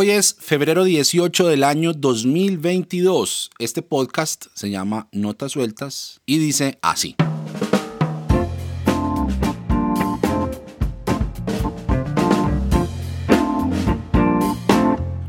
Hoy 0.00 0.10
es 0.10 0.36
febrero 0.38 0.84
18 0.84 1.48
del 1.48 1.64
año 1.64 1.92
2022. 1.92 3.50
Este 3.58 3.82
podcast 3.82 4.46
se 4.54 4.70
llama 4.70 5.08
Notas 5.10 5.50
Sueltas 5.50 6.20
y 6.24 6.38
dice 6.38 6.78
así. 6.82 7.16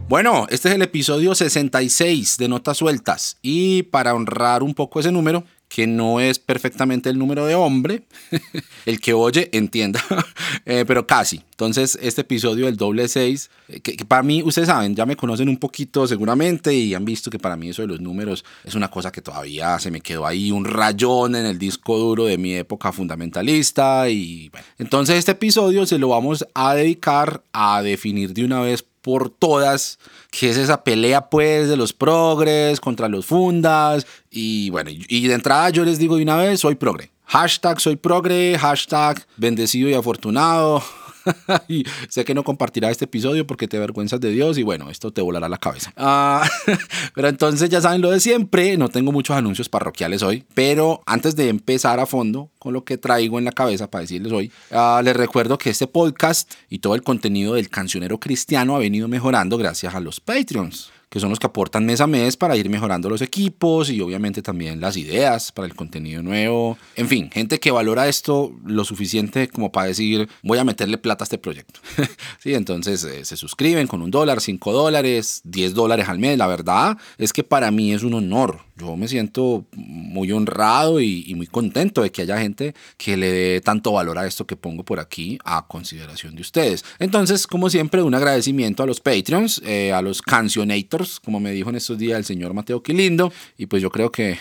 Bueno, 0.07 0.45
este 0.51 0.69
es 0.69 0.75
el 0.75 0.83
episodio 0.83 1.33
66 1.33 2.37
de 2.37 2.47
Notas 2.47 2.77
Sueltas 2.77 3.39
y 3.41 3.81
para 3.83 4.13
honrar 4.13 4.61
un 4.61 4.75
poco 4.75 4.99
ese 4.99 5.11
número, 5.11 5.45
que 5.69 5.85
no 5.85 6.19
es 6.19 6.39
perfectamente 6.39 7.09
el 7.09 7.17
número 7.19 7.45
de 7.45 7.53
hombre, 7.53 8.01
el 8.85 8.99
que 8.99 9.13
oye 9.13 9.49
entienda, 9.53 10.03
eh, 10.65 10.83
pero 10.85 11.05
casi. 11.05 11.43
Entonces, 11.51 11.97
este 12.01 12.21
episodio 12.21 12.65
del 12.65 12.75
doble 12.75 13.07
6, 13.07 13.49
eh, 13.67 13.79
que, 13.79 14.03
para 14.03 14.23
mí, 14.23 14.41
ustedes 14.41 14.67
saben, 14.67 14.95
ya 14.95 15.05
me 15.05 15.15
conocen 15.15 15.47
un 15.47 15.57
poquito 15.57 16.07
seguramente 16.07 16.73
y 16.73 16.95
han 16.95 17.05
visto 17.05 17.29
que 17.29 17.37
para 17.37 17.55
mí 17.55 17.69
eso 17.69 17.83
de 17.83 17.87
los 17.87 18.01
números 18.01 18.43
es 18.63 18.73
una 18.73 18.89
cosa 18.89 19.11
que 19.11 19.21
todavía 19.21 19.77
se 19.77 19.91
me 19.91 20.01
quedó 20.01 20.25
ahí, 20.25 20.51
un 20.51 20.65
rayón 20.65 21.35
en 21.35 21.45
el 21.45 21.59
disco 21.59 21.99
duro 21.99 22.25
de 22.25 22.39
mi 22.39 22.55
época 22.55 22.91
fundamentalista. 22.91 24.09
Y 24.09 24.49
bueno, 24.49 24.65
entonces 24.79 25.17
este 25.17 25.33
episodio 25.33 25.85
se 25.85 25.99
lo 25.99 26.09
vamos 26.09 26.47
a 26.55 26.73
dedicar 26.73 27.43
a 27.53 27.83
definir 27.83 28.33
de 28.33 28.43
una 28.43 28.61
vez 28.61 28.83
por 29.01 29.29
todas, 29.29 29.99
que 30.31 30.49
es 30.49 30.57
esa 30.57 30.83
pelea 30.83 31.29
pues 31.29 31.67
de 31.69 31.77
los 31.77 31.93
progres 31.93 32.79
contra 32.79 33.07
los 33.07 33.25
fundas. 33.25 34.05
Y 34.29 34.69
bueno, 34.69 34.91
y 34.91 35.27
de 35.27 35.33
entrada 35.33 35.69
yo 35.69 35.85
les 35.85 35.99
digo 35.99 36.17
de 36.17 36.23
una 36.23 36.37
vez, 36.37 36.59
soy 36.59 36.75
progre. 36.75 37.11
Hashtag 37.25 37.79
soy 37.79 37.95
progre, 37.95 38.57
hashtag 38.57 39.23
bendecido 39.37 39.87
y 39.87 39.93
afortunado, 39.93 40.83
y 41.67 41.85
sé 42.09 42.25
que 42.25 42.33
no 42.33 42.43
compartirá 42.43 42.89
este 42.89 43.05
episodio 43.05 43.45
porque 43.47 43.67
te 43.67 43.77
avergüenzas 43.77 44.19
de 44.19 44.31
Dios 44.31 44.57
y 44.57 44.63
bueno, 44.63 44.89
esto 44.89 45.11
te 45.11 45.21
volará 45.21 45.49
la 45.49 45.57
cabeza. 45.57 45.93
Ah, 45.97 46.47
pero 47.15 47.27
entonces 47.27 47.69
ya 47.69 47.81
saben 47.81 48.01
lo 48.01 48.11
de 48.11 48.19
siempre, 48.19 48.77
no 48.77 48.89
tengo 48.89 49.11
muchos 49.11 49.35
anuncios 49.35 49.69
parroquiales 49.69 50.23
hoy, 50.23 50.43
pero 50.53 51.01
antes 51.05 51.35
de 51.35 51.49
empezar 51.49 51.99
a 51.99 52.05
fondo 52.05 52.49
con 52.59 52.73
lo 52.73 52.83
que 52.83 52.97
traigo 52.97 53.39
en 53.39 53.45
la 53.45 53.51
cabeza 53.51 53.89
para 53.89 54.01
decirles 54.01 54.31
hoy, 54.31 54.51
ah, 54.71 55.01
les 55.03 55.15
recuerdo 55.15 55.57
que 55.57 55.69
este 55.69 55.87
podcast 55.87 56.51
y 56.69 56.79
todo 56.79 56.95
el 56.95 57.03
contenido 57.03 57.55
del 57.55 57.69
cancionero 57.69 58.19
cristiano 58.19 58.75
ha 58.75 58.79
venido 58.79 59.07
mejorando 59.07 59.57
gracias 59.57 59.95
a 59.95 59.99
los 59.99 60.19
Patreons 60.19 60.91
que 61.09 61.19
son 61.19 61.29
los 61.29 61.39
que 61.39 61.47
aportan 61.47 61.85
mes 61.85 62.01
a 62.01 62.07
mes 62.07 62.37
para 62.37 62.55
ir 62.55 62.69
mejorando 62.69 63.09
los 63.09 63.21
equipos 63.21 63.89
y 63.89 63.99
obviamente 64.01 64.41
también 64.41 64.79
las 64.79 64.95
ideas 64.95 65.51
para 65.51 65.67
el 65.67 65.75
contenido 65.75 66.21
nuevo. 66.21 66.77
En 66.95 67.07
fin, 67.07 67.29
gente 67.31 67.59
que 67.59 67.71
valora 67.71 68.07
esto 68.07 68.53
lo 68.63 68.83
suficiente 68.85 69.47
como 69.47 69.71
para 69.71 69.87
decir, 69.87 70.29
voy 70.43 70.59
a 70.59 70.63
meterle 70.63 70.97
plata 70.97 71.23
a 71.23 71.25
este 71.25 71.37
proyecto. 71.37 71.79
sí, 72.39 72.53
entonces 72.53 73.03
eh, 73.03 73.25
se 73.25 73.37
suscriben 73.37 73.87
con 73.87 74.01
un 74.01 74.11
dólar, 74.11 74.41
cinco 74.41 74.71
dólares, 74.71 75.41
diez 75.43 75.73
dólares 75.73 76.07
al 76.09 76.19
mes. 76.19 76.37
La 76.37 76.47
verdad 76.47 76.97
es 77.17 77.33
que 77.33 77.43
para 77.43 77.71
mí 77.71 77.91
es 77.93 78.03
un 78.03 78.13
honor. 78.13 78.68
Yo 78.79 78.95
me 78.95 79.07
siento 79.07 79.65
muy 79.75 80.31
honrado 80.31 81.01
y, 81.01 81.25
y 81.27 81.35
muy 81.35 81.47
contento 81.47 82.01
de 82.01 82.11
que 82.11 82.21
haya 82.21 82.39
gente 82.39 82.73
que 82.97 83.17
le 83.17 83.31
dé 83.31 83.61
tanto 83.61 83.91
valor 83.91 84.17
a 84.17 84.25
esto 84.25 84.45
que 84.47 84.55
pongo 84.55 84.83
por 84.83 84.99
aquí 84.99 85.37
a 85.43 85.67
consideración 85.67 86.35
de 86.35 86.41
ustedes. 86.41 86.85
Entonces, 86.99 87.45
como 87.47 87.69
siempre, 87.69 88.01
un 88.01 88.15
agradecimiento 88.15 88.83
a 88.83 88.85
los 88.85 88.99
Patreons, 88.99 89.61
eh, 89.65 89.91
a 89.91 90.01
los 90.01 90.21
cancionators 90.21 91.19
como 91.23 91.39
me 91.39 91.51
dijo 91.51 91.69
en 91.69 91.75
estos 91.75 91.97
días 91.97 92.17
el 92.17 92.25
señor 92.25 92.53
Mateo 92.53 92.81
Quilindo, 92.83 93.31
y 93.57 93.65
pues 93.65 93.81
yo 93.81 93.89
creo 93.89 94.11
que 94.11 94.37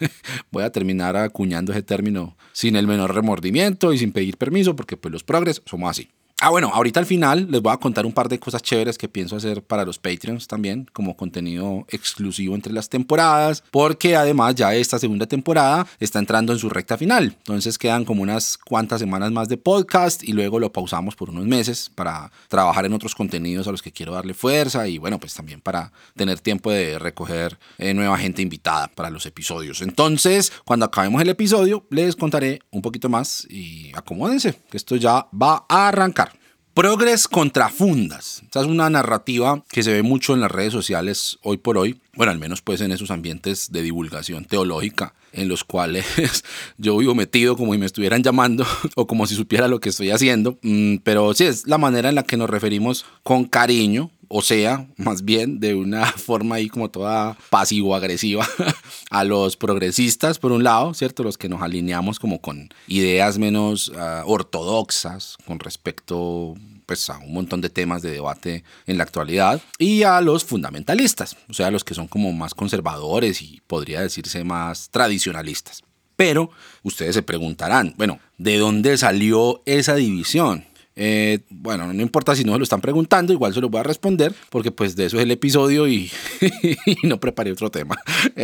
voy 0.50 0.64
a 0.64 0.70
terminar 0.70 1.16
acuñando 1.16 1.72
ese 1.72 1.82
término 1.82 2.36
sin 2.52 2.76
el 2.76 2.86
menor 2.86 3.14
remordimiento 3.14 3.92
y 3.92 3.98
sin 3.98 4.12
pedir 4.12 4.36
permiso, 4.36 4.76
porque 4.76 4.96
pues 4.96 5.12
los 5.12 5.24
progres 5.24 5.62
somos 5.66 5.90
así. 5.90 6.08
Ah, 6.44 6.50
bueno, 6.50 6.72
ahorita 6.74 6.98
al 6.98 7.06
final 7.06 7.46
les 7.52 7.62
voy 7.62 7.72
a 7.72 7.76
contar 7.76 8.04
un 8.04 8.12
par 8.12 8.28
de 8.28 8.40
cosas 8.40 8.62
chéveres 8.62 8.98
que 8.98 9.08
pienso 9.08 9.36
hacer 9.36 9.62
para 9.62 9.84
los 9.84 10.00
Patreons 10.00 10.48
también, 10.48 10.88
como 10.92 11.16
contenido 11.16 11.86
exclusivo 11.88 12.56
entre 12.56 12.72
las 12.72 12.88
temporadas, 12.88 13.62
porque 13.70 14.16
además 14.16 14.56
ya 14.56 14.74
esta 14.74 14.98
segunda 14.98 15.26
temporada 15.26 15.86
está 16.00 16.18
entrando 16.18 16.52
en 16.52 16.58
su 16.58 16.68
recta 16.68 16.98
final. 16.98 17.36
Entonces 17.38 17.78
quedan 17.78 18.04
como 18.04 18.24
unas 18.24 18.58
cuantas 18.58 18.98
semanas 18.98 19.30
más 19.30 19.48
de 19.48 19.56
podcast 19.56 20.24
y 20.24 20.32
luego 20.32 20.58
lo 20.58 20.72
pausamos 20.72 21.14
por 21.14 21.30
unos 21.30 21.46
meses 21.46 21.92
para 21.94 22.32
trabajar 22.48 22.86
en 22.86 22.94
otros 22.94 23.14
contenidos 23.14 23.68
a 23.68 23.70
los 23.70 23.80
que 23.80 23.92
quiero 23.92 24.14
darle 24.14 24.34
fuerza 24.34 24.88
y 24.88 24.98
bueno, 24.98 25.20
pues 25.20 25.34
también 25.34 25.60
para 25.60 25.92
tener 26.16 26.40
tiempo 26.40 26.72
de 26.72 26.98
recoger 26.98 27.56
eh, 27.78 27.94
nueva 27.94 28.18
gente 28.18 28.42
invitada 28.42 28.88
para 28.88 29.10
los 29.10 29.26
episodios. 29.26 29.80
Entonces, 29.80 30.52
cuando 30.64 30.86
acabemos 30.86 31.22
el 31.22 31.28
episodio, 31.28 31.86
les 31.88 32.16
contaré 32.16 32.62
un 32.72 32.82
poquito 32.82 33.08
más 33.08 33.46
y 33.48 33.92
acomódense, 33.94 34.58
que 34.68 34.76
esto 34.76 34.96
ya 34.96 35.28
va 35.32 35.66
a 35.68 35.86
arrancar. 35.86 36.31
Progres 36.74 37.28
contra 37.28 37.68
fundas. 37.68 38.40
Esta 38.44 38.62
es 38.62 38.66
una 38.66 38.88
narrativa 38.88 39.62
que 39.70 39.82
se 39.82 39.92
ve 39.92 40.02
mucho 40.02 40.32
en 40.32 40.40
las 40.40 40.50
redes 40.50 40.72
sociales 40.72 41.38
hoy 41.42 41.58
por 41.58 41.76
hoy. 41.76 42.00
Bueno, 42.14 42.32
al 42.32 42.38
menos 42.38 42.62
pues 42.62 42.80
en 42.80 42.92
esos 42.92 43.10
ambientes 43.10 43.70
de 43.72 43.82
divulgación 43.82 44.46
teológica 44.46 45.12
en 45.34 45.48
los 45.48 45.64
cuales 45.64 46.06
yo 46.78 46.96
vivo 46.96 47.14
metido 47.14 47.58
como 47.58 47.74
si 47.74 47.78
me 47.78 47.84
estuvieran 47.84 48.22
llamando 48.22 48.66
o 48.96 49.06
como 49.06 49.26
si 49.26 49.34
supiera 49.34 49.68
lo 49.68 49.80
que 49.80 49.90
estoy 49.90 50.12
haciendo. 50.12 50.58
Mm, 50.62 50.96
pero 51.04 51.34
sí, 51.34 51.44
es 51.44 51.66
la 51.66 51.76
manera 51.76 52.08
en 52.08 52.14
la 52.14 52.22
que 52.22 52.38
nos 52.38 52.48
referimos 52.48 53.04
con 53.22 53.44
cariño 53.44 54.10
o 54.34 54.40
sea, 54.40 54.88
más 54.96 55.24
bien 55.24 55.60
de 55.60 55.74
una 55.74 56.06
forma 56.16 56.54
ahí 56.54 56.68
como 56.68 56.90
toda 56.90 57.36
pasivo-agresiva 57.50 58.48
a 59.10 59.24
los 59.24 59.58
progresistas, 59.58 60.38
por 60.38 60.52
un 60.52 60.64
lado, 60.64 60.94
¿cierto? 60.94 61.22
Los 61.22 61.36
que 61.36 61.50
nos 61.50 61.60
alineamos 61.60 62.18
como 62.18 62.40
con 62.40 62.70
ideas 62.86 63.36
menos 63.36 63.92
ah, 63.94 64.22
ortodoxas 64.24 65.36
con 65.46 65.58
respecto 65.58 66.54
pues, 66.86 67.10
a 67.10 67.18
un 67.18 67.34
montón 67.34 67.60
de 67.60 67.68
temas 67.68 68.00
de 68.00 68.10
debate 68.10 68.64
en 68.86 68.96
la 68.96 69.04
actualidad, 69.04 69.60
y 69.78 70.02
a 70.02 70.20
los 70.22 70.44
fundamentalistas, 70.44 71.36
o 71.50 71.52
sea, 71.52 71.70
los 71.70 71.84
que 71.84 71.94
son 71.94 72.08
como 72.08 72.32
más 72.32 72.54
conservadores 72.54 73.42
y 73.42 73.60
podría 73.66 74.00
decirse 74.00 74.44
más 74.44 74.88
tradicionalistas. 74.90 75.82
Pero 76.16 76.50
ustedes 76.82 77.14
se 77.14 77.22
preguntarán, 77.22 77.94
bueno, 77.98 78.18
¿de 78.38 78.56
dónde 78.56 78.96
salió 78.96 79.62
esa 79.66 79.94
división? 79.94 80.64
Eh, 80.94 81.40
bueno, 81.48 81.92
no 81.92 82.02
importa 82.02 82.36
si 82.36 82.44
no 82.44 82.52
se 82.52 82.58
lo 82.58 82.64
están 82.64 82.80
preguntando, 82.80 83.32
igual 83.32 83.54
se 83.54 83.60
lo 83.60 83.70
voy 83.70 83.80
a 83.80 83.84
responder, 83.84 84.34
porque 84.50 84.70
pues 84.70 84.94
de 84.94 85.06
eso 85.06 85.16
es 85.16 85.22
el 85.22 85.30
episodio 85.30 85.88
y, 85.88 86.10
no 87.02 87.18
preparé 87.18 87.52
otro 87.52 87.70
tema. 87.70 87.96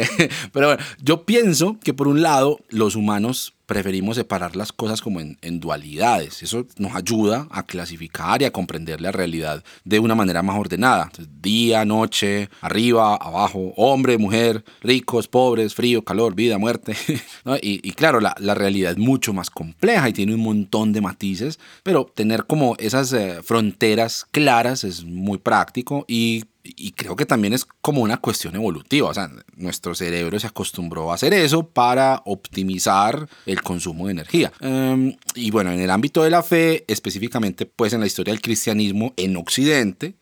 pero 0.52 0.68
bueno, 0.68 0.82
yo 1.02 1.24
pienso 1.24 1.78
que 1.82 1.94
por 1.94 2.08
un 2.08 2.22
lado 2.22 2.58
los 2.70 2.96
humanos 2.96 3.54
preferimos 3.68 4.16
separar 4.16 4.56
las 4.56 4.72
cosas 4.72 5.02
como 5.02 5.20
en, 5.20 5.60
dualidades. 5.60 6.42
Eso 6.42 6.66
nos 6.78 6.96
ayuda 6.96 7.46
a 7.50 7.64
clasificar 7.64 8.40
y 8.40 8.46
a 8.46 8.50
comprender 8.50 9.02
la 9.02 9.12
realidad 9.12 9.62
de 9.84 9.98
una 9.98 10.14
manera 10.14 10.42
más 10.42 10.58
ordenada. 10.58 11.10
día, 11.42 11.84
noche, 11.84 12.48
arriba, 12.62 13.16
abajo, 13.16 13.74
hombre, 13.76 14.16
mujer, 14.16 14.64
ricos, 14.80 15.28
pobres, 15.28 15.74
frío, 15.74 16.02
calor, 16.02 16.34
vida, 16.34 16.56
muerte. 16.56 16.96
y, 17.62 17.92
claro, 17.92 18.20
la, 18.20 18.34
realidad 18.54 18.92
es 18.92 18.98
mucho 18.98 19.34
más 19.34 19.50
compleja 19.50 20.08
y 20.08 20.14
tiene 20.14 20.34
un 20.34 20.40
montón 20.40 20.94
de 20.94 21.02
matices, 21.02 21.60
pero 21.82 22.06
tener 22.06 22.46
como 22.46 22.74
esas 22.78 23.12
eh, 23.12 23.42
fronteras 23.42 24.26
claras 24.30 24.82
es 24.82 25.04
muy 25.04 25.36
práctico 25.36 26.06
y 26.08 26.44
y 26.76 26.92
creo 26.92 27.16
que 27.16 27.26
también 27.26 27.52
es 27.52 27.64
como 27.64 28.02
una 28.02 28.18
cuestión 28.18 28.54
evolutiva, 28.56 29.08
o 29.08 29.14
sea, 29.14 29.30
nuestro 29.56 29.94
cerebro 29.94 30.38
se 30.38 30.46
acostumbró 30.46 31.10
a 31.10 31.14
hacer 31.14 31.34
eso 31.34 31.68
para 31.68 32.22
optimizar 32.24 33.28
el 33.46 33.62
consumo 33.62 34.06
de 34.06 34.12
energía. 34.12 34.52
Em, 34.60 35.16
y 35.34 35.50
bueno, 35.50 35.72
en 35.72 35.80
el 35.80 35.90
ámbito 35.90 36.22
de 36.22 36.30
la 36.30 36.42
fe, 36.42 36.84
específicamente 36.88 37.66
pues 37.66 37.92
en 37.92 38.00
la 38.00 38.06
historia 38.06 38.32
del 38.32 38.42
cristianismo 38.42 39.14
en 39.16 39.36
Occidente, 39.36 40.14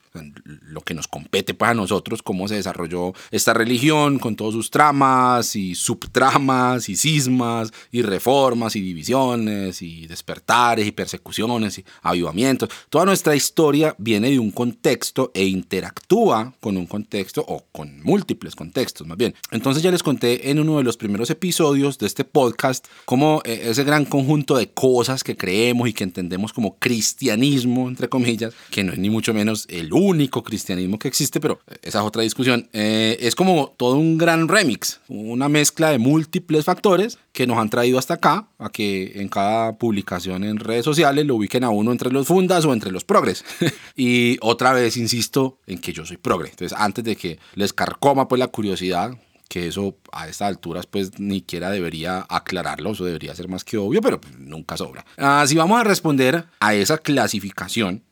lo 0.45 0.81
que 0.81 0.95
nos 0.95 1.09
compete 1.09 1.55
para 1.55 1.75
nosotros, 1.75 2.23
cómo 2.23 2.49
se 2.49 2.57
desarrolló 2.57 3.13
esta 3.31 3.55
religión 3.55 4.19
con 4.19 4.37
todos 4.37 4.55
sus 4.55 4.71
tramas 4.71 5.57
y 5.57 5.75
subtramas 5.75 6.89
y 6.89 6.97
cismas 6.97 7.73
y 7.91 8.03
reformas 8.03 8.77
y 8.77 8.81
divisiones 8.81 9.83
y 9.83 10.07
despertares 10.07 10.87
y 10.87 10.93
persecuciones 10.93 11.79
y 11.79 11.85
avivamientos. 12.03 12.69
Toda 12.91 13.05
nuestra 13.05 13.37
historia 13.37 13.95
viene 13.99 14.31
de 14.31 14.39
un 14.39 14.51
contexto 14.51 15.31
e 15.35 15.45
interactúa 15.45 16.55
con 16.61 16.77
un 16.77 16.87
contexto 16.87 17.45
o 17.47 17.65
con 17.73 18.03
múltiples 18.03 18.55
contextos 18.55 19.07
más 19.07 19.17
bien. 19.17 19.35
Entonces 19.51 19.83
ya 19.83 19.91
les 19.91 20.03
conté 20.03 20.51
en 20.51 20.59
uno 20.59 20.79
de 20.79 20.85
los 20.85 20.97
primeros 20.97 21.31
episodios 21.31 21.99
de 21.99 22.07
este 22.07 22.25
podcast 22.25 22.87
cómo 23.05 23.43
eh, 23.45 23.63
ese 23.65 23.85
gran 23.85 24.05
conjunto 24.05 24.57
de 24.57 24.71
cosas 24.71 25.25
que 25.25 25.37
creemos 25.37 25.89
y 25.89 25.93
que 25.93 26.05
entendemos 26.05 26.53
como 26.53 26.77
cristianismo, 26.79 27.89
entre 27.89 28.09
comillas, 28.09 28.55
que 28.71 28.85
no 28.85 28.93
es 28.93 28.99
ni 28.99 29.11
mucho 29.11 29.35
menos 29.35 29.67
el 29.69 29.93
único 29.93 30.06
cristianismo 30.45 30.99
que 30.99 31.09
existe, 31.09 31.41
pero 31.41 31.61
esa 31.83 31.99
es 31.99 32.05
otra 32.05 32.23
discusión. 32.23 32.69
Eh, 32.73 33.17
es 33.21 33.35
como 33.35 33.75
todo 33.77 33.97
un 33.97 34.19
gran 34.19 34.49
remix, 34.49 35.01
una 35.09 35.49
mezcla 35.49 35.91
de 35.91 35.99
múltiples 35.99 36.65
factores 36.65 37.19
que 37.33 37.47
nos 37.47 37.59
han 37.59 37.71
traído 37.71 37.99
hasta 37.99 38.15
acá, 38.15 38.49
a 38.59 38.71
que 38.71 39.13
en 39.21 39.29
cada 39.29 39.77
publicación 39.79 40.45
en 40.45 40.59
redes 40.59 40.85
sociales 40.85 41.27
lo 41.27 41.37
ubiquen 41.37 41.65
a 41.65 41.71
uno 41.71 41.93
entre 41.93 42.11
los 42.11 42.27
fundas 42.27 42.65
o 42.65 42.73
entre 42.73 42.91
los 42.91 43.05
progres. 43.05 43.45
y 43.97 44.39
otra 44.41 44.73
vez 44.73 44.97
insisto 44.97 45.59
en 45.67 45.79
que 45.79 45.93
yo 45.93 46.05
soy 46.05 46.17
progre. 46.17 46.51
Entonces, 46.51 46.77
antes 46.79 47.05
de 47.05 47.17
que 47.17 47.39
les 47.55 47.73
carcoma 47.73 48.29
pues 48.29 48.39
la 48.39 48.49
curiosidad, 48.49 49.17
que 49.49 49.69
eso 49.69 49.97
a 50.13 50.29
estas 50.29 50.49
alturas 50.49 50.87
pues 50.87 51.19
ni 51.19 51.37
siquiera 51.37 51.71
debería 51.71 52.27
aclararlo, 52.29 52.93
eso 52.93 53.05
debería 53.05 53.35
ser 53.35 53.49
más 53.49 53.65
que 53.65 53.77
obvio, 53.77 54.01
pero 54.01 54.21
nunca 54.39 54.77
sobra. 54.77 55.05
Así 55.17 55.57
ah, 55.57 55.63
vamos 55.63 55.81
a 55.81 55.85
responder 55.85 56.47
a 56.61 56.75
esa 56.75 56.99
clasificación, 56.99 58.03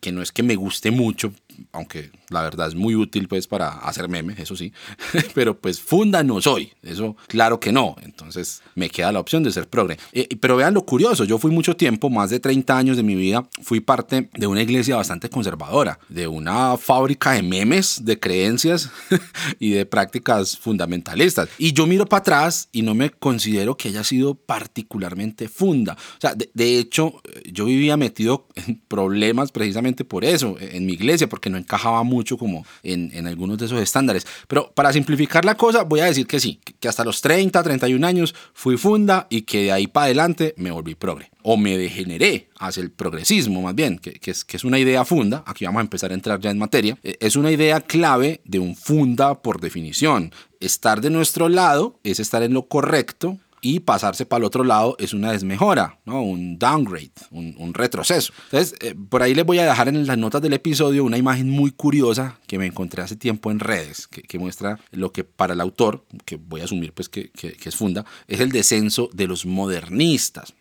que, 0.00 0.12
no 0.12 0.22
es 0.22 0.32
que 0.32 0.42
me 0.42 0.56
guste 0.56 0.90
mucho, 0.90 1.32
aunque 1.72 2.10
la 2.28 2.42
verdad 2.42 2.68
es 2.68 2.74
muy 2.74 2.94
útil 2.94 3.28
pues 3.28 3.46
para 3.46 3.68
hacer 3.78 4.08
memes, 4.08 4.38
eso 4.38 4.56
sí, 4.56 4.72
pero 5.34 5.58
pues 5.58 5.80
funda 5.80 6.22
no 6.22 6.40
soy, 6.40 6.72
eso 6.82 7.16
claro 7.28 7.60
que 7.60 7.72
no, 7.72 7.96
entonces 8.02 8.62
me 8.74 8.90
queda 8.90 9.12
la 9.12 9.20
opción 9.20 9.42
de 9.42 9.52
ser 9.52 9.68
progre. 9.68 9.98
Eh, 10.12 10.28
pero 10.40 10.56
vean 10.56 10.74
lo 10.74 10.84
curioso, 10.84 11.24
yo 11.24 11.38
fui 11.38 11.50
mucho 11.50 11.76
tiempo, 11.76 12.10
más 12.10 12.30
de 12.30 12.40
30 12.40 12.76
años 12.76 12.96
de 12.96 13.02
mi 13.02 13.14
vida, 13.14 13.48
fui 13.62 13.80
parte 13.80 14.30
de 14.32 14.46
una 14.46 14.62
iglesia 14.62 14.96
bastante 14.96 15.28
conservadora, 15.28 15.98
de 16.08 16.26
una 16.26 16.76
fábrica 16.76 17.32
de 17.32 17.42
memes, 17.42 18.04
de 18.04 18.18
creencias 18.18 18.90
y 19.58 19.70
de 19.70 19.86
prácticas 19.86 20.56
fundamentalistas. 20.56 21.48
Y 21.58 21.72
yo 21.72 21.86
miro 21.86 22.06
para 22.06 22.20
atrás 22.20 22.68
y 22.72 22.82
no 22.82 22.94
me 22.94 23.10
considero 23.10 23.76
que 23.76 23.88
haya 23.88 24.04
sido 24.04 24.34
particularmente 24.34 25.48
funda. 25.48 25.94
O 25.94 26.20
sea, 26.20 26.34
de, 26.34 26.50
de 26.54 26.78
hecho, 26.78 27.20
yo 27.50 27.66
vivía 27.66 27.96
metido 27.96 28.48
en 28.54 28.80
problemas 28.88 29.52
precisamente 29.52 30.04
por 30.04 30.24
eso, 30.24 30.56
en 30.60 30.86
mi 30.86 30.94
iglesia, 30.94 31.28
porque 31.28 31.41
no 31.50 31.58
encajaba 31.58 32.02
mucho 32.02 32.36
como 32.36 32.64
en, 32.82 33.10
en, 33.14 33.26
algunos 33.26 33.58
de 33.58 33.66
esos 33.66 33.80
estándares. 33.80 34.26
Pero 34.48 34.72
para 34.74 34.92
simplificar 34.92 35.44
la 35.44 35.56
cosa, 35.56 35.82
voy 35.84 36.00
a 36.00 36.06
decir 36.06 36.26
que 36.26 36.40
sí, 36.40 36.60
que 36.80 36.88
hasta 36.88 37.04
los 37.04 37.20
30, 37.20 37.62
31 37.62 38.06
años 38.06 38.34
fui 38.52 38.76
funda 38.76 39.26
y 39.30 39.42
que 39.42 39.64
de 39.64 39.72
ahí 39.72 39.86
para 39.86 40.06
adelante 40.06 40.54
me 40.56 40.70
volví 40.70 40.94
progre. 40.94 41.30
O 41.42 41.56
me 41.56 41.76
degeneré 41.76 42.48
hacia 42.58 42.82
el 42.82 42.90
progresismo, 42.90 43.62
más 43.62 43.74
bien, 43.74 43.98
que, 43.98 44.12
que, 44.12 44.30
es, 44.30 44.44
que 44.44 44.56
es 44.56 44.64
una 44.64 44.78
idea 44.78 45.04
funda. 45.04 45.42
Aquí 45.46 45.64
vamos 45.64 45.80
a 45.80 45.82
empezar 45.82 46.10
a 46.12 46.14
entrar 46.14 46.40
ya 46.40 46.50
en 46.50 46.58
materia. 46.58 46.98
E, 47.02 47.16
es 47.20 47.36
una 47.36 47.50
idea 47.50 47.80
clave 47.80 48.40
de 48.44 48.58
un 48.58 48.76
funda 48.76 49.42
por 49.42 49.60
definición. 49.60 50.32
Estar 50.60 51.00
de 51.00 51.10
nuestro 51.10 51.48
lado 51.48 51.98
es 52.04 52.20
estar 52.20 52.42
en 52.42 52.54
lo 52.54 52.68
correcto 52.68 53.38
y 53.62 53.80
pasarse 53.80 54.26
para 54.26 54.40
el 54.40 54.44
otro 54.44 54.64
lado 54.64 54.96
es 54.98 55.14
una 55.14 55.32
desmejora, 55.32 56.00
¿no? 56.04 56.22
un 56.22 56.58
downgrade, 56.58 57.12
un, 57.30 57.72
retroceso. 57.72 58.34
Entonces, 58.50 58.74
eh, 58.80 58.94
por 59.08 59.22
ahí 59.22 59.34
les 59.34 59.46
voy 59.46 59.58
a 59.60 59.64
dejar 59.64 59.88
en 59.88 60.06
las 60.06 60.18
notas 60.18 60.42
del 60.42 60.52
episodio 60.52 61.04
una 61.04 61.16
imagen 61.16 61.48
muy 61.48 61.70
curiosa 61.70 62.38
que 62.46 62.58
me 62.58 62.66
encontré 62.66 63.02
hace 63.02 63.16
tiempo 63.16 63.50
en 63.50 63.60
redes, 63.60 64.08
que, 64.08 64.38
muestra 64.38 64.80
lo 64.90 65.12
que 65.12 65.22
para 65.22 65.54
el 65.54 65.60
autor, 65.60 66.04
que 66.24 66.36
voy 66.36 66.60
a 66.60 66.64
asumir 66.64 66.92
pues 66.92 67.08
que 67.08 67.30
es 67.40 67.76
funda, 67.76 68.04
es 68.26 68.40
el 68.40 68.50
descenso 68.50 69.08
de 69.14 69.28
los 69.28 69.46
modernistas. 69.46 70.52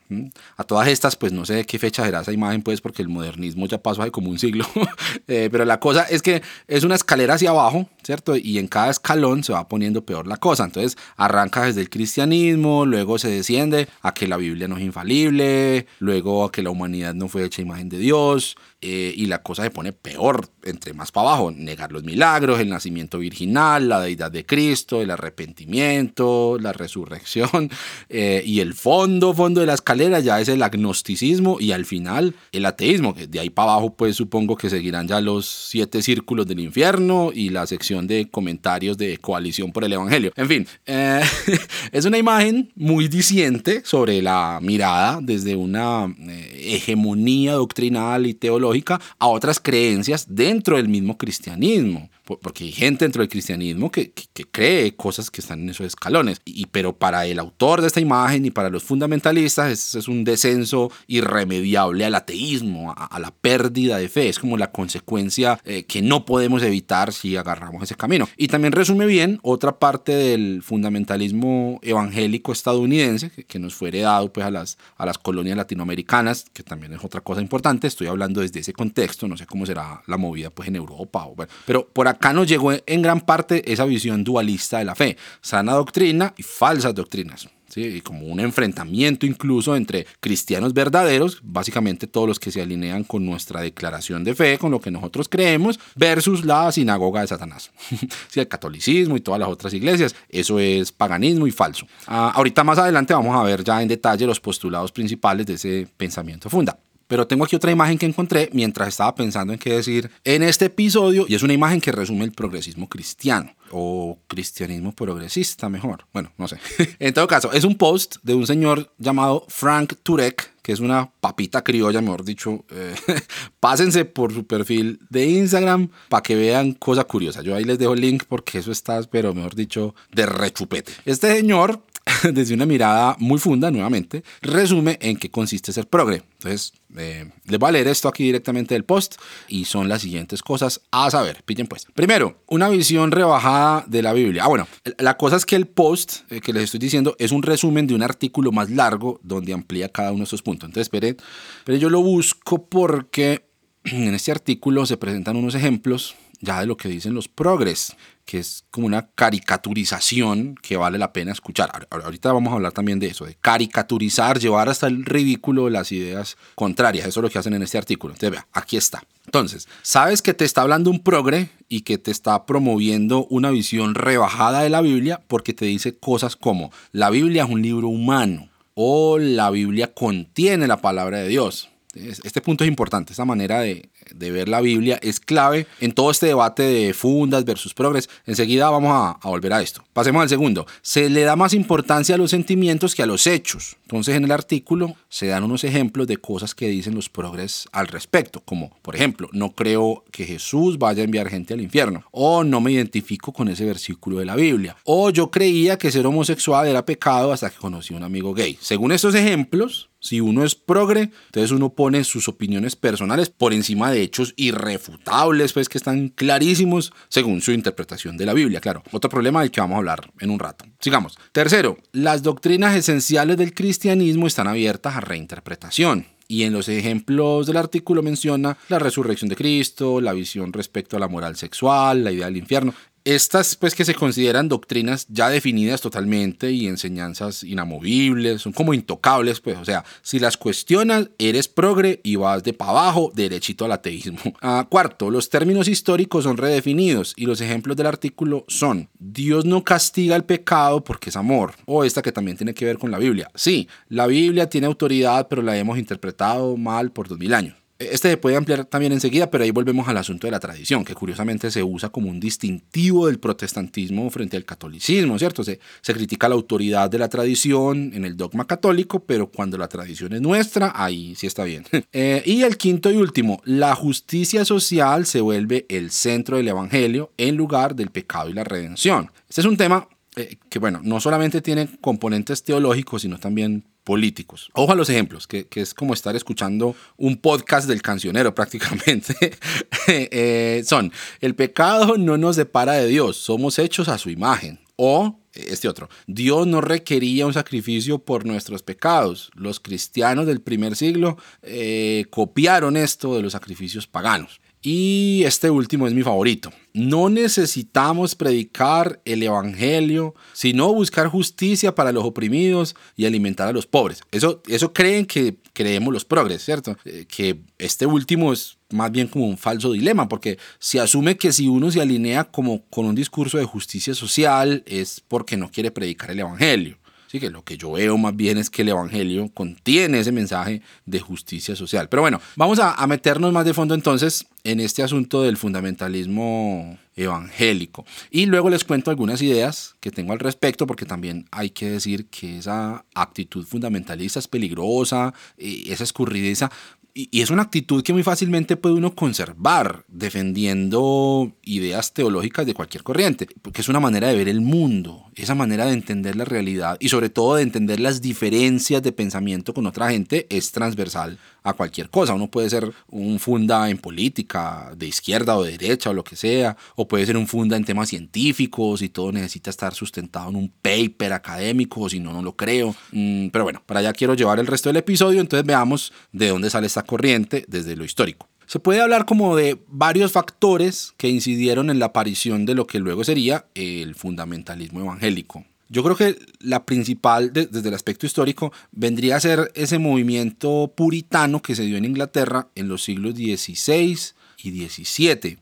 A 0.58 0.64
todas 0.64 0.88
estas, 0.88 1.16
pues 1.16 1.32
no 1.32 1.46
sé 1.46 1.56
de 1.56 1.66
qué 1.66 1.80
fecha 1.80 2.04
será 2.04 2.22
esa 2.22 2.32
imagen, 2.32 2.62
pues 2.62 2.82
porque 2.82 3.02
el 3.02 3.10
modernismo 3.10 3.68
ya 3.68 3.82
pasó 3.82 4.02
hace 4.02 4.12
como 4.12 4.30
un 4.30 4.40
siglo. 4.40 4.66
eh, 5.28 5.50
pero 5.52 5.66
la 5.66 5.80
cosa 5.80 6.04
es 6.04 6.22
que 6.22 6.42
es 6.68 6.84
una 6.84 6.96
escalera 6.96 7.36
hacia 7.36 7.52
abajo, 7.52 7.88
¿cierto? 8.04 8.36
Y 8.36 8.58
en 8.58 8.68
cada 8.68 8.90
escalón 8.90 9.44
se 9.44 9.54
va 9.54 9.68
poniendo 9.68 10.06
peor 10.06 10.28
la 10.28 10.38
cosa. 10.38 10.66
Entonces 10.66 10.98
arranca 11.18 11.66
desde 11.66 11.82
el 11.82 11.90
cristianismo, 11.90 12.86
luego 12.86 13.18
se 13.20 13.30
desciende 13.30 13.88
a 14.02 14.14
que 14.14 14.28
la 14.28 14.38
Biblia 14.38 14.68
no 14.68 14.78
es 14.78 14.84
infalible, 14.84 15.88
luego 16.00 16.46
a 16.46 16.52
que 16.52 16.62
la 16.62 16.70
humanidad 16.70 17.14
no 17.14 17.28
fue 17.28 17.46
hecha 17.46 17.62
imagen 17.62 17.90
de 17.90 17.98
Dios, 17.98 18.56
eh, 18.84 19.14
y 19.16 19.28
la 19.28 19.44
cosa 19.44 19.62
se 19.62 19.70
pone 19.70 19.94
peor 19.94 20.50
entre 20.64 20.94
más 20.94 21.12
para 21.12 21.30
abajo. 21.30 21.52
Negar 21.52 21.92
los 21.92 22.04
milagros, 22.04 22.60
el 22.60 22.70
nacimiento 22.70 23.20
virginal, 23.20 23.88
la 23.88 24.02
deidad 24.02 24.32
de 24.32 24.44
Cristo, 24.44 25.04
el 25.04 25.12
arrepentimiento, 25.12 26.58
la 26.60 26.74
resurrección 26.74 27.70
eh, 28.10 28.42
y 28.44 28.60
el 28.60 28.74
fondo, 28.74 29.36
fondo 29.36 29.62
de 29.62 29.68
la 29.68 29.76
escalera 29.76 30.20
ya 30.20 30.42
es 30.42 30.48
el 30.48 30.64
agnosticismo 30.64 31.58
y 31.60 31.74
al 31.74 31.86
final 31.86 32.34
el 32.52 32.66
ateísmo. 32.66 33.14
De 33.14 33.40
ahí 33.40 33.52
para 33.52 33.74
abajo 33.74 33.94
pues 33.94 34.16
supongo 34.16 34.56
que 34.56 34.72
seguirán 34.72 35.08
ya 35.08 35.22
los 35.22 35.46
siete 35.46 36.02
círculos 36.02 36.48
del 36.48 36.60
infierno 36.60 37.30
y 37.32 37.50
la 37.50 37.68
sección 37.68 38.08
de 38.08 38.30
comentarios 38.32 38.98
de 38.98 39.20
coalición 39.20 39.72
por 39.72 39.84
el 39.84 39.94
Evangelio. 39.94 40.32
En 40.36 40.48
fin, 40.48 40.68
eh, 40.88 41.22
es 41.92 42.06
una 42.06 42.18
imagen 42.18 42.72
muy 42.76 43.08
diciente 43.08 43.84
sobre 43.86 44.24
la 44.24 44.58
mirada 44.60 45.20
desde 45.22 45.56
una 45.56 46.12
eh, 46.28 46.78
hegemonía 46.78 47.54
doctrinal 47.54 48.26
y 48.26 48.34
teológica 48.34 48.71
a 49.20 49.28
otras 49.28 49.60
creencias 49.60 50.26
dentro 50.30 50.78
del 50.78 50.88
mismo 50.88 51.18
cristianismo. 51.18 52.10
Porque 52.24 52.64
hay 52.64 52.72
gente 52.72 53.06
dentro 53.06 53.22
del 53.22 53.30
cristianismo 53.30 53.92
que, 53.92 54.12
que, 54.12 54.26
que 54.34 54.46
cree 54.46 54.96
cosas 54.96 55.32
que 55.32 55.42
están 55.42 55.62
en 55.62 55.70
esos 55.70 55.88
escalones. 55.88 56.40
Y, 56.46 56.68
pero 56.68 56.94
para 56.94 57.26
el 57.26 57.40
autor 57.40 57.82
de 57.82 57.88
esta 57.88 58.00
imagen 58.00 58.46
y 58.46 58.52
para 58.52 58.70
los 58.70 58.84
fundamentalistas 58.84 59.72
es, 59.72 59.96
es 59.96 60.08
un 60.08 60.24
descenso 60.24 60.92
irremediable 61.08 62.06
al 62.06 62.16
ateísmo, 62.16 62.92
a, 62.92 63.06
a, 63.06 63.20
la 63.20 63.32
pérdida 63.32 63.98
de 63.98 64.08
fe. 64.08 64.30
Es 64.30 64.40
como 64.40 64.58
la 64.58 64.72
consecuencia 64.72 65.60
eh, 65.66 65.84
que 65.84 66.02
no 66.02 66.26
podemos 66.26 66.64
evitar 66.64 67.12
si 67.12 67.36
agarramos 67.36 67.84
ese 67.84 67.96
camino. 67.96 68.30
Y 68.38 68.48
también 68.48 68.72
resume 68.72 69.06
bien 69.06 69.40
otra 69.42 69.80
parte 69.80 70.14
del 70.14 70.62
fundamentalismo 70.64 71.80
evangélico 71.82 72.52
estadounidense 72.52 73.32
que, 73.32 73.44
que 73.44 73.60
nos 73.60 73.74
fue 73.74 73.90
heredado 73.90 74.32
pues, 74.32 74.46
a, 74.46 74.52
las, 74.52 74.78
a 74.98 75.06
las 75.06 75.18
colonias 75.18 75.58
latinoamericanas, 75.58 76.46
que 76.54 76.64
también 76.64 76.94
es 76.94 77.04
otra 77.04 77.22
cosa 77.22 77.42
importante. 77.42 77.88
Estoy 77.88 78.08
hablando 78.08 78.42
desde 78.42 78.60
ese 78.60 78.74
contexto, 78.74 79.28
no 79.28 79.38
sé 79.38 79.46
cómo 79.46 79.66
será 79.66 80.02
la 80.08 80.18
movida 80.18 80.50
pues, 80.50 80.68
en 80.68 80.76
Europa. 80.76 81.26
O, 81.26 81.36
bueno, 81.36 81.52
pero 81.66 81.88
por 81.88 82.08
acá 82.12 82.34
nos 82.34 82.48
llegó 82.48 82.72
en 82.74 83.02
gran 83.02 83.22
parte 83.22 83.72
esa 83.72 83.86
visión 83.86 84.24
dualista 84.24 84.80
de 84.80 84.86
la 84.86 84.96
fe, 84.96 85.18
sana 85.42 85.74
doctrina 85.74 86.34
y 86.38 86.44
falsas 86.44 86.94
doctrinas. 86.94 87.50
¿Sí? 87.68 88.02
Como 88.02 88.26
un 88.26 88.42
enfrentamiento 88.42 89.26
incluso 89.26 89.78
entre 89.78 90.06
cristianos 90.20 90.74
verdaderos, 90.74 91.40
básicamente 91.42 92.06
todos 92.06 92.28
los 92.28 92.38
que 92.38 92.52
se 92.52 92.62
alinean 92.62 93.06
con 93.06 93.26
nuestra 93.26 93.62
declaración 93.62 94.26
de 94.26 94.36
fe, 94.36 94.58
con 94.58 94.72
lo 94.72 94.82
que 94.82 94.92
nosotros 94.92 95.30
creemos, 95.30 95.80
versus 95.96 96.44
la 96.44 96.70
sinagoga 96.74 97.22
de 97.22 97.28
Satanás. 97.28 97.72
¿Sí? 98.28 98.42
El 98.42 98.50
catolicismo 98.50 99.16
y 99.16 99.22
todas 99.22 99.40
las 99.40 99.48
otras 99.48 99.74
iglesias, 99.74 100.14
eso 100.28 100.60
es 100.60 100.92
paganismo 100.92 101.48
y 101.48 101.52
falso. 101.52 101.88
Ah, 102.08 102.34
ahorita 102.36 102.66
más 102.66 102.78
adelante 102.78 103.14
vamos 103.14 103.38
a 103.38 103.44
ver 103.44 103.64
ya 103.64 103.82
en 103.82 103.88
detalle 103.88 104.26
los 104.26 104.42
postulados 104.42 104.92
principales 104.92 105.46
de 105.46 105.54
ese 105.54 105.88
pensamiento 105.96 106.50
funda. 106.50 106.78
Pero 107.12 107.28
tengo 107.28 107.44
aquí 107.44 107.58
otra 107.58 107.72
imagen 107.72 107.98
que 107.98 108.06
encontré 108.06 108.50
mientras 108.54 108.88
estaba 108.88 109.14
pensando 109.14 109.52
en 109.52 109.60
qué 109.60 109.74
decir 109.74 110.10
en 110.24 110.44
este 110.44 110.68
episodio 110.68 111.26
y 111.28 111.36
es 111.36 111.44
una 111.44 111.52
imagen 111.52 111.82
que 111.82 111.92
resume 111.92 112.24
el 112.24 112.32
progresismo 112.32 112.88
cristiano 112.88 113.54
o 113.70 114.18
cristianismo 114.28 114.94
progresista 114.94 115.68
mejor. 115.68 116.06
Bueno, 116.14 116.32
no 116.38 116.48
sé. 116.48 116.58
en 117.00 117.14
todo 117.14 117.28
caso, 117.28 117.52
es 117.52 117.66
un 117.66 117.76
post 117.76 118.16
de 118.24 118.34
un 118.34 118.48
señor 118.48 118.94
llamado 118.98 119.46
Frank 119.50 119.96
Turek, 120.04 120.54
que 120.62 120.72
es 120.72 120.80
una 120.80 121.12
papita 121.20 121.66
criolla, 121.66 122.00
mejor 122.00 122.24
dicho. 122.24 122.64
Eh, 122.72 122.96
pásense 123.60 124.06
por 124.06 124.34
su 124.34 124.48
perfil 124.48 125.00
de 125.10 125.26
Instagram 125.26 125.90
para 126.08 126.24
que 126.24 126.36
vean 126.36 126.72
cosa 126.72 127.04
curiosa. 127.04 127.42
Yo 127.42 127.56
ahí 127.56 127.66
les 127.66 127.78
dejo 127.78 127.92
el 127.92 128.00
link 128.00 128.24
porque 128.26 128.60
eso 128.60 128.72
está, 128.72 129.02
pero 129.04 129.34
mejor 129.34 129.56
dicho, 129.56 129.96
de 130.14 130.26
rechupete. 130.28 130.94
Este 131.04 131.36
señor 131.36 131.84
desde 132.34 132.54
una 132.54 132.66
mirada 132.66 133.16
muy 133.20 133.40
funda, 133.40 133.72
nuevamente, 133.72 134.24
resume 134.42 134.98
en 135.02 135.18
qué 135.18 135.30
consiste 135.30 135.74
ser 135.74 135.88
progre. 135.88 136.24
Entonces, 136.34 136.74
eh, 136.98 137.30
les 137.46 137.60
voy 137.60 137.70
a 137.70 137.72
leer 137.72 137.88
esto 137.88 138.08
aquí 138.08 138.24
directamente 138.24 138.74
del 138.76 138.84
post 138.84 139.16
y 139.48 139.66
son 139.66 139.88
las 139.88 140.02
siguientes 140.02 140.42
cosas 140.42 140.82
a 140.92 141.10
saber. 141.10 141.44
Pillen 141.44 141.68
pues. 141.68 141.86
Primero, 141.94 142.42
una 142.48 142.70
visión 142.70 143.12
rebajada 143.12 143.86
de 143.88 144.02
la 144.02 144.14
Biblia. 144.14 144.44
Ah, 144.44 144.48
bueno, 144.48 144.68
la 144.98 145.18
cosa 145.18 145.36
es 145.36 145.46
que 145.46 145.56
el 145.56 145.68
post 145.68 146.32
eh, 146.32 146.42
que 146.42 146.54
les 146.54 146.64
estoy 146.64 146.80
diciendo 146.80 147.16
es 147.20 147.32
un 147.32 147.44
resumen 147.44 147.88
de 147.88 147.96
un 147.96 148.04
artículo 148.04 148.52
más 148.52 148.70
largo 148.70 149.20
donde 149.24 149.54
amplía 149.54 149.90
cada 149.90 150.12
uno 150.12 150.20
de 150.20 150.26
estos 150.26 150.42
puntos. 150.42 150.68
Entonces, 150.68 150.88
esperen, 150.88 151.18
pero 151.64 151.78
yo 151.78 151.90
lo 151.90 152.02
busco 152.02 152.66
porque 152.68 153.46
en 153.84 154.14
este 154.14 154.32
artículo 154.32 154.86
se 154.86 154.98
presentan 154.98 155.36
unos 155.36 155.56
ejemplos 155.56 156.16
ya 156.42 156.60
de 156.60 156.66
lo 156.66 156.76
que 156.76 156.90
dicen 156.90 157.14
los 157.14 157.28
progres, 157.28 157.96
que 158.32 158.40
es 158.40 158.64
como 158.72 158.88
una 158.88 159.10
caricaturización 159.14 160.56
que 160.62 160.78
vale 160.78 160.98
la 160.98 161.12
pena 161.12 161.34
escuchar. 161.34 161.86
Ahorita 161.90 162.32
vamos 162.32 162.54
a 162.54 162.56
hablar 162.56 162.72
también 162.72 162.98
de 162.98 163.08
eso, 163.08 163.26
de 163.26 163.36
caricaturizar, 163.36 164.40
llevar 164.40 164.70
hasta 164.70 164.88
el 164.88 165.04
ridículo 165.04 165.70
las 165.70 165.92
ideas 165.92 166.38
contrarias. 166.56 167.06
Eso 167.06 167.20
es 167.20 167.24
lo 167.24 167.30
que 167.30 167.40
hacen 167.40 167.56
en 167.56 167.62
este 167.62 167.78
artículo. 167.78 168.14
Entonces, 168.14 168.32
vea, 168.32 168.48
aquí 168.54 168.78
está. 168.78 169.04
Entonces, 169.26 169.68
sabes 169.82 170.22
que 170.22 170.34
te 170.34 170.46
está 170.46 170.62
hablando 170.62 170.90
un 170.90 171.04
progre 171.04 171.50
y 171.68 171.82
que 171.82 171.98
te 171.98 172.10
está 172.10 172.46
promoviendo 172.46 173.26
una 173.26 173.52
visión 173.52 173.96
rebajada 173.96 174.62
de 174.62 174.70
la 174.70 174.80
Biblia 174.80 175.20
porque 175.28 175.52
te 175.52 175.66
dice 175.66 175.98
cosas 175.98 176.38
como 176.38 176.72
la 176.94 177.10
Biblia 177.10 177.44
es 177.44 177.50
un 177.50 177.62
libro 177.62 177.90
humano 177.90 178.48
o 178.76 179.18
la 179.20 179.50
Biblia 179.50 179.94
contiene 179.94 180.68
la 180.68 180.78
palabra 180.78 181.18
de 181.18 181.28
Dios. 181.28 181.71
Este 181.94 182.40
punto 182.40 182.64
es 182.64 182.70
importante, 182.70 183.12
esta 183.12 183.26
manera 183.26 183.60
de, 183.60 183.90
de, 184.16 184.32
ver 184.32 184.48
la 184.48 184.62
Biblia 184.62 184.98
es 185.02 185.20
clave 185.20 185.68
en 185.82 185.92
todo 185.92 186.10
este 186.10 186.28
debate 186.28 186.64
de 186.64 186.94
fundas 186.94 187.44
versus 187.44 187.74
progres. 187.74 188.10
Enseguida 188.26 188.70
vamos 188.70 188.92
a, 188.94 189.20
a, 189.22 189.30
volver 189.30 189.52
a 189.52 189.62
esto. 189.62 189.84
Pasemos 189.92 190.22
al 190.22 190.30
segundo. 190.30 190.66
Se 190.82 191.10
le 191.10 191.24
da 191.24 191.36
más 191.36 191.54
importancia 191.54 192.16
a 192.16 192.18
los 192.18 192.32
sentimientos 192.32 192.96
que 192.96 193.04
a 193.04 193.06
los 193.06 193.28
hechos. 193.28 193.76
Entonces 193.92 194.16
en 194.16 194.24
el 194.24 194.32
artículo 194.32 194.96
se 195.10 195.28
dan 195.28 195.44
unos 195.44 195.66
ejemplos 195.66 196.08
de 196.08 196.16
cosas 196.16 196.56
que 196.56 196.70
dicen 196.70 196.96
los 196.96 197.10
progres 197.10 197.68
al 197.74 197.88
respecto, 197.88 198.40
como 198.40 198.72
por 198.82 198.96
ejemplo, 198.96 199.28
no 199.34 199.52
creo 199.52 200.06
que 200.12 200.24
Jesús 200.24 200.78
vaya 200.78 201.02
a 201.02 201.04
enviar 201.04 201.28
gente 201.28 201.54
al 201.54 201.60
infierno, 201.60 202.06
o 202.12 202.46
no 202.46 202.62
me 202.62 202.72
identifico 202.72 203.34
con 203.34 203.50
ese 203.50 203.66
versículo 203.66 204.20
de 204.20 204.26
la 204.26 204.38
Biblia, 204.38 204.78
o 204.86 205.10
yo 205.10 205.30
creía 205.30 205.78
que 205.78 205.92
ser 205.92 206.08
homosexual 206.08 206.66
era 206.66 206.86
pecado 206.86 207.34
hasta 207.34 207.50
que 207.50 207.58
conocí 207.58 207.94
a 207.94 207.98
un 207.98 208.04
amigo 208.04 208.34
gay. 208.34 208.58
Según 208.62 208.94
estos 208.94 209.14
ejemplos, 209.14 209.90
si 210.00 210.20
uno 210.20 210.44
es 210.44 210.56
progre, 210.56 211.12
entonces 211.28 211.52
uno 211.52 211.74
pone 211.74 212.04
sus 212.04 212.28
opiniones 212.28 212.76
personales 212.76 213.30
por 213.30 213.54
encima 213.54 213.92
de 213.92 214.02
hechos 214.02 214.34
irrefutables, 214.36 215.54
pues 215.54 215.70
que 215.70 215.78
están 215.78 216.10
clarísimos 216.10 216.92
según 217.08 217.42
su 217.42 217.52
interpretación 217.52 218.18
de 218.18 218.26
la 218.26 218.34
Biblia, 218.34 218.62
claro. 218.62 218.82
Otro 218.92 219.12
problema 219.12 219.42
del 219.42 219.52
que 219.52 219.62
vamos 219.62 219.76
a 219.76 219.78
hablar 219.78 220.12
en 220.20 220.32
un 220.32 220.40
rato. 220.40 220.66
Sigamos. 220.80 221.20
Tercero, 221.32 221.78
las 221.92 222.24
doctrinas 222.24 222.76
esenciales 222.76 223.38
del 223.38 223.54
cristianismo 223.54 223.81
están 224.28 224.48
abiertas 224.48 224.96
a 224.96 225.02
reinterpretación. 225.02 226.06
y 226.28 226.44
en 226.44 226.54
los 226.54 226.70
ejemplos 226.70 227.46
del 227.46 227.58
artículo 227.58 228.02
menciona 228.02 228.58
la 228.70 228.80
resurrección 228.80 229.28
de 229.28 229.36
Cristo, 229.36 230.00
la 230.00 230.14
visión 230.14 230.54
respecto 230.54 230.96
a 230.96 231.00
la 231.00 231.10
moral 231.10 231.36
sexual, 231.36 232.06
la 232.06 232.12
idea 232.14 232.28
del 232.28 232.38
infierno. 232.38 232.74
Estas, 233.04 233.56
pues, 233.56 233.74
que 233.74 233.86
se 233.86 233.96
consideran 233.96 234.48
doctrinas 234.48 235.08
ya 235.10 235.30
definidas 235.30 235.82
totalmente 235.82 236.52
y 236.52 236.68
enseñanzas 236.68 237.44
inamovibles, 237.44 238.42
son 238.42 238.54
como 238.54 238.74
intocables, 238.74 239.40
pues, 239.40 239.58
o 239.58 239.66
sea, 239.66 239.84
si 240.02 240.20
las 240.20 240.38
cuestionas, 240.38 241.10
eres 241.18 241.48
progre 241.48 242.00
y 242.04 242.16
vas 242.16 242.44
de 242.44 242.54
para 242.54 242.72
abajo, 242.72 243.12
derechito 243.14 243.66
al 243.66 243.72
ateísmo. 243.72 244.20
Ah, 244.44 244.66
cuarto, 244.70 245.12
los 245.12 245.30
términos 245.30 245.68
históricos 245.68 246.24
son 246.24 246.36
redefinidos 246.36 247.14
y 247.16 247.26
los 247.26 247.42
ejemplos 247.42 247.78
del 247.78 247.86
artículo 247.86 248.44
son, 248.48 248.90
Dios 248.98 249.46
no 249.46 249.64
castiga 249.64 250.16
el 250.16 250.24
pecado 250.24 250.84
porque 250.84 251.10
es 251.10 251.16
amor, 251.16 251.54
o 251.66 251.84
esta 251.84 252.02
que 252.02 252.12
también 252.12 252.38
tiene 252.38 252.54
que 252.54 252.66
ver 252.66 252.80
con 252.80 252.90
la 252.90 252.98
Biblia. 252.98 253.30
Sí, 253.36 253.68
la 253.88 254.08
Biblia 254.08 254.50
tiene 254.50 254.68
autoridad, 254.68 255.28
pero 255.30 255.44
la 255.44 255.56
hemos 255.58 255.78
interpretado 255.78 256.58
mal 256.58 256.92
por 256.92 257.08
dos 257.08 257.20
mil 257.20 257.34
años. 257.34 257.61
Este 257.92 258.12
se 258.12 258.18
puede 258.18 258.36
ampliar 258.36 258.66
también 258.66 258.92
enseguida, 258.92 259.30
pero 259.30 259.44
ahí 259.44 259.52
volvemos 259.52 259.88
al 259.88 259.98
asunto 259.98 260.28
de 260.28 260.32
la 260.32 260.40
tradición, 260.40 260.84
que 260.84 260.94
curiosamente 260.94 261.50
se 261.52 261.64
usa 261.64 261.90
como 261.90 262.10
un 262.10 262.20
distintivo 262.20 263.08
del 263.08 263.20
protestantismo 263.20 264.10
frente 264.10 264.38
al 264.38 264.46
catolicismo, 264.46 265.18
¿cierto? 265.18 265.44
Se, 265.44 265.60
se 265.82 265.94
critica 265.94 266.30
la 266.30 266.36
autoridad 266.36 266.90
de 266.90 267.00
la 267.00 267.10
tradición 267.10 267.92
en 267.94 268.06
el 268.06 268.18
dogma 268.18 268.46
católico, 268.46 269.04
pero 269.04 269.32
cuando 269.32 269.58
la 269.58 269.68
tradición 269.68 270.14
es 270.14 270.22
nuestra, 270.22 270.74
ahí 270.76 271.16
sí 271.16 271.28
está 271.28 271.44
bien. 271.44 271.66
Eh, 271.94 272.24
y 272.26 272.44
el 272.44 272.58
quinto 272.58 272.90
y 272.90 272.96
último, 272.96 273.42
la 273.44 273.76
justicia 273.76 274.46
social 274.46 275.06
se 275.06 275.20
vuelve 275.20 275.66
el 275.68 275.92
centro 275.92 276.38
del 276.38 276.48
Evangelio 276.48 277.12
en 277.18 277.36
lugar 277.36 277.76
del 277.76 277.90
pecado 277.90 278.30
y 278.30 278.34
la 278.34 278.44
redención. 278.44 279.12
Este 279.28 279.42
es 279.42 279.48
un 279.48 279.58
tema 279.58 279.88
eh, 280.16 280.38
que, 280.50 280.60
bueno, 280.60 280.80
no 280.84 281.00
solamente 281.00 281.42
tiene 281.42 281.70
componentes 281.82 282.44
teológicos, 282.44 283.02
sino 283.02 283.18
también 283.18 283.64
políticos. 283.84 284.50
Ojo 284.54 284.72
a 284.72 284.76
los 284.76 284.90
ejemplos, 284.90 285.28
que, 285.28 285.48
es 285.56 285.74
como 285.74 285.94
estar 285.94 286.16
escuchando 286.16 286.76
un 286.98 287.18
podcast 287.18 287.68
del 287.68 287.82
cancionero 287.82 288.34
prácticamente. 288.36 289.16
Eh, 289.88 290.64
son, 290.66 290.94
el 291.22 291.36
pecado 291.36 291.98
no 291.98 292.16
nos 292.16 292.36
separa 292.36 292.74
de 292.74 292.88
Dios, 292.88 293.18
somos 293.18 293.58
hechos 293.60 293.90
a 293.90 293.98
su 293.98 294.10
imagen. 294.10 294.60
O 294.76 295.20
este 295.34 295.68
otro, 295.68 295.90
Dios 296.08 296.48
no 296.48 296.62
requería 296.62 297.26
un 297.26 297.34
sacrificio 297.34 298.00
por 298.00 298.26
nuestros 298.26 298.64
pecados. 298.64 299.32
Los 299.34 299.60
cristianos 299.60 300.28
del 300.28 300.42
primer 300.42 300.76
siglo 300.76 301.18
eh, 301.42 302.06
copiaron 302.10 302.78
esto 302.78 303.16
de 303.16 303.22
los 303.22 303.34
sacrificios 303.34 303.88
paganos. 303.88 304.41
Y 304.62 305.24
este 305.26 305.50
último 305.50 305.88
es 305.88 305.94
mi 305.94 306.04
favorito. 306.04 306.52
No 306.74 307.10
necesitamos 307.10 308.16
predicar 308.16 309.02
el 309.06 309.24
Evangelio, 309.24 310.14
sino 310.34 310.72
buscar 310.74 311.08
justicia 311.08 311.74
para 311.74 311.92
los 311.92 312.06
oprimidos 312.06 312.76
y 312.96 313.06
alimentar 313.06 313.48
a 313.48 313.54
los 313.54 313.66
pobres. 313.66 314.02
Eso, 314.12 314.44
eso 314.48 314.72
creen 314.72 315.06
que 315.06 315.38
creemos 315.54 315.92
los 315.92 316.06
progres, 316.06 316.44
¿cierto? 316.46 316.78
Eh, 316.86 317.06
que 317.08 317.42
este 317.58 317.88
último 317.88 318.32
es 318.32 318.58
más 318.70 318.92
bien 318.92 319.08
como 319.08 319.28
un 319.28 319.38
falso 319.38 319.72
dilema, 319.72 320.08
porque 320.08 320.38
se 320.60 320.80
asume 320.80 321.18
que 321.18 321.34
si 321.34 321.48
uno 321.48 321.72
se 321.72 321.82
alinea 321.82 322.26
como 322.26 322.64
con 322.68 322.86
un 322.86 322.96
discurso 322.96 323.38
de 323.38 323.46
justicia 323.46 323.96
social 323.96 324.64
es 324.68 325.02
porque 325.08 325.38
no 325.38 325.50
quiere 325.50 325.72
predicar 325.72 326.12
el 326.12 326.20
Evangelio. 326.20 326.78
Así 327.12 327.20
que 327.20 327.30
lo 327.30 327.44
que 327.44 327.58
yo 327.58 327.74
veo 327.74 327.98
más 327.98 328.16
bien 328.16 328.38
es 328.38 328.50
que 328.50 328.62
el 328.62 328.70
Evangelio 328.70 329.30
contiene 329.34 330.00
ese 330.00 330.14
mensaje 330.14 330.62
de 330.86 331.02
justicia 331.02 331.58
social. 331.58 331.90
Pero 331.90 332.04
bueno, 332.04 332.22
vamos 332.38 332.58
a, 332.60 332.88
meternos 332.88 333.34
más 333.34 333.44
de 333.44 333.54
fondo 333.54 333.76
entonces 333.76 334.28
en 334.46 334.62
este 334.62 334.82
asunto 334.82 335.22
del 335.22 335.36
fundamentalismo 335.36 336.80
evangélico. 336.96 337.86
Y 338.12 338.28
luego 338.28 338.50
les 338.50 338.64
cuento 338.64 338.92
algunas 338.92 339.22
ideas 339.22 339.76
que 339.82 339.92
tengo 339.92 340.14
al 340.14 340.20
respecto, 340.20 340.66
porque 340.66 340.86
también 340.86 341.28
hay 341.32 341.50
que 341.50 341.72
decir 341.72 342.06
que 342.06 342.38
esa 342.38 342.86
actitud 342.96 343.46
fundamentalista 343.46 344.20
es 344.20 344.30
peligrosa, 344.30 345.14
esa 345.36 345.84
escurridiza, 345.84 346.50
y, 346.94 347.22
es 347.22 347.30
una 347.30 347.44
actitud 347.44 347.84
que 347.84 347.94
muy 347.94 348.04
fácilmente 348.04 348.58
puede 348.58 348.76
uno 348.76 348.96
conservar 348.96 349.86
defendiendo 349.88 351.32
ideas 351.44 351.94
teológicas 351.94 352.46
de 352.46 352.54
cualquier 352.54 352.84
corriente, 352.84 353.28
porque 353.42 353.62
es 353.62 353.70
una 353.70 353.80
manera 353.80 354.08
de 354.08 354.16
ver 354.16 354.30
el 354.30 354.42
mundo, 354.42 355.06
esa 355.16 355.36
manera 355.36 355.66
de 355.66 355.74
entender 355.74 356.16
la 356.16 356.26
realidad 356.26 356.78
y 356.80 356.90
sobre 356.90 357.10
todo 357.10 357.36
de 357.36 357.44
entender 357.44 357.80
las 357.80 358.02
diferencias 358.02 358.82
de 358.82 358.92
pensamiento 358.92 359.54
con 359.54 359.66
otra 359.68 359.92
gente 359.92 360.28
es 360.30 360.52
transversal 360.52 361.20
a 361.44 361.54
cualquier 361.54 361.90
cosa. 361.90 362.14
Uno 362.14 362.30
puede 362.30 362.50
ser 362.50 362.72
un 362.90 363.20
funda 363.20 363.70
en 363.70 363.78
política, 363.78 364.72
de 364.76 364.88
izquierda 364.88 365.38
o 365.38 365.44
de 365.44 365.58
derecha 365.58 365.90
o 365.90 365.94
lo 365.94 366.04
que 366.04 366.16
sea, 366.16 366.58
o 366.76 366.88
puede 366.88 367.06
ser 367.06 367.18
un 367.18 367.28
funda 367.28 367.58
en 367.58 367.66
temas 367.66 367.90
científicos 367.90 368.82
y 368.82 368.90
todo 368.90 369.12
necesita 369.12 369.50
estar 369.50 369.74
sustentado 369.74 370.30
en 370.30 370.36
un 370.36 370.50
paper 370.62 371.14
académico, 371.14 371.90
si 371.90 372.00
no, 372.00 372.14
no 372.14 372.22
lo 372.22 372.36
creo. 372.36 372.76
Mm, 372.92 373.28
pero 373.30 373.44
bueno, 373.44 373.62
para 373.66 373.80
allá 373.80 373.94
quiero 373.94 374.14
llevar 374.14 374.40
el 374.40 374.48
resto 374.48 374.70
del 374.70 374.78
episodio, 374.78 375.22
entonces 375.22 375.46
veamos 375.46 375.94
de 376.12 376.30
dónde 376.30 376.50
sale 376.50 376.68
esta 376.68 376.84
corriente 376.84 377.46
desde 377.48 377.76
lo 377.76 377.84
histórico. 377.84 378.28
Se 378.46 378.60
puede 378.60 378.82
hablar 378.82 379.06
como 379.06 379.38
de 379.38 379.62
varios 379.70 380.12
factores 380.12 380.94
que 380.98 381.08
incidieron 381.08 381.70
en 381.70 381.80
la 381.80 381.86
aparición 381.86 382.46
de 382.46 382.54
lo 382.54 382.68
que 382.68 382.80
luego 382.80 383.06
sería 383.06 383.46
el 383.56 383.96
fundamentalismo 383.96 384.82
evangélico. 384.82 385.46
Yo 385.72 385.84
creo 385.84 385.96
que 385.96 386.18
la 386.42 386.66
principal, 386.66 387.32
desde 387.32 387.66
el 387.66 387.74
aspecto 387.74 388.06
histórico, 388.06 388.52
vendría 388.74 389.16
a 389.16 389.22
ser 389.22 389.54
ese 389.56 389.80
movimiento 389.80 390.74
puritano 390.76 391.42
que 391.42 391.56
se 391.56 391.64
dio 391.64 391.78
en 391.78 391.86
Inglaterra 391.86 392.50
en 392.56 392.68
los 392.68 392.84
siglos 392.84 393.16
XVI 393.16 393.98
y 394.44 394.68
XVII. 394.68 395.38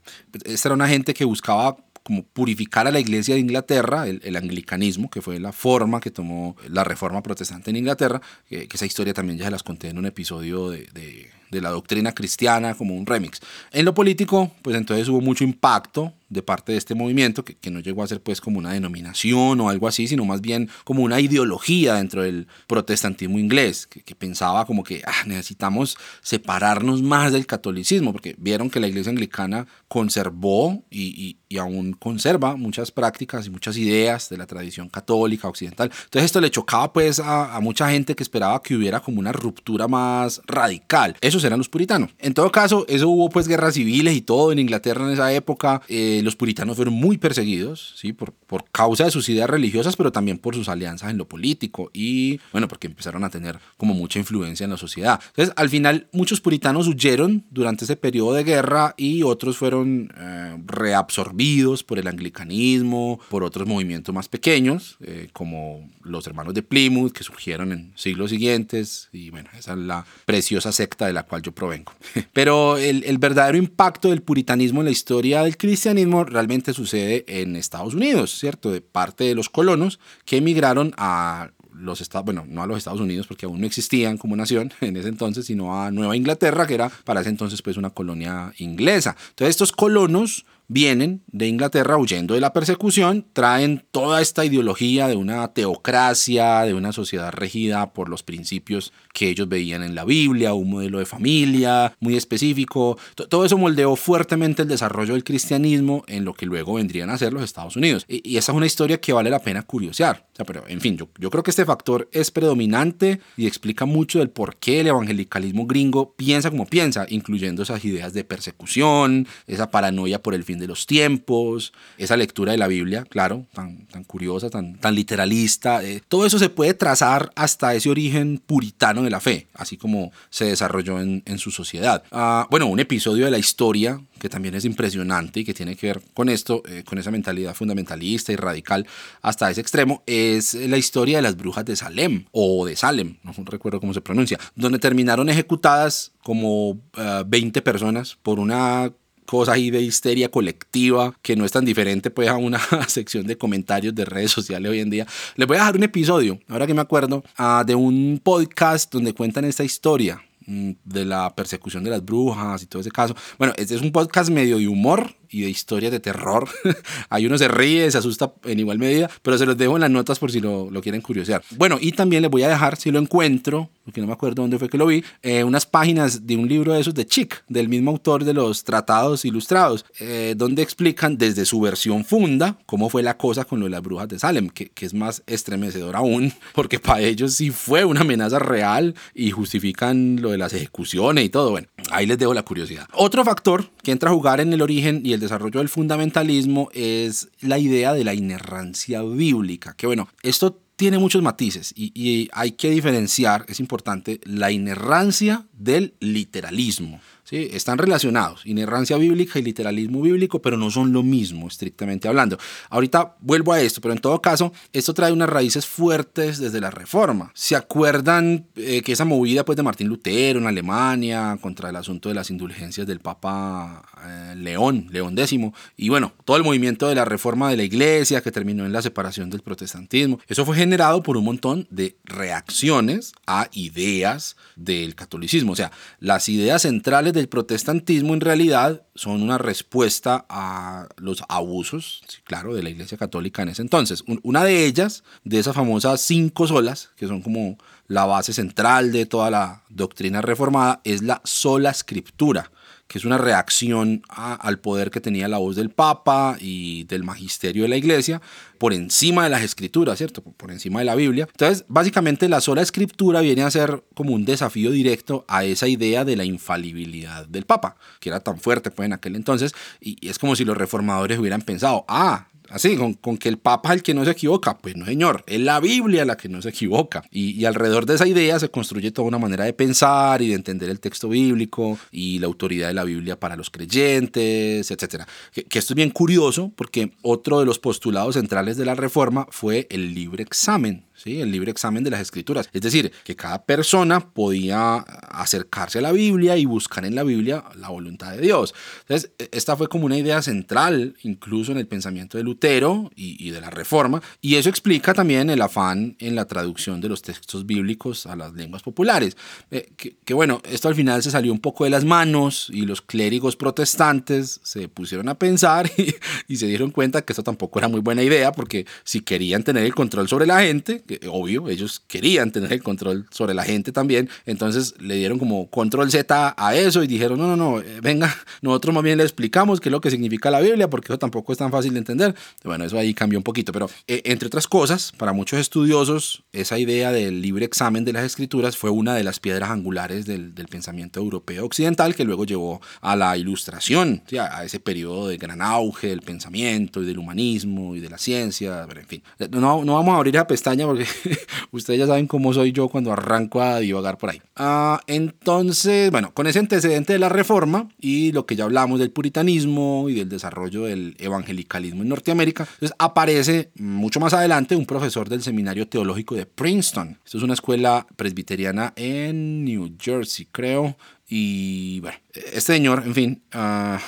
Esta 0.46 0.70
era 0.70 0.76
una 0.76 0.88
gente 0.88 1.16
que 1.16 1.26
buscaba 1.26 1.78
como 2.04 2.22
purificar 2.22 2.88
a 2.88 2.92
la 2.92 3.00
iglesia 3.00 3.34
de 3.34 3.42
Inglaterra, 3.42 4.08
el, 4.08 4.36
anglicanismo, 4.36 5.10
que 5.10 5.24
fue 5.24 5.40
la 5.40 5.52
forma 5.52 6.00
que 6.00 6.12
tomó 6.12 6.56
la 6.68 6.84
reforma 6.84 7.24
protestante 7.24 7.72
en 7.72 7.78
Inglaterra, 7.78 8.22
que, 8.48 8.68
esa 8.72 8.86
historia 8.86 9.16
también 9.16 9.40
ya 9.40 9.46
se 9.46 9.52
las 9.52 9.64
conté 9.64 9.90
en 9.90 9.98
un 9.98 10.06
episodio 10.06 10.70
de 10.70 11.30
de 11.52 11.62
la 11.62 11.70
doctrina 11.70 12.14
cristiana 12.14 12.76
como 12.76 12.96
un 12.96 13.06
remix. 13.06 13.40
En 13.72 13.86
lo 13.86 13.94
político, 13.94 14.52
pues 14.62 14.76
entonces 14.76 15.08
hubo 15.10 15.22
mucho 15.22 15.44
impacto 15.44 16.14
de 16.30 16.44
parte 16.44 16.72
de 16.72 16.78
este 16.78 16.96
movimiento, 16.96 17.44
que, 17.44 17.58
no 17.70 17.80
llegó 17.80 18.02
a 18.02 18.08
ser 18.08 18.22
pues 18.22 18.42
como 18.42 18.58
una 18.58 18.74
denominación 18.74 19.62
o 19.62 19.70
algo 19.70 19.88
así, 19.88 20.08
sino 20.08 20.26
más 20.26 20.42
bien 20.42 20.70
como 20.84 21.04
una 21.04 21.20
ideología 21.20 21.96
dentro 21.96 22.24
del 22.24 22.48
protestantismo 22.68 23.38
inglés, 23.38 23.88
que, 23.88 24.16
pensaba 24.16 24.66
como 24.66 24.84
que 24.84 25.02
ah, 25.06 25.24
necesitamos 25.26 25.98
separarnos 26.22 27.02
más 27.02 27.32
del 27.32 27.46
catolicismo, 27.46 28.12
porque 28.12 28.36
vieron 28.38 28.70
que 28.70 28.80
la 28.80 28.88
iglesia 28.88 29.12
anglicana 29.12 29.68
conservó 29.88 30.84
y, 30.90 31.38
aún 31.60 31.94
conserva 31.94 32.56
muchas 32.56 32.92
prácticas 32.92 33.48
y 33.48 33.50
muchas 33.50 33.76
ideas 33.76 34.30
de 34.30 34.38
la 34.38 34.46
tradición 34.46 34.88
católica 34.88 35.48
occidental. 35.48 35.92
Entonces 36.04 36.26
esto 36.26 36.40
le 36.40 36.52
chocaba 36.52 36.94
pues 36.94 37.20
a, 37.20 37.56
a 37.56 37.60
mucha 37.60 37.90
gente 37.90 38.16
que 38.16 38.24
esperaba 38.24 38.62
que 38.62 38.76
hubiera 38.76 39.00
como 39.00 39.20
una 39.20 39.32
ruptura 39.32 39.88
más 39.88 40.42
radical. 40.46 41.16
Esos 41.22 41.44
eran 41.44 41.58
los 41.58 41.70
puritanos. 41.70 42.12
En 42.20 42.34
todo 42.34 42.52
caso, 42.52 42.86
eso 42.88 43.10
hubo 43.10 43.30
pues 43.30 43.48
guerras 43.48 43.74
civiles 43.74 44.16
y 44.16 44.22
todo 44.22 44.52
en 44.52 44.60
Inglaterra 44.60 45.06
en 45.06 45.14
esa 45.14 45.34
época. 45.34 45.82
Eh, 45.88 46.19
los 46.22 46.36
puritanos 46.36 46.76
fueron 46.76 46.94
muy 46.94 47.18
perseguidos, 47.18 47.94
¿sí? 47.96 48.14
Por, 48.14 48.34
por 48.34 48.66
causa 48.72 49.06
de 49.06 49.12
sus 49.12 49.30
ideas 49.30 49.50
religiosas, 49.50 49.96
pero 49.96 50.12
también 50.12 50.38
por 50.38 50.56
sus 50.56 50.70
alianzas 50.70 51.12
en 51.12 51.18
lo 51.18 51.28
político 51.28 51.92
y, 51.94 52.40
bueno, 52.52 52.68
porque 52.68 52.88
empezaron 52.88 53.24
a 53.24 53.30
tener 53.30 53.60
como 53.78 53.94
mucha 53.94 54.20
influencia 54.20 54.64
en 54.64 54.72
la 54.72 54.78
sociedad. 54.78 55.20
Entonces, 55.28 55.54
al 55.56 55.70
final, 55.70 56.08
muchos 56.12 56.42
puritanos 56.42 56.88
huyeron 56.88 57.46
durante 57.52 57.86
ese 57.86 57.96
periodo 57.96 58.34
de 58.34 58.44
guerra 58.44 58.94
y 58.98 59.24
otros 59.24 59.58
fueron 59.58 60.12
eh, 60.18 60.58
reabsorbidos 60.66 61.84
por 61.84 62.00
el 62.00 62.08
anglicanismo, 62.08 63.20
por 63.30 63.44
otros 63.44 63.68
movimientos 63.68 64.14
más 64.14 64.28
pequeños, 64.28 64.98
eh, 65.02 65.30
como 65.34 65.90
los 66.04 66.26
hermanos 66.28 66.54
de 66.54 66.64
Plymouth, 66.64 67.12
que 67.12 67.24
surgieron 67.24 67.72
en 67.72 67.92
siglos 67.96 68.32
siguientes, 68.32 69.10
y 69.12 69.30
bueno, 69.30 69.50
esa 69.58 69.74
es 69.74 69.80
la 69.80 70.06
preciosa 70.26 70.72
secta 70.72 71.06
de 71.06 71.14
la 71.14 71.24
cual 71.24 71.42
yo 71.42 71.52
provengo. 71.52 71.94
Pero 72.34 72.78
el, 72.78 73.04
el 73.04 73.18
verdadero 73.18 73.58
impacto 73.58 74.10
del 74.10 74.22
puritanismo 74.22 74.82
en 74.82 74.86
la 74.86 74.92
historia 74.92 75.44
del 75.44 75.58
cristianismo 75.58 76.09
realmente 76.24 76.74
sucede 76.74 77.26
en 77.28 77.56
Estados 77.56 77.94
Unidos, 77.94 78.38
¿cierto? 78.38 78.72
De 78.72 78.82
parte 78.82 79.24
de 79.24 79.36
los 79.36 79.50
colonos 79.50 80.00
que 80.26 80.38
emigraron 80.38 80.94
a 80.98 81.52
los 81.74 82.02
Estados, 82.02 82.26
bueno, 82.26 82.46
no 82.48 82.62
a 82.62 82.68
los 82.68 82.78
Estados 82.78 83.00
Unidos 83.00 83.28
porque 83.28 83.46
aún 83.46 83.62
no 83.62 83.66
existían 83.66 84.18
como 84.18 84.36
nación 84.36 84.74
en 84.82 84.98
ese 84.98 85.10
entonces, 85.10 85.46
sino 85.46 85.82
a 85.82 85.92
Nueva 85.92 86.16
Inglaterra, 86.16 86.68
que 86.68 86.76
era 86.76 86.90
para 86.90 87.22
ese 87.22 87.30
entonces 87.30 87.62
pues 87.62 87.78
una 87.78 87.90
colonia 87.90 88.54
inglesa. 88.58 89.16
Entonces 89.30 89.52
estos 89.52 89.72
colonos 89.72 90.46
vienen 90.70 91.24
de 91.28 91.48
Inglaterra 91.48 91.98
huyendo 91.98 92.36
de 92.36 92.40
la 92.40 92.54
persecución, 92.54 93.26
traen 93.34 93.84
toda 93.92 94.22
esta 94.22 94.46
ideología 94.46 95.08
de 95.08 95.16
una 95.16 95.50
teocracia, 95.50 96.62
de 96.62 96.76
una 96.76 96.94
sociedad 96.94 97.34
regida 97.34 97.92
por 97.92 98.08
los 98.08 98.24
principios 98.24 98.94
que 99.14 99.30
ellos 99.30 99.50
veían 99.50 99.84
en 99.84 99.96
la 99.96 100.06
Biblia, 100.06 100.54
un 100.54 100.70
modelo 100.70 101.00
de 101.00 101.06
familia 101.06 101.94
muy 102.00 102.16
específico. 102.16 102.98
Todo 103.16 103.46
eso 103.46 103.58
moldeó 103.58 103.96
fuertemente 103.96 104.62
el 104.62 104.68
desarrollo 104.68 105.14
del 105.14 105.24
cristianismo 105.24 106.04
en 106.08 106.24
lo 106.24 106.34
que 106.34 106.46
luego 106.46 106.76
vendrían 106.76 107.10
a 107.10 107.18
ser 107.18 107.34
los 107.34 107.44
Estados 107.44 107.76
Unidos. 107.76 108.06
Y, 108.08 108.38
esa 108.38 108.52
es 108.52 108.56
una 108.56 108.68
historia 108.68 109.02
que 109.02 109.12
vale 109.12 109.30
la 109.30 109.40
pena 109.40 109.64
curiosear. 109.64 110.28
pero, 110.46 110.64
en 110.68 110.80
fin, 110.80 110.96
yo, 110.96 111.10
yo 111.18 111.32
creo 111.32 111.44
que 111.44 111.50
este 111.50 111.66
factor 111.66 112.08
es 112.12 112.30
predominante 112.32 113.20
y 113.36 113.48
explica 113.48 113.86
mucho 113.86 114.20
del 114.20 114.30
por 114.30 114.58
qué 114.58 114.82
el 114.82 114.88
evangelicalismo 114.88 115.66
gringo 115.66 116.14
piensa 116.14 116.52
como 116.52 116.68
piensa, 116.68 117.08
incluyendo 117.10 117.64
esas 117.64 117.84
ideas 117.84 118.14
de 118.14 118.24
persecución, 118.24 119.28
esa 119.48 119.72
paranoia 119.72 120.22
por 120.22 120.36
el 120.36 120.44
fin 120.44 120.59
de 120.60 120.68
los 120.68 120.86
tiempos, 120.86 121.74
esa 121.98 122.18
lectura 122.18 122.52
de 122.52 122.58
la 122.58 122.68
Biblia, 122.68 123.06
claro, 123.10 123.46
tan, 123.54 123.86
tan 123.88 124.04
curiosa, 124.04 124.50
tan, 124.50 124.76
tan 124.80 124.96
literalista. 124.96 125.84
Eh, 125.84 126.02
todo 126.08 126.26
eso 126.26 126.40
se 126.40 126.50
puede 126.50 126.74
trazar 126.74 127.32
hasta 127.36 127.74
ese 127.74 127.90
origen 127.90 128.42
puritano 128.46 129.04
de 129.04 129.10
la 129.10 129.20
fe, 129.20 129.48
así 129.54 129.78
como 129.78 130.12
se 130.30 130.46
desarrolló 130.46 131.00
en, 131.00 131.24
en 131.26 131.38
su 131.38 131.52
sociedad. 131.52 132.04
Ah, 132.12 132.48
bueno, 132.50 132.68
un 132.68 132.80
episodio 132.80 133.26
de 133.26 133.32
la 133.32 133.38
historia 133.38 134.02
que 134.20 134.30
también 134.30 134.54
es 134.54 134.66
impresionante 134.66 135.40
y 135.40 135.46
que 135.46 135.54
tiene 135.54 135.76
que 135.76 135.88
ver 135.88 136.02
con 136.14 136.30
esto, 136.30 136.62
eh, 136.68 136.84
con 136.84 137.00
esa 137.00 137.10
mentalidad 137.10 137.56
fundamentalista 137.56 138.32
y 138.32 138.36
radical 138.36 138.86
hasta 139.22 139.50
ese 139.50 139.62
extremo, 139.62 140.04
es 140.06 140.54
la 140.54 140.78
historia 140.78 141.18
de 141.18 141.22
las 141.24 141.38
brujas 141.38 141.66
de 141.66 141.76
Salem 141.76 142.26
o 142.32 142.66
de 142.66 142.76
Salem, 142.76 143.18
no 143.24 143.34
recuerdo 143.46 143.80
cómo 143.80 143.94
se 143.94 144.02
pronuncia, 144.02 144.38
donde 144.56 144.80
terminaron 144.80 145.30
ejecutadas 145.30 146.12
como 146.24 146.78
20 147.26 147.60
eh, 147.60 147.62
personas 147.62 148.18
por 148.22 148.40
una 148.40 148.92
cosa 149.30 149.54
ahí 149.54 149.70
de 149.70 149.80
histeria 149.80 150.32
colectiva 150.32 151.14
que 151.22 151.36
no 151.36 151.46
es 151.46 151.52
tan 151.52 151.64
diferente 151.64 152.10
pues 152.10 152.28
a 152.28 152.36
una 152.36 152.60
sección 152.88 153.28
de 153.28 153.38
comentarios 153.38 153.94
de 153.94 154.04
redes 154.04 154.32
sociales 154.32 154.72
hoy 154.72 154.80
en 154.80 154.90
día. 154.90 155.06
Les 155.36 155.48
voy 155.48 155.58
a 155.58 155.60
dejar 155.60 155.76
un 155.76 155.84
episodio, 155.84 156.40
ahora 156.48 156.66
que 156.66 156.74
me 156.74 156.82
acuerdo, 156.82 157.24
uh, 157.38 157.64
de 157.64 157.76
un 157.76 158.20
podcast 158.24 158.92
donde 158.92 159.14
cuentan 159.14 159.46
esta 159.46 159.64
historia 159.64 160.20
Mm, 160.50 160.72
de 160.84 161.06
la 161.06 161.30
persecución 161.36 161.84
de 161.84 161.92
las 161.92 162.04
brujas 162.04 162.64
y 162.64 162.66
todo 162.66 162.82
ese 162.82 162.90
caso. 162.90 163.16
Bueno, 163.38 163.54
este 163.56 163.76
es 163.76 163.82
un 163.84 163.92
podcast 163.92 164.32
medio 164.32 164.58
de 164.58 164.68
humor 164.68 165.16
y 165.30 165.42
de 165.42 165.50
historias 165.52 165.92
de 165.92 166.00
terror. 166.00 166.50
Hay 167.10 167.28
uno 167.28 167.38
se 167.38 167.48
ríe, 167.48 167.92
se 167.92 168.00
asusta 168.00 168.34
en 168.46 168.58
igual 168.58 168.80
medida, 168.80 169.12
pero 169.22 169.38
se 169.38 169.46
los 169.46 169.56
dejo 169.56 169.76
en 169.76 169.82
las 169.82 169.92
notas 169.92 170.18
por 170.18 170.32
si 170.32 170.40
lo, 170.40 170.72
lo 170.72 170.82
quieren 170.82 171.02
curiosear. 171.02 171.44
Bueno, 171.52 171.78
y 171.80 171.92
también 171.92 172.24
les 172.24 172.32
voy 172.32 172.42
a 172.42 172.50
dejar, 172.50 172.78
si 172.78 172.90
lo 172.90 172.98
encuentro, 172.98 173.70
porque 173.90 174.02
no 174.02 174.08
me 174.08 174.14
acuerdo 174.14 174.44
dónde 174.44 174.60
fue 174.60 174.70
que 174.70 174.78
lo 174.78 174.86
vi, 174.86 175.04
eh, 175.24 175.44
unas 175.44 175.66
páginas 175.66 176.28
de 176.28 176.38
un 176.38 176.48
libro 176.48 176.74
de 176.74 176.82
esos 176.82 176.94
de 176.94 177.08
Chick, 177.08 177.44
del 177.48 177.70
mismo 177.70 177.90
autor 177.90 178.24
de 178.24 178.36
los 178.36 178.64
Tratados 178.64 179.26
Ilustrados, 179.26 179.84
eh, 180.00 180.36
donde 180.38 180.62
explican 180.62 181.18
desde 181.18 181.44
su 181.44 181.60
versión 181.60 182.06
funda 182.06 182.56
cómo 182.68 182.90
fue 182.90 183.02
la 183.02 183.18
cosa 183.18 183.46
con 183.46 183.60
lo 183.60 183.66
de 183.66 183.72
las 183.72 183.82
brujas 183.82 184.08
de 184.08 184.20
Salem, 184.20 184.50
que, 184.50 184.70
que 184.70 184.86
es 184.86 184.94
más 184.94 185.24
estremecedor 185.26 185.96
aún, 185.96 186.32
porque 186.54 186.80
para 186.80 187.02
ellos 187.02 187.34
sí 187.34 187.50
fue 187.50 187.84
una 187.84 188.02
amenaza 188.02 188.38
real 188.38 188.94
y 189.16 189.32
justifican 189.32 190.22
lo 190.22 190.30
de 190.30 190.38
las 190.38 190.54
ejecuciones 190.54 191.26
y 191.26 191.30
todo. 191.30 191.50
Bueno, 191.50 191.68
ahí 191.90 192.06
les 192.06 192.20
dejo 192.20 192.36
la 192.36 192.44
curiosidad. 192.44 192.88
Otro 192.94 193.26
factor 193.26 193.72
que 193.82 193.92
entra 193.92 194.12
a 194.12 194.14
jugar 194.14 194.40
en 194.40 194.54
el 194.54 194.62
origen 194.62 195.02
y 195.04 195.14
el 195.14 195.20
desarrollo 195.20 195.60
del 195.60 195.70
fundamentalismo 195.70 196.70
es 196.74 197.30
la 197.42 197.58
idea 197.58 197.94
de 197.94 198.04
la 198.04 198.14
inerrancia 198.14 199.02
bíblica, 199.02 199.74
que 199.76 199.88
bueno, 199.88 200.10
esto 200.22 200.60
tiene 200.80 200.98
muchos 200.98 201.22
matices 201.22 201.74
y, 201.76 202.30
hay 202.32 202.54
que 202.54 202.70
diferenciar, 202.70 203.44
es 203.50 203.60
importante, 203.60 204.22
la 204.24 204.50
inerrancia 204.50 205.46
del 205.52 205.94
literalismo. 206.00 207.02
¿Sí? 207.30 207.50
Están 207.54 207.78
relacionados, 207.78 208.46
inerrancia 208.46 208.98
bíblica 208.98 209.38
y 209.38 209.44
literalismo 209.44 210.02
bíblico, 210.02 210.42
pero 210.42 210.58
no 210.58 210.72
son 210.72 210.92
lo 210.92 211.04
mismo, 211.04 211.48
estrictamente 211.48 212.08
hablando. 212.08 212.40
Ahorita 212.70 213.16
vuelvo 213.20 213.54
a 213.54 213.62
esto, 213.62 213.82
pero 213.82 213.94
en 213.94 214.00
todo 214.00 214.20
caso, 214.22 214.52
esto 214.74 214.94
trae 214.94 215.12
unas 215.12 215.30
raíces 215.30 215.68
fuertes 215.68 216.40
desde 216.40 216.60
la 216.60 216.72
Reforma. 216.72 217.32
¿Se 217.36 217.56
acuerdan 217.56 218.48
eh, 218.56 218.82
que 218.82 218.94
esa 218.94 219.06
movida 219.06 219.46
pues, 219.46 219.58
de 219.58 219.64
Martín 219.64 219.88
Lutero 219.88 220.40
en 220.40 220.48
Alemania 220.48 221.38
contra 221.42 221.70
el 221.70 221.76
asunto 221.76 222.10
de 222.10 222.16
las 222.16 222.32
indulgencias 222.32 222.88
del 222.88 223.00
Papa 223.00 223.84
eh, 224.06 224.36
León, 224.36 224.88
León 224.90 225.18
X, 225.18 225.30
y 225.78 225.90
bueno, 225.90 226.14
todo 226.26 226.38
el 226.38 226.44
movimiento 226.44 226.88
de 226.88 226.96
la 226.96 227.06
Reforma 227.06 227.50
de 227.50 227.58
la 227.58 227.64
Iglesia 227.64 228.22
que 228.22 228.32
terminó 228.32 228.66
en 228.66 228.74
la 228.74 228.82
separación 228.82 229.30
del 229.30 229.42
protestantismo? 229.42 230.20
Eso 230.28 230.46
fue 230.46 230.56
generado 230.56 231.04
por 231.04 231.18
un 231.18 231.26
montón 231.26 231.68
de 231.70 231.98
reacciones 232.06 233.14
a 233.28 233.48
ideas 233.52 234.36
del 234.56 234.96
catolicismo, 234.96 235.52
o 235.52 235.56
sea, 235.56 235.72
las 236.00 236.28
ideas 236.30 236.64
centrales 236.64 237.14
de 237.14 237.19
el 237.20 237.30
protestantismo 237.30 238.14
en 238.14 238.22
realidad 238.22 238.84
son 238.96 239.22
una 239.22 239.38
respuesta 239.38 240.26
a 240.30 240.88
los 240.98 241.24
abusos, 241.30 242.02
claro, 242.24 242.56
de 242.56 242.64
la 242.64 242.70
Iglesia 242.70 242.98
Católica 242.98 243.42
en 243.42 243.50
ese 243.50 243.62
entonces. 243.62 244.04
Una 244.24 244.44
de 244.44 244.66
ellas, 244.66 245.04
de 245.24 245.40
esas 245.40 245.56
famosas 245.56 246.02
cinco 246.02 246.48
solas, 246.48 246.92
que 246.96 247.08
son 247.08 247.22
como 247.22 247.58
la 247.88 248.06
base 248.06 248.34
central 248.34 248.92
de 248.92 249.06
toda 249.06 249.30
la 249.30 249.64
doctrina 249.70 250.22
reformada, 250.22 250.82
es 250.84 251.02
la 251.02 251.22
sola 251.24 251.70
escritura 251.70 252.52
que 252.90 252.98
es 252.98 253.06
una 253.06 253.20
reacción 253.20 254.02
al 254.10 254.58
poder 254.58 254.90
que 254.90 255.00
tenía 255.00 255.28
la 255.28 255.38
voz 255.38 255.56
del 255.56 255.70
Papa 255.70 256.38
y 256.40 256.86
del 256.86 257.04
magisterio 257.04 257.62
de 257.62 257.70
la 257.70 257.78
Iglesia 257.78 258.20
por 258.58 258.74
encima 258.74 259.26
de 259.26 259.30
las 259.30 259.44
escrituras, 259.44 260.00
¿cierto? 260.00 260.24
Por 260.24 260.50
encima 260.50 260.80
de 260.80 260.86
la 260.86 260.96
Biblia. 260.96 261.28
Entonces, 261.32 261.66
básicamente 261.68 262.28
la 262.28 262.42
sola 262.42 262.64
escritura 262.64 263.22
viene 263.22 263.44
a 263.44 263.52
ser 263.52 263.84
como 263.94 264.16
un 264.16 264.26
desafío 264.26 264.72
directo 264.72 265.24
a 265.28 265.44
esa 265.44 265.68
idea 265.68 266.04
de 266.04 266.16
la 266.16 266.26
infalibilidad 266.26 267.28
del 267.28 267.46
Papa, 267.46 267.76
que 268.00 268.10
era 268.10 268.22
tan 268.22 268.40
fuerte 268.40 268.72
pues 268.72 268.88
en 268.88 268.94
aquel 268.94 269.16
entonces, 269.16 269.54
y 269.80 270.10
es 270.10 270.18
como 270.18 270.36
si 270.36 270.44
los 270.44 270.58
reformadores 270.58 271.20
hubieran 271.20 271.44
pensado, 271.44 271.86
ah, 271.88 272.28
Así, 272.50 272.76
con, 272.76 272.94
con, 272.94 273.18
que 273.18 273.30
el 273.30 273.38
Papa 273.38 273.70
es 273.70 273.76
el 273.76 273.84
que 273.84 273.94
no 273.94 274.04
se 274.06 274.12
equivoca. 274.12 274.58
Pues 274.58 274.76
no, 274.76 274.86
señor, 274.86 275.24
es 275.28 275.40
la 275.40 275.60
Biblia 275.60 276.06
la 276.06 276.18
que 276.18 276.30
no 276.30 276.42
se 276.42 276.50
equivoca. 276.50 277.04
Y, 277.12 277.32
y, 277.32 277.46
alrededor 277.46 277.86
de 277.86 277.96
esa 277.96 278.08
idea 278.08 278.40
se 278.40 278.50
construye 278.50 278.92
toda 278.92 279.08
una 279.08 279.18
manera 279.20 279.46
de 279.46 279.54
pensar 279.54 280.22
y 280.22 280.30
de 280.30 280.36
entender 280.36 280.70
el 280.70 280.80
texto 280.80 281.10
bíblico 281.10 281.78
y 281.92 282.20
la 282.20 282.28
autoridad 282.28 282.68
de 282.68 282.74
la 282.74 282.84
Biblia 282.84 283.20
para 283.20 283.36
los 283.36 283.50
creyentes, 283.50 284.72
etc. 284.72 285.04
Que, 285.32 285.44
que 285.44 285.60
esto 285.60 285.74
es 285.74 285.76
bien 285.76 285.92
curioso 285.92 286.52
porque 286.56 286.92
otro 287.02 287.40
de 287.40 287.46
los 287.46 287.60
postulados 287.60 288.16
centrales 288.16 288.58
de 288.58 288.66
la 288.66 288.76
Reforma 288.76 289.28
fue 289.30 289.68
el 289.70 289.94
libre 289.94 290.24
examen 290.24 290.89
¿sí? 291.00 291.22
el 291.22 291.32
libre 291.32 291.52
examen 291.52 291.84
de 291.84 291.92
las 291.92 292.02
escrituras. 292.02 292.50
Es 292.54 292.62
decir, 292.62 292.92
que 293.04 293.16
cada 293.16 293.44
persona 293.44 294.00
podía 294.00 294.78
acercarse 294.78 295.80
a 295.80 295.82
la 295.82 295.92
Biblia 295.92 296.38
y 296.38 296.46
buscar 296.46 296.86
en 296.86 296.96
la 296.96 297.04
Biblia 297.04 297.44
la 297.56 297.70
voluntad 297.70 298.12
de 298.12 298.22
Dios. 298.22 298.54
Entonces, 298.82 299.12
e, 299.18 299.30
esta 299.32 299.56
fue 299.56 299.68
como 299.68 299.86
una 299.86 299.98
idea 299.98 300.22
central, 300.22 300.96
incluso 301.04 301.52
en 301.52 301.58
el 301.58 301.68
pensamiento 301.68 302.18
de 302.18 302.24
Lutero 302.24 302.92
y, 302.96 303.30
de 303.30 303.42
la 303.42 303.50
Reforma, 303.50 304.02
y 304.22 304.36
eso 304.36 304.50
explica 304.50 304.94
también 304.94 305.30
el 305.30 305.42
afán 305.42 305.96
en 306.00 306.16
la 306.16 306.26
traducción 306.26 306.82
de 306.82 306.90
los 306.90 307.02
textos 307.02 307.46
bíblicos 307.46 308.06
a 308.06 308.16
las 308.16 308.34
lenguas 308.34 308.64
populares. 308.64 309.16
Eh, 309.52 309.72
que, 309.76 310.14
bueno, 310.14 310.42
esto 310.50 310.68
al 310.68 310.76
final 310.76 311.02
se 311.04 311.12
salió 311.12 311.32
un 311.32 311.40
poco 311.40 311.64
de 311.64 311.70
las 311.70 311.86
manos 311.86 312.50
y 312.52 312.62
los 312.62 312.82
clérigos 312.82 313.36
protestantes 313.36 314.40
se 314.44 314.68
pusieron 314.68 315.10
a 315.10 315.16
pensar 315.16 315.72
y, 315.78 315.96
y 316.28 316.38
se 316.38 316.48
dieron 316.48 316.72
cuenta 316.72 317.02
que 317.04 317.14
esto 317.14 317.24
tampoco 317.24 317.60
era 317.60 317.68
muy 317.68 317.80
buena 317.80 318.04
idea, 318.04 318.32
porque 318.32 318.66
si 318.84 319.02
querían 319.02 319.44
tener 319.44 319.64
el 319.64 319.76
control 319.76 320.08
sobre 320.08 320.26
la 320.26 320.42
gente, 320.42 320.84
obvio, 321.10 321.50
ellos 321.50 321.82
querían 321.88 322.32
tener 322.32 322.54
el 322.54 322.64
control 322.64 323.06
sobre 323.12 323.34
la 323.34 323.44
gente 323.44 323.72
también, 323.72 324.10
entonces 324.26 324.76
le 324.80 324.96
dieron 324.96 325.20
como 325.20 325.50
control 325.50 325.92
Z 325.92 326.36
a 326.38 326.56
eso 326.56 326.84
y 326.84 326.88
dijeron, 326.88 327.20
no, 327.20 327.28
no, 327.28 327.36
no, 327.36 327.60
eh, 327.60 327.80
venga, 327.82 328.16
nosotros 328.42 328.74
más 328.74 328.84
bien 328.84 328.98
le 328.98 329.04
explicamos 329.04 329.60
qué 329.60 329.70
es 329.70 329.72
lo 329.72 329.82
que 329.82 329.92
significa 329.92 330.32
la 330.32 330.40
Biblia, 330.40 330.70
porque 330.70 330.92
eso 330.92 331.00
tampoco 331.00 331.32
es 331.32 331.38
tan 331.38 331.52
fácil 331.52 331.74
de 331.74 331.80
entender. 331.80 332.16
Bueno, 332.44 332.66
eso 332.66 332.78
ahí 332.78 332.94
cambió 332.94 333.20
un 333.20 333.24
poquito, 333.24 333.52
pero 333.52 333.70
eh, 333.88 334.02
entre 334.06 334.28
otras 334.28 334.48
cosas, 334.48 334.92
para 334.98 335.14
muchos 335.14 335.40
estudiosos, 335.40 336.24
esa 336.32 336.58
idea 336.58 336.92
del 336.92 337.22
libre 337.22 337.46
examen 337.46 337.86
de 337.86 337.94
las 337.94 338.04
escrituras 338.04 338.58
fue 338.58 338.70
una 338.70 338.96
de 338.96 339.04
las 339.04 339.20
piedras 339.20 339.50
angulares 339.50 340.06
del, 340.06 340.34
del 340.34 340.48
pensamiento 340.48 341.00
europeo 341.00 341.46
occidental 341.46 341.96
que 341.96 342.04
luego 342.04 342.26
llevó 342.26 342.62
a 342.82 342.96
la 342.96 343.18
ilustración, 343.18 344.04
a 344.20 344.44
ese 344.44 344.60
periodo 344.60 345.08
de 345.08 345.18
gran 345.18 345.42
auge 345.42 345.88
del 345.88 346.02
pensamiento 346.02 346.82
y 346.82 346.86
del 346.86 346.98
humanismo 346.98 347.76
y 347.76 347.80
de 347.80 347.90
la 347.90 347.98
ciencia, 347.98 348.66
pero 348.68 348.82
en 348.82 348.88
fin, 348.88 349.04
no, 349.32 349.64
no 349.64 349.74
vamos 349.76 349.94
a 349.94 349.98
abrir 349.98 350.16
la 350.16 350.28
pestaña 350.28 350.66
porque 350.66 350.79
ustedes 351.52 351.80
ya 351.80 351.88
saben 351.88 352.08
cómo 352.08 352.34
soy 352.34 352.52
yo 352.52 352.68
cuando 352.70 352.92
arranco 352.92 353.42
a 353.42 353.60
divagar 353.60 353.98
por 353.98 354.12
ahí. 354.12 354.22
Ah, 354.36 354.82
entonces, 354.88 355.92
bueno, 355.92 356.14
con 356.14 356.28
ese 356.28 356.40
antecedente 356.40 356.94
de 356.94 357.00
la 357.00 357.10
reforma 357.10 357.70
y 357.80 358.12
lo 358.12 358.26
que 358.26 358.36
ya 358.36 358.46
hablamos 358.46 358.80
del 358.80 358.92
puritanismo 358.92 359.88
y 359.90 359.96
del 359.96 360.10
desarrollo 360.10 360.64
del 360.64 360.96
evangelicalismo 361.00 361.84
en 361.84 361.90
Norteamérica, 361.90 362.44
entonces 362.44 362.76
aparece 362.80 363.52
mucho 363.56 364.00
más 364.00 364.14
adelante 364.14 364.56
un 364.56 364.66
profesor 364.66 365.10
del 365.10 365.22
seminario 365.22 365.68
teológico 365.68 366.16
de 366.16 366.26
Princeton. 366.26 366.98
Esto 367.04 367.18
es 367.18 367.24
una 367.24 367.34
escuela 367.34 367.86
presbiteriana 367.96 368.74
en 368.76 369.44
New 369.44 369.76
Jersey, 369.80 370.28
creo. 370.32 370.78
Y 371.08 371.80
bueno, 371.80 371.98
este 372.14 372.54
señor, 372.54 372.84
en 372.86 372.94
fin, 372.94 373.22
uh, 373.34 373.80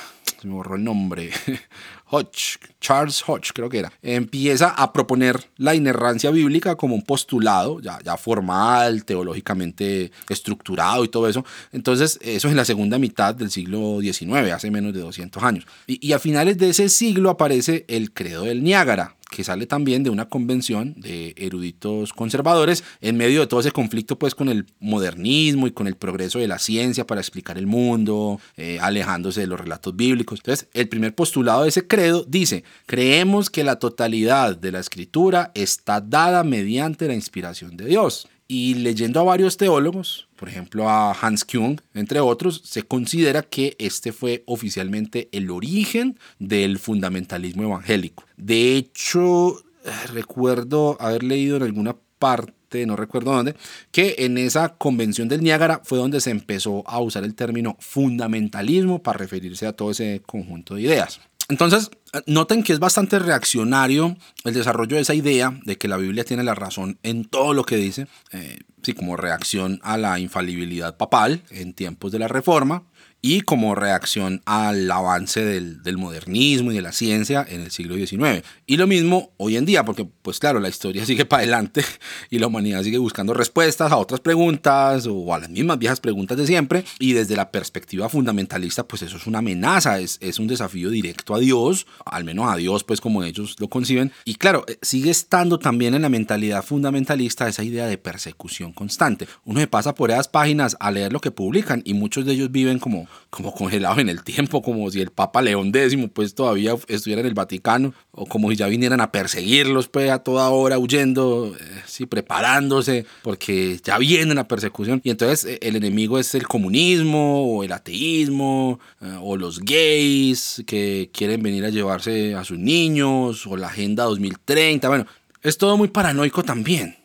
se 0.41 0.47
me 0.47 0.54
borró 0.54 0.75
el 0.75 0.84
nombre. 0.84 1.30
Hodge, 2.12 2.58
Charles 2.82 3.24
Hodge 3.26 3.52
creo 3.54 3.69
que 3.69 3.80
era, 3.80 3.91
empieza 4.02 4.69
a 4.69 4.91
proponer 4.91 5.50
la 5.58 5.74
inerrancia 5.76 6.30
bíblica 6.30 6.76
como 6.76 6.93
un 6.93 7.04
postulado 7.04 7.80
ya, 7.80 8.00
ya 8.04 8.17
formal, 8.17 9.06
teológicamente 9.06 10.12
estructurado 10.30 11.06
y 11.06 11.08
todo 11.08 11.30
eso. 11.30 11.45
Entonces, 11.71 12.19
eso 12.21 12.47
es 12.47 12.52
en 12.52 12.58
la 12.58 12.65
segunda 12.65 13.00
mitad 13.00 13.34
del 13.34 13.50
siglo 13.50 14.00
XIX, 14.02 14.52
hace 14.52 14.69
menos 14.69 14.93
de 14.93 15.00
200 15.00 15.41
años. 15.41 15.65
Y, 15.88 16.06
y 16.06 16.13
a 16.13 16.19
finales 16.19 16.58
de 16.58 16.69
ese 16.69 16.89
siglo 16.89 17.30
aparece 17.30 17.86
el 17.88 18.12
credo 18.12 18.43
del 18.43 18.62
Niágara, 18.62 19.15
que 19.32 19.44
sale 19.44 19.65
también 19.65 20.04
de 20.04 20.10
una 20.10 20.28
convención 20.28 20.94
de 20.98 21.34
eruditos 21.38 22.12
conservadores 22.13 22.84
en 23.00 23.15
medio 23.15 23.39
de 23.39 23.48
todo 23.48 23.62
ese 23.62 23.72
conflicto 23.72 24.20
pues 24.20 24.36
con 24.36 24.50
el 24.50 24.65
modernismo 24.80 25.67
y 25.67 25.72
con 25.72 25.88
el 25.88 25.96
progreso 25.96 26.38
de 26.38 26.50
la 26.50 26.60
ciencia 26.60 27.08
para 27.08 27.22
explicar 27.22 27.58
el 27.58 27.65
mundo, 27.65 28.39
eh, 28.58 28.78
alejándose 28.82 29.41
de 29.41 29.48
los 29.48 29.60
relatos 29.60 29.96
bíblicos. 29.96 30.39
Entonces, 30.39 30.67
el 30.74 30.89
primer 30.89 31.15
postulado 31.15 31.63
de 31.63 31.70
ese 31.70 31.88
credo 31.88 32.26
dice, 32.28 32.65
creemos 32.86 33.50
que 33.50 33.63
la 33.63 33.78
totalidad 33.78 34.58
de 34.58 34.74
la 34.74 34.80
escritura 34.80 35.52
está 35.56 36.02
dada 36.02 36.44
mediante 36.44 37.08
la 37.08 37.15
inspiración 37.15 37.78
de 37.78 37.86
Dios. 37.86 38.28
Y 38.50 38.74
leyendo 38.74 39.22
a 39.22 39.24
varios 39.24 39.56
teólogos, 39.56 40.28
por 40.41 40.49
ejemplo 40.49 40.89
a 40.89 41.12
Hans 41.12 41.45
Küng, 41.45 41.77
entre 41.93 42.19
otros, 42.19 42.63
se 42.65 42.82
considera 42.82 43.43
que 43.43 43.75
este 43.77 44.12
fue 44.12 44.41
oficialmente 44.47 45.30
el 45.34 45.51
origen 45.51 46.17
del 46.39 46.80
fundamentalismo 46.80 47.62
evangélico. 47.62 48.23
De 48.38 48.75
hecho, 48.75 49.60
eh, 49.60 49.91
recuerdo 50.12 50.97
haber 50.99 51.21
leído 51.21 51.58
en 51.58 51.62
alguna 51.62 51.95
parte, 52.17 52.88
no 52.88 52.95
recuerdo 52.95 53.34
dónde, 53.34 53.56
que 53.91 54.15
en 54.17 54.39
esa 54.39 54.69
convención 54.69 55.27
del 55.27 55.43
Niágara 55.43 55.82
fue 55.84 55.99
donde 55.99 56.19
se 56.19 56.32
empezó 56.32 56.82
a 56.88 56.99
usar 56.99 57.23
el 57.23 57.36
término 57.36 57.77
fundamentalismo 57.80 59.04
para 59.04 59.19
referirse 59.19 59.67
a 59.67 59.73
todo 59.73 59.91
ese 59.91 60.23
conjunto 60.25 60.73
de 60.73 60.82
ideas. 60.82 61.21
Entonces, 61.51 61.91
noten 62.27 62.63
que 62.63 62.71
es 62.71 62.79
bastante 62.79 63.19
reaccionario 63.19 64.15
el 64.45 64.53
desarrollo 64.53 64.95
de 64.95 65.01
esa 65.01 65.13
idea 65.13 65.59
de 65.65 65.77
que 65.77 65.89
la 65.89 65.97
Biblia 65.97 66.23
tiene 66.23 66.45
la 66.45 66.55
razón 66.55 66.97
en 67.03 67.25
todo 67.25 67.53
lo 67.53 67.65
que 67.65 67.75
dice, 67.75 68.07
eh, 68.31 68.59
sí, 68.81 68.93
como 68.93 69.17
reacción 69.17 69.81
a 69.83 69.97
la 69.97 70.17
infalibilidad 70.17 70.95
papal 70.95 71.43
en 71.49 71.73
tiempos 71.73 72.13
de 72.13 72.19
la 72.19 72.29
Reforma, 72.29 72.83
y 73.21 73.41
como 73.41 73.75
reacción 73.75 74.41
al 74.45 74.89
avance 74.89 75.45
del, 75.45 75.84
del, 75.84 75.97
modernismo 75.97 76.71
y 76.71 76.75
de 76.75 76.81
la 76.81 76.91
ciencia 76.91 77.45
en 77.47 77.62
el 77.62 77.71
siglo 77.71 77.95
XIX. 77.95 78.43
Y 78.65 78.77
lo 78.77 78.88
mismo 78.88 79.31
hoy 79.38 79.57
en 79.57 79.65
día, 79.65 79.86
porque 79.86 80.07
pues 80.21 80.39
claro, 80.39 80.60
la 80.60 80.69
historia 80.69 81.05
sigue 81.05 81.25
para 81.25 81.43
adelante 81.43 81.84
y 82.29 82.39
la 82.39 82.47
humanidad 82.47 82.84
sigue 82.84 82.97
buscando 82.97 83.34
respuestas 83.34 83.91
a 83.91 83.97
otras 83.97 84.19
preguntas 84.21 85.05
o 85.07 85.34
a 85.34 85.39
las 85.39 85.49
mismas 85.49 85.77
viejas 85.77 85.99
preguntas 85.99 86.38
de 86.38 86.47
siempre. 86.47 86.84
Y 86.99 87.13
desde 87.13 87.36
la 87.36 87.51
perspectiva 87.51 88.10
fundamentalista, 88.10 88.88
pues 88.88 89.03
eso 89.03 89.17
es 89.17 89.27
una 89.27 89.39
amenaza, 89.39 89.99
es, 89.99 90.17
es 90.21 90.39
un 90.39 90.47
desafío 90.47 90.89
directo 90.89 91.36
a 91.36 91.39
Dios, 91.39 91.86
al 92.05 92.23
menos 92.23 92.51
a 92.51 92.55
Dios, 92.55 92.84
pues 92.84 93.01
como 93.01 93.23
ellos 93.23 93.55
lo 93.60 93.69
conciben. 93.69 94.12
Y 94.25 94.36
claro, 94.36 94.65
eh, 94.67 94.77
sigue 94.81 95.12
estando 95.12 95.60
también 95.60 95.93
en 95.93 96.01
la 96.01 96.10
mentalidad 96.10 96.63
fundamentalista 96.63 97.47
esa 97.47 97.63
idea 97.63 97.86
de 97.86 97.97
persecución 97.97 98.73
constante. 98.73 99.27
Uno 99.45 99.60
se 99.60 99.67
pasa 99.67 99.93
por 99.93 100.10
esas 100.10 100.27
páginas 100.27 100.75
a 100.79 100.89
leer 100.89 101.13
lo 101.13 101.21
que 101.21 101.31
publican 101.31 101.84
y 101.86 101.93
muchos 101.93 102.25
de 102.25 102.34
ellos 102.34 102.51
viven 102.51 102.79
como 102.79 103.07
como 103.30 103.54
congelados 103.54 104.00
en 104.00 104.10
el 104.10 104.24
tiempo, 104.24 104.62
como 104.62 104.89
si 104.91 105.02
el 105.02 105.10
Papa 105.10 105.41
León 105.41 105.71
X 105.74 105.97
pues 106.13 106.36
todavía 106.36 106.76
estuviera 106.88 107.21
en 107.21 107.28
el 107.28 107.34
Vaticano, 107.34 107.93
o 108.12 108.26
como 108.26 108.50
si 108.50 108.58
ya 108.58 108.67
vinieran 108.67 109.02
a 109.02 109.12
perseguirlos 109.12 109.88
pues 109.88 110.12
a 110.12 110.19
toda 110.19 110.50
hora 110.50 110.78
huyendo, 110.78 111.56
eh, 111.60 111.82
sí, 111.86 112.06
preparándose, 112.06 113.06
porque 113.24 113.80
ya 113.84 113.97
viene 113.97 114.36
la 114.36 114.47
persecución. 114.47 115.02
Y 115.04 115.10
entonces 115.10 115.45
eh, 115.45 115.60
el 115.62 115.76
enemigo 115.76 116.19
es 116.19 116.36
el 116.36 116.47
comunismo, 116.47 117.43
o 117.45 117.63
el 117.63 117.71
ateísmo, 117.71 118.80
eh, 119.02 119.17
o 119.21 119.38
los 119.38 119.60
gays 119.60 120.63
que 120.65 121.10
quieren 121.13 121.41
venir 121.41 121.65
a 121.65 121.69
llevarse 121.69 122.36
a 122.36 122.43
sus 122.43 122.58
niños, 122.58 123.47
o 123.47 123.58
la 123.58 123.67
Agenda 123.67 124.04
2030, 124.04 124.88
bueno, 124.88 125.06
es 125.41 125.58
todo 125.58 125.78
muy 125.78 125.88
paranoico 125.88 126.43
también. 126.43 127.00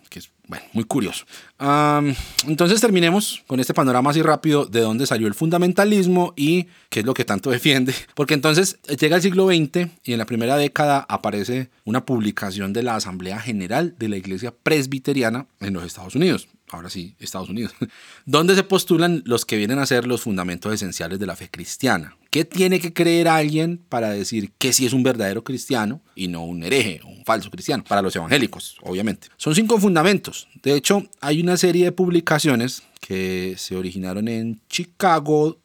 Bueno, 0.48 0.64
muy 0.72 0.84
curioso. 0.84 1.24
entonces 2.46 2.80
terminemos 2.80 3.42
con 3.48 3.58
este 3.58 3.74
panorama 3.74 4.10
así 4.10 4.22
rápido 4.22 4.66
de 4.66 4.80
dónde 4.80 5.06
salió 5.06 5.26
el 5.26 5.34
fundamentalismo 5.34 6.34
y 6.36 6.68
qué 6.88 7.00
es 7.00 7.06
lo 7.06 7.14
que 7.14 7.24
tanto 7.24 7.50
defiende. 7.56 7.94
Porque 8.14 8.34
entonces 8.34 8.78
llega 8.98 9.16
el 9.16 9.22
siglo 9.22 9.48
XX 9.48 9.90
y 10.04 10.12
en 10.12 10.18
la 10.18 10.26
primera 10.26 10.56
década 10.56 11.04
aparece 11.08 11.70
una 11.84 12.04
publicación 12.04 12.72
de 12.72 12.84
la 12.84 12.94
Asamblea 12.94 13.40
General 13.40 13.94
de 13.98 14.08
la 14.08 14.16
Iglesia 14.16 14.54
Presbiteriana 14.62 15.46
en 15.60 15.74
los 15.74 15.84
Estados 15.84 16.14
Unidos. 16.14 16.48
Ahora 16.70 16.90
sí, 16.90 17.14
Estados 17.18 17.48
Unidos. 17.48 17.72
donde 18.26 18.54
se 18.54 18.64
postulan 18.64 19.22
los 19.24 19.44
que 19.44 19.56
vienen 19.56 19.78
a 19.78 19.86
ser 19.86 20.06
los 20.06 20.22
fundamentos 20.22 20.72
esenciales 20.72 21.18
de 21.18 21.26
la 21.26 21.36
fe 21.36 21.48
cristiana. 21.48 22.16
¿Qué 22.30 22.44
tiene 22.44 22.80
que 22.80 22.92
creer 22.92 23.28
alguien 23.28 23.80
para 23.88 24.10
decir 24.10 24.52
que 24.58 24.72
sí 24.72 24.84
es 24.84 24.92
un 24.92 25.02
verdadero 25.02 25.44
cristiano 25.44 26.02
y 26.14 26.28
no 26.28 26.44
un 26.44 26.62
hereje 26.62 27.00
o 27.04 27.08
un 27.08 27.24
falso 27.24 27.50
cristiano? 27.50 27.84
Para 27.88 28.02
los 28.02 28.14
evangélicos, 28.16 28.76
obviamente. 28.82 29.28
Son 29.36 29.54
cinco 29.54 29.78
fundamentos. 29.78 30.48
De 30.62 30.74
hecho, 30.74 31.04
hay 31.20 31.40
una 31.40 31.56
serie 31.56 31.84
de 31.84 31.92
publicaciones 31.92 32.82
que 33.06 33.54
se 33.56 33.76
originaron 33.76 34.26
en 34.26 34.60
Chicago, 34.68 35.60